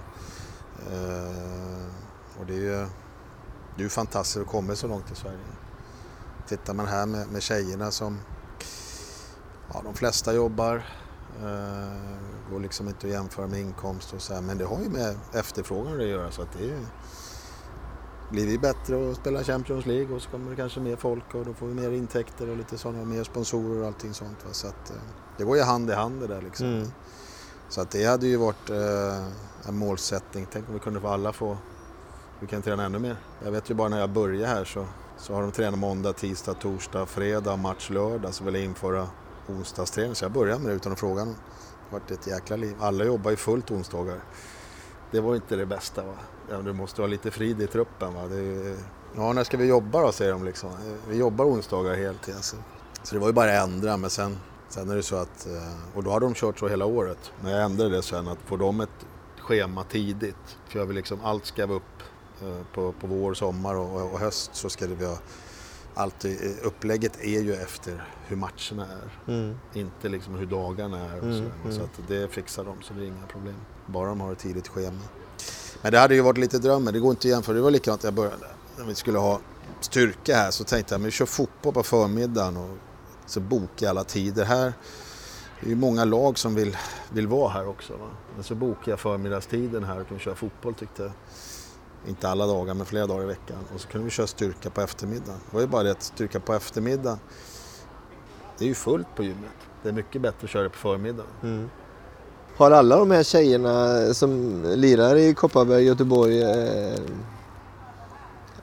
[2.41, 2.87] och det är ju
[3.77, 5.39] det är fantastiskt att komma så långt i Sverige.
[6.49, 8.21] Tittar man här med, med tjejerna som
[9.73, 10.83] ja, de flesta jobbar
[11.43, 14.41] Uh, går liksom inte att jämföra med inkomst och så här.
[14.41, 16.87] Men det har ju med efterfrågan att göra så att det är,
[18.31, 21.45] blir vi bättre att spela Champions League och så kommer det kanske mer folk och
[21.45, 24.45] då får vi mer intäkter och lite sådana, mer sponsorer och allting sånt.
[24.45, 24.53] Va?
[24.53, 24.97] Så att uh,
[25.39, 26.67] det går ju hand i hand det där liksom.
[26.67, 26.89] Mm.
[27.69, 29.27] Så att det hade ju varit uh,
[29.69, 30.47] en målsättning.
[30.53, 31.57] Tänk om vi kunde få alla få,
[32.41, 33.17] vi kan träna ännu mer.
[33.45, 34.87] Jag vet ju bara när jag började här så,
[35.19, 39.09] så har de tränat måndag, tisdag, torsdag, fredag, match lördag så vill jag införa
[39.51, 41.35] onsdagsträning så jag började med det utan att fråga någon.
[41.35, 42.77] Det har varit ett jäkla liv.
[42.81, 44.21] Alla jobbar ju fullt onsdagar.
[45.11, 46.03] Det var inte det bästa.
[46.03, 46.15] Va?
[46.51, 48.15] Ja, du måste ha lite frid i truppen.
[48.15, 48.27] Va?
[48.27, 48.77] Det,
[49.17, 50.71] ja, när ska vi jobba då, säger de liksom.
[51.09, 52.35] Vi jobbar onsdagar heltid.
[52.35, 52.57] Alltså.
[53.03, 54.39] Så det var ju bara att ändra, men sen,
[54.69, 55.47] sen är det så att...
[55.47, 57.33] Eh, och då hade de kört så hela året.
[57.43, 59.07] Men jag ändrade det sen, att få dem ett
[59.39, 60.57] schema tidigt.
[60.69, 62.03] För jag vill liksom, allt ska vara upp
[62.43, 65.19] eh, på, på vår, sommar och, och höst så ska det vara
[66.01, 69.33] alltid, eh, upplägget är ju efter hur matcherna är.
[69.33, 69.57] Mm.
[69.75, 71.19] Inte liksom hur dagarna är.
[71.19, 71.77] Och mm, så, mm.
[71.77, 73.57] så att det fixar de så det är inga problem.
[73.87, 75.01] Bara de har ett tidigt schema.
[75.83, 77.57] Men det hade ju varit lite drömmen, det går inte att jämföra.
[77.57, 78.47] Det var likadant jag började.
[78.79, 79.41] När vi skulle ha
[79.81, 82.77] styrka här så tänkte jag, men vi kör fotboll på förmiddagen och
[83.27, 84.73] så bokar alla tider här.
[85.61, 86.77] Det är ju många lag som vill,
[87.13, 87.93] vill vara här också.
[87.93, 88.07] Va?
[88.35, 91.13] Men så bokar jag förmiddagstiden här och kan köra fotboll tyckte jag.
[92.09, 93.59] Inte alla dagar, men flera dagar i veckan.
[93.75, 95.41] Och så kunde vi köra styrka på eftermiddagen.
[95.51, 97.19] Det var ju bara det att styrka på eftermiddagen,
[98.59, 99.51] det är ju fullt på gymmet.
[99.83, 101.31] Det är mycket bättre att köra på förmiddagen.
[101.43, 101.71] Mm.
[102.57, 107.01] Har alla de här tjejerna som lirar i Kopparberg, Göteborg, eh,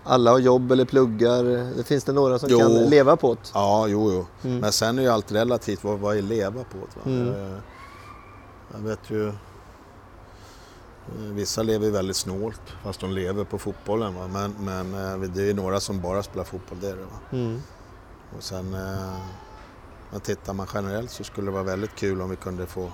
[0.03, 1.83] alla har jobb eller pluggar?
[1.83, 2.59] Finns det några som jo.
[2.59, 3.39] kan leva på det?
[3.53, 4.25] Ja, jo, jo.
[4.43, 4.59] Mm.
[4.59, 5.83] Men sen är ju allt relativt.
[5.83, 7.09] Vad, vad är leva på det?
[7.09, 7.27] Mm.
[7.27, 7.61] Jag,
[8.73, 9.33] jag vet ju Eh,
[11.15, 14.15] vissa lever väldigt snålt fast de lever på fotbollen.
[14.15, 14.27] Va?
[14.27, 17.03] Men, men eh, det är några som bara spelar fotboll, det är det.
[17.03, 17.19] Va?
[17.31, 17.61] Mm.
[18.37, 22.65] Och sen, eh, tittar man generellt så skulle det vara väldigt kul om vi kunde
[22.65, 22.91] få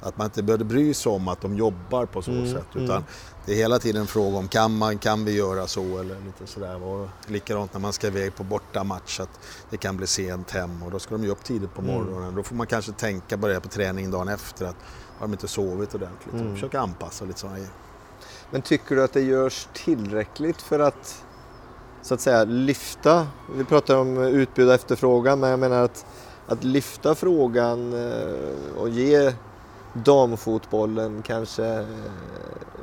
[0.00, 2.66] Att man inte behövde bry sig om att de jobbar på så mm, sätt.
[2.74, 3.04] Utan mm.
[3.46, 6.46] det är hela tiden en fråga om kan, man, kan vi göra så eller lite
[6.46, 6.82] sådär.
[6.82, 9.40] Och likadant när man ska iväg på bortamatch att
[9.70, 11.94] det kan bli sent hem och då ska de ju upp tidigt på mm.
[11.94, 12.22] morgonen.
[12.22, 12.34] Mm.
[12.34, 14.76] Då får man kanske tänka börja på träning dagen efter att
[15.20, 16.54] har de inte sovit ordentligt mm.
[16.54, 17.58] försöka anpassa lite sådana.
[18.50, 21.24] Men tycker du att det görs tillräckligt för att
[22.02, 26.06] så att säga lyfta, vi pratar om utbud och efterfrågan, men jag menar att,
[26.46, 29.32] att lyfta frågan eh, och ge
[29.92, 31.86] damfotbollen kanske eh,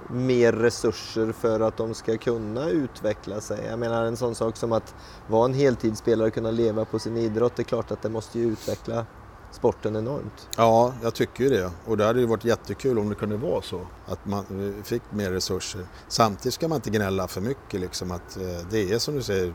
[0.10, 3.66] mer resurser för att de ska kunna utveckla sig.
[3.70, 4.96] Jag menar en sån sak som att
[5.28, 8.40] vara en heltidsspelare och kunna leva på sin idrott, det är klart att det måste
[8.40, 9.06] ju utveckla
[9.52, 10.50] sporten enormt.
[10.58, 11.72] Ja, jag tycker ju det.
[11.86, 13.82] Och det hade ju varit jättekul om det kunde vara så.
[14.06, 15.82] Att man fick mer resurser.
[16.08, 17.80] Samtidigt ska man inte gnälla för mycket.
[17.80, 19.54] Liksom, att, eh, det är som du säger,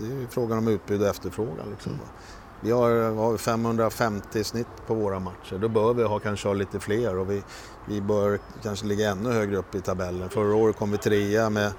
[0.00, 1.70] det är frågan om utbud och efterfrågan.
[1.70, 1.92] Liksom.
[1.92, 2.04] Mm.
[2.62, 5.58] Vi har, har 550 snitt på våra matcher.
[5.58, 7.42] Då bör vi ha, kanske ha lite fler och vi,
[7.86, 10.28] vi bör kanske ligga ännu högre upp i tabellen.
[10.28, 11.72] Förra året kom vi trea med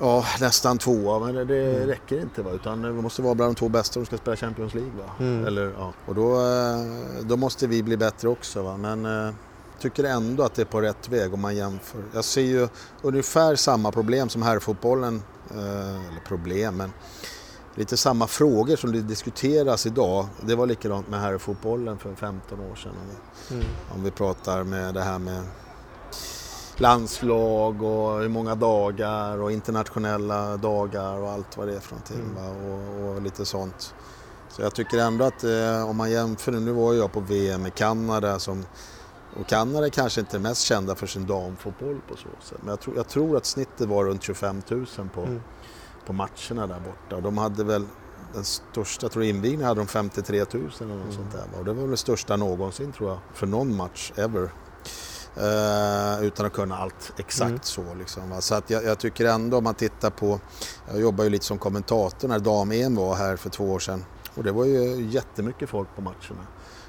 [0.00, 1.86] Ja, nästan tvåa, men det, mm.
[1.86, 2.42] räcker inte.
[2.42, 2.50] Va?
[2.50, 4.92] Utan vi måste vara bland de två bästa om vi ska spela Champions League.
[4.98, 5.24] Va?
[5.24, 5.46] Mm.
[5.46, 5.92] Eller, ja.
[6.06, 8.62] Och då, eh, då måste vi bli bättre också.
[8.62, 8.76] Va?
[8.76, 9.34] Men jag eh,
[9.80, 12.00] tycker ändå att det är på rätt väg om man jämför.
[12.14, 12.68] Jag ser ju
[13.02, 15.22] ungefär samma problem som herrfotbollen.
[15.50, 16.92] Eh, eller problem, men
[17.74, 20.26] lite samma frågor som det diskuteras idag.
[20.40, 22.92] Det var likadant med herrfotbollen för 15 år sedan.
[23.50, 23.64] Mm.
[23.94, 25.42] Om vi pratar med det här med
[26.80, 32.36] landslag och hur många dagar och internationella dagar och allt vad det är för någonting.
[32.36, 32.72] Mm.
[32.72, 33.94] Och, och, lite sånt.
[34.48, 37.70] Så jag tycker ändå att eh, om man jämför, nu var jag på VM i
[37.70, 38.64] Kanada som
[39.40, 42.58] och Kanada är kanske inte mest kända för sin damfotboll på så sätt.
[42.60, 45.40] Men jag tror, jag tror att snittet var runt 25 000 på, mm.
[46.06, 47.16] på matcherna där borta.
[47.16, 47.86] Och de hade väl
[48.34, 51.12] den största, jag tror invigningen hade de 53 000 eller något mm.
[51.12, 51.58] sånt där.
[51.58, 54.50] Och det var väl det största någonsin tror jag, för någon match ever.
[55.38, 57.60] Uh, utan att kunna allt exakt mm.
[57.62, 57.94] så.
[57.98, 60.40] Liksom, Så att jag, jag, tycker ändå om man tittar på,
[60.88, 64.04] jag jobbar ju lite som kommentator när dam-EM var här för två år sedan.
[64.34, 66.46] Och det var ju jättemycket folk på matcherna.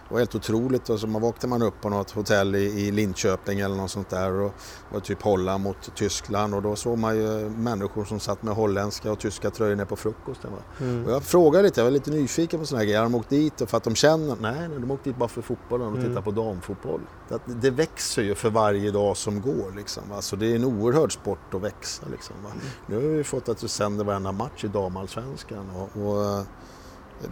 [0.09, 0.89] Det var helt otroligt.
[0.89, 4.09] Och så man vaknade man upp på något hotell i, i Linköping eller något sånt
[4.09, 4.53] där och
[4.91, 9.11] var typ Holland mot Tyskland och då såg man ju människor som satt med holländska
[9.11, 10.51] och tyska tröjor ner på frukosten.
[10.79, 11.05] Mm.
[11.05, 12.99] Och jag frågade lite, jag var lite nyfiken på sådana här grejer.
[12.99, 14.35] Har de åkt dit för att de känner?
[14.41, 16.07] Nej, nej de åkte dit bara för fotbollen och mm.
[16.07, 17.01] tittar på damfotboll.
[17.29, 20.03] Det, det växer ju för varje dag som går liksom.
[20.13, 22.35] Alltså, det är en oerhörd sport att växa liksom.
[22.39, 22.57] Mm.
[22.87, 26.45] Nu har vi fått att vi sänder varenda match i damallsvenskan och, och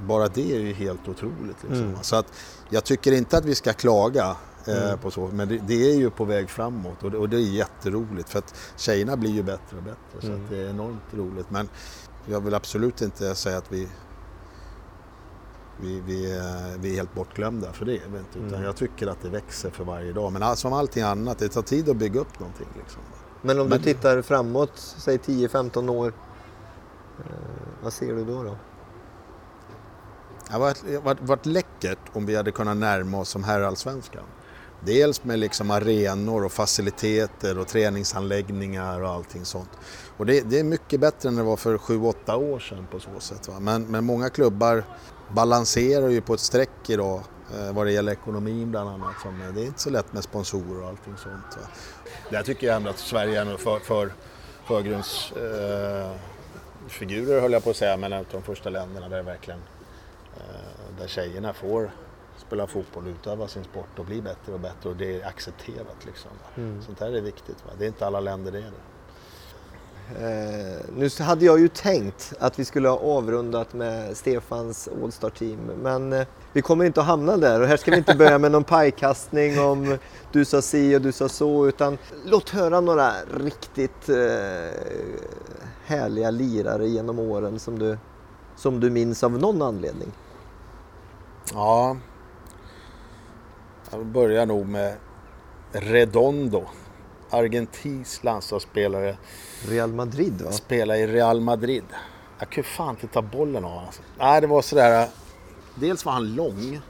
[0.08, 1.64] bara det är ju helt otroligt.
[1.64, 1.86] Liksom.
[1.86, 1.98] Mm.
[2.02, 2.34] Så att
[2.70, 4.36] jag tycker inte att vi ska klaga
[4.68, 5.00] eh, mm.
[5.00, 7.42] på så, men det, det, är ju på väg framåt och det, och det, är
[7.42, 10.48] jätteroligt för att tjejerna blir ju bättre och bättre så mm.
[10.50, 11.50] det är enormt roligt.
[11.50, 11.70] Men
[12.26, 13.88] jag vill absolut inte säga att vi
[15.82, 17.94] vi, vi, eh, vi är helt bortglömda för det.
[17.94, 18.64] Inte, utan mm.
[18.64, 20.34] jag tycker att det växer för varje dag.
[20.34, 22.68] Men som allting annat, det tar tid att bygga upp någonting.
[22.78, 23.02] Liksom.
[23.42, 26.08] Men om Men, du tittar framåt, säg 10-15 år,
[27.20, 27.24] eh,
[27.84, 28.44] vad ser du då?
[28.44, 28.58] då?
[30.48, 34.24] Det hade varit, varit läckert om vi hade kunnat närma oss som herrallsvenskan.
[34.86, 39.70] Dels med liksom arenor och faciliteter och träningsanläggningar och allting sånt.
[40.18, 43.20] Och det, det är mycket bättre än det var för 7-8 år sedan på så
[43.20, 43.48] sätt.
[43.48, 43.60] Va?
[43.60, 44.84] Men, men många klubbar
[45.30, 47.22] balanserar ju på ett streck idag
[47.56, 49.16] eh, vad det gäller ekonomin bland annat.
[49.22, 51.58] Som, det är inte så lätt med sponsorer och allting sånt.
[51.58, 51.68] Va?
[52.30, 54.14] Där tycker jag ändå att Sverige är en för, för
[54.68, 59.24] förgrundsfigurer eh, höll jag på att säga, men ett av de första länderna där det
[59.24, 59.60] verkligen
[61.00, 61.92] där tjejerna får
[62.38, 66.06] spela fotboll, utöva sin sport och bli bättre och bättre och det är accepterat.
[66.06, 66.32] Liksom.
[66.56, 66.82] Mm.
[66.82, 67.66] Sånt här är viktigt.
[67.66, 67.72] Va?
[67.78, 68.98] Det är inte alla länder det är det.
[70.16, 76.14] Eh, nu hade jag ju tänkt att vi skulle ha avrundat med Stefans Allstar-team men
[76.14, 78.64] eh, vi kommer inte att hamna där och här ska vi inte börja med någon
[78.78, 79.98] pajkastning om
[80.32, 84.16] du sa si och du sa så utan låt höra några riktigt eh,
[85.86, 87.98] härliga lirare genom åren som du,
[88.56, 90.12] som du minns av någon anledning.
[91.54, 91.98] Ja,
[93.92, 94.98] jag börjar nog med
[95.72, 96.66] Redondo.
[97.30, 99.18] Argentinsk landslagsspelare.
[99.68, 100.52] Real Madrid va?
[100.52, 101.84] Spelar i Real Madrid.
[102.40, 104.02] Jag kunde fan inte ta bollen av alltså.
[104.18, 105.10] Nej, det var sådär.
[105.76, 106.82] Dels var han lång.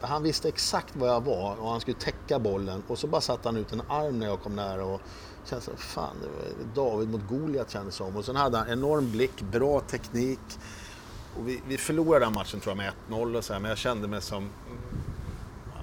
[0.00, 3.48] Han visste exakt var jag var och han skulle täcka bollen och så bara satte
[3.48, 5.00] han ut en arm när jag kom nära och
[5.44, 6.16] kände så fan,
[6.74, 8.16] David mot Goliat kändes som.
[8.16, 10.40] Och sen hade han enorm blick, bra teknik.
[11.38, 13.78] Och vi, vi förlorade den matchen tror jag med 1-0 och så här, men jag
[13.78, 14.48] kände mig som...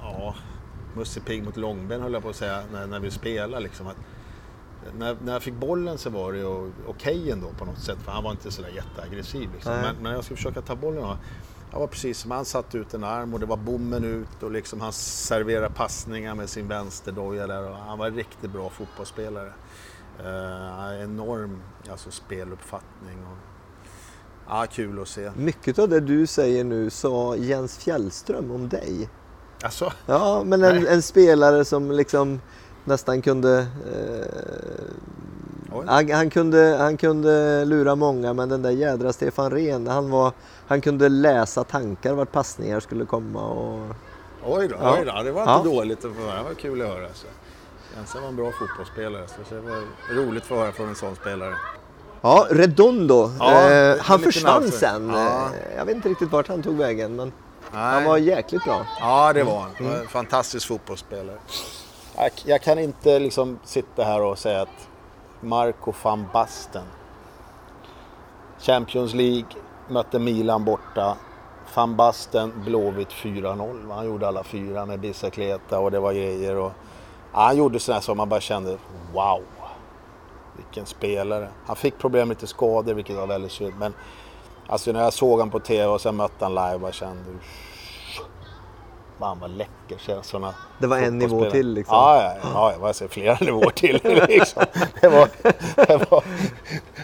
[0.02, 0.36] Ja,
[0.96, 3.64] Musse Pigg mot Långben höll jag på att säga när, när vi spelade.
[3.64, 3.98] Liksom, att,
[4.98, 7.98] när, när jag fick bollen så var det ju okej okay ändå på något sätt
[8.06, 9.50] för han var inte sådär jätteaggressiv.
[9.54, 9.72] Liksom.
[9.72, 11.18] Men, men jag skulle försöka ta bollen och
[11.72, 14.52] Han var precis som han satt ut en arm och det var bommen ut och
[14.52, 19.54] liksom han serverade passningar med sin vänsterdoja där och han var en riktigt bra fotbollsspelare.
[20.20, 21.62] Uh, enorm
[21.92, 23.18] alltså, speluppfattning.
[23.26, 23.51] Och,
[24.52, 25.32] ja, kul att se.
[25.36, 29.10] Mycket av det du säger nu sa Jens Fjällström om dig.
[29.64, 29.94] Alltså?
[30.06, 32.42] Ja, men en, en spelare som liksom
[32.84, 34.86] nästan kunde eh,
[35.88, 40.32] han, han, kunde, han kunde lura många men den där jädra Stefan Rehn, han, var,
[40.68, 43.48] han kunde läsa tankar vart passningar skulle komma.
[43.48, 43.96] Och...
[44.46, 44.98] Oj då, ja.
[45.00, 45.76] oj då, det var inte ja.
[45.76, 46.38] dåligt att få höra.
[46.38, 47.08] Det var kul att höra.
[47.14, 47.28] Så.
[47.96, 49.84] Jensen var en bra fotbollsspelare så det var
[50.16, 51.56] roligt att få höra från en sån spelare.
[52.22, 53.32] Ja, Redondo.
[53.40, 55.10] Ja, eh, han försvann sen.
[55.10, 55.46] Ja.
[55.46, 57.32] Eh, jag vet inte riktigt vart han tog vägen men
[57.72, 57.82] Nej.
[57.82, 58.86] han var jäkligt bra.
[59.00, 59.72] Ja, det var han.
[59.80, 60.08] Mm.
[60.08, 61.38] Fantastisk fotbollsspelare.
[62.18, 64.88] Jag, jag kan inte liksom sitta här och säga att
[65.42, 66.86] Marco van Basten.
[68.60, 69.50] Champions League,
[69.88, 71.18] mötte Milan borta.
[71.76, 73.94] Van Basten, Blåvitt 4-0.
[73.94, 76.56] Han gjorde alla fyra med bicicleta och det var grejer.
[76.56, 76.72] Och,
[77.34, 78.78] ja, han gjorde sådär som man bara kände,
[79.14, 79.42] wow.
[80.66, 81.48] Vilken spelare.
[81.66, 83.74] Han fick problem med lite skador, vilket var väldigt synd.
[83.80, 83.94] Men
[84.68, 87.32] alltså när jag såg honom på TV och sen mötte han live, bara kände
[89.22, 90.54] fan vad läcker känslorna.
[90.80, 91.96] Det var en nivå till liksom?
[91.98, 94.00] Ja, ja, ja, ja jag säger flera nivåer till.
[94.28, 94.64] liksom.
[95.02, 95.30] det var,
[95.76, 96.24] det var,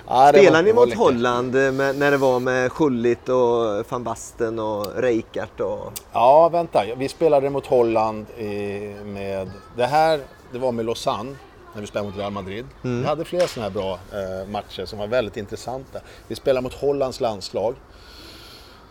[0.08, 4.86] ja, Spelade ni mot Holland med, när det var med Schullit och van Basten och
[4.96, 5.60] Reikart?
[5.60, 5.92] Och...
[6.14, 6.84] Ja, vänta.
[6.98, 9.52] Vi spelade mot Holland i, med...
[9.76, 10.20] Det här
[10.52, 11.36] det var med Lausanne
[11.74, 12.66] när vi spelade mot Real Madrid.
[12.84, 13.02] Mm.
[13.02, 16.00] Vi hade flera sådana här bra eh, matcher som var väldigt intressanta.
[16.28, 17.76] Vi spelade mot Hollands landslag.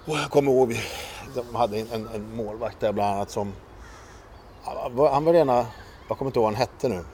[0.05, 0.81] Och jag kommer ihåg,
[1.35, 3.53] de hade en, en målvakt där bland annat som...
[5.11, 5.67] Han var rena...
[6.09, 7.05] Jag kommer inte ihåg vad han hette nu.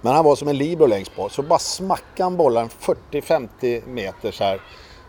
[0.00, 1.32] Men han var som en libero längst bort.
[1.32, 4.60] Så bara smackade han bollen 40-50 meter så här.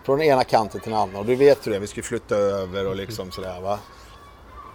[0.03, 1.19] Från den ena kanten till den andra.
[1.19, 3.79] Och du vet hur det vi skulle flytta över och liksom sådär va.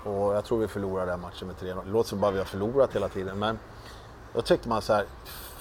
[0.04, 1.84] Och jag tror vi förlorade den matchen med 3-0.
[1.84, 3.38] Det låter som bara vi har förlorat hela tiden.
[3.38, 3.58] Men
[4.34, 5.06] då tyckte man så här,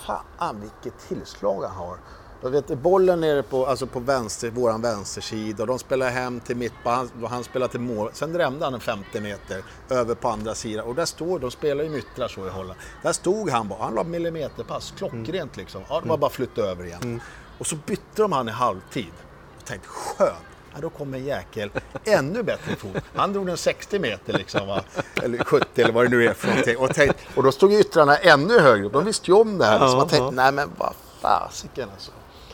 [0.06, 1.98] fan vilket tillslag han har.
[2.44, 6.56] Jag vet, bollen nere på, alltså på vänster, våran vänstersida och de spelar hem till
[6.56, 8.10] mittback, han, han spelar till mål.
[8.14, 11.84] Sen drämde han en 50 meter över på andra sidan och där står, de spelar
[11.84, 12.80] ju nyttrar så i Holland.
[13.02, 15.50] Där stod han bara, han la millimeterpass, klockrent mm.
[15.54, 15.84] liksom.
[15.90, 17.02] Ja, det var bara flytta över igen.
[17.04, 17.22] Mm.
[17.58, 19.14] Och så bytte de han i halvtid.
[19.58, 20.51] Jag tänkte, skönt.
[20.74, 21.72] Ja, då kom en jäkel
[22.06, 22.98] ännu bättre fot.
[23.16, 24.82] Han drog en 60 meter liksom, va?
[25.24, 26.78] eller 70 eller vad det nu är för någonting.
[26.78, 29.88] Och, tänkte, och då stod yttrarna ännu högre De visste ju om det här.
[29.88, 32.12] Så man tänkte, nej men vad fasiken alltså.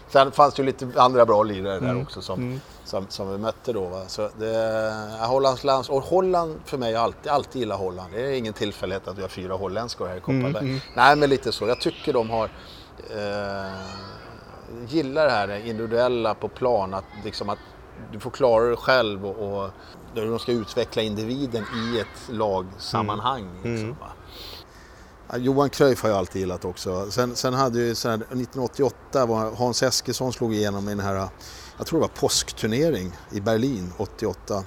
[0.09, 2.01] Sen fanns det ju lite andra bra lirare där mm.
[2.01, 2.61] också som, mm.
[2.83, 3.85] som, som, vi mötte då.
[3.85, 4.03] Va?
[4.07, 8.13] Så det, Hollands lands, och Holland för mig, jag har alltid, alltid gillat Holland.
[8.13, 10.49] Det är ingen tillfällighet att vi har fyra holländskor här i Kopparberg.
[10.49, 10.79] Mm, mm.
[10.95, 11.67] Nej, men lite så.
[11.67, 12.49] Jag tycker de har...
[13.09, 13.71] Eh,
[14.87, 17.57] gillar det här individuella på plan, att, liksom att
[18.11, 19.71] du får klara dig själv och, och
[20.15, 23.49] de ska utveckla individen i ett lagsammanhang.
[23.63, 23.75] Mm.
[23.75, 23.95] Liksom,
[25.35, 27.11] Johan Cruyff har jag alltid gillat också.
[27.11, 31.27] Sen, sen hade ju här, 1988 var Hans Eskilsson slog igenom i den här,
[31.77, 34.63] jag tror det var påskturnering i Berlin 88.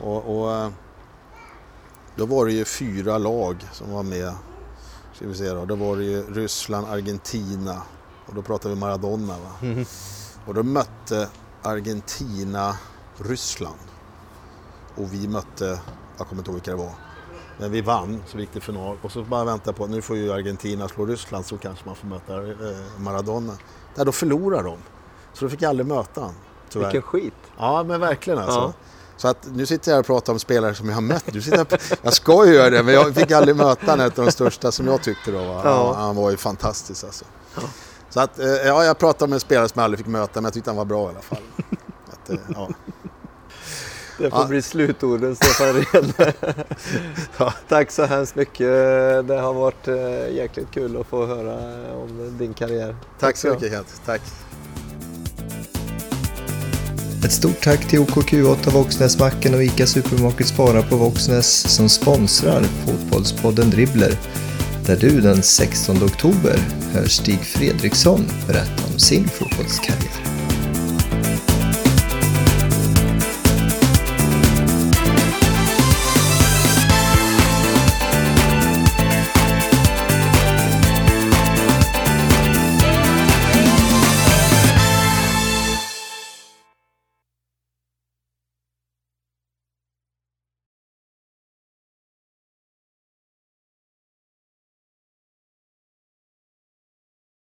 [0.00, 0.72] Och, och
[2.16, 4.32] då var det ju fyra lag som var med.
[5.14, 5.64] Ska vi se då.
[5.64, 7.82] då var det ju Ryssland, Argentina
[8.26, 9.34] och då pratar vi Maradona.
[9.38, 9.50] Va?
[9.62, 9.84] Mm.
[10.46, 11.28] Och då mötte
[11.62, 12.76] Argentina
[13.18, 13.78] Ryssland.
[14.96, 15.80] Och vi mötte,
[16.18, 16.92] jag kommer inte ihåg vilka det var.
[17.58, 18.96] Men vi vann, så vi gick till final.
[19.02, 22.06] Och så bara vänta på, nu får ju Argentina slå Ryssland så kanske man får
[22.06, 23.52] möta eh, Maradona.
[23.94, 24.78] Där då förlorar de.
[25.32, 26.34] Så då fick jag aldrig möta honom.
[26.74, 27.34] Vilken skit!
[27.58, 28.60] Ja, men verkligen alltså.
[28.60, 28.72] Ja.
[29.16, 31.24] Så att nu sitter jag och pratar om spelare som jag har mött.
[31.26, 34.32] Du sitter jag ska ju göra det, men jag fick aldrig möta en av de
[34.32, 35.38] största som jag tyckte då.
[35.38, 35.60] Va?
[35.64, 35.94] Ja.
[35.94, 37.24] Han var ju fantastisk alltså.
[37.54, 37.62] Ja.
[38.10, 40.44] Så att, eh, ja, jag pratade med en spelare som jag aldrig fick möta, men
[40.44, 41.38] jag tyckte han var bra i alla fall.
[42.12, 42.68] Att, eh, ja.
[44.18, 44.46] Det får ja.
[44.46, 46.12] bli slutorden Stefan Rehn.
[47.38, 47.54] ja.
[47.68, 48.66] Tack så hemskt mycket.
[49.26, 51.54] Det har varit eh, jäkligt kul att få höra
[51.94, 52.96] om din karriär.
[53.00, 54.02] Tack, tack så mycket Kent.
[54.06, 54.20] Tack.
[57.24, 63.70] Ett stort tack till OKQ8 Våxnäsmacken och ICA Supermarket Spara på Våxnäs som sponsrar Fotbollspodden
[63.70, 64.12] Dribbler.
[64.90, 66.58] Där du den 16 oktober
[66.92, 70.59] hör Stig Fredriksson berätta om sin fotbollskarriär.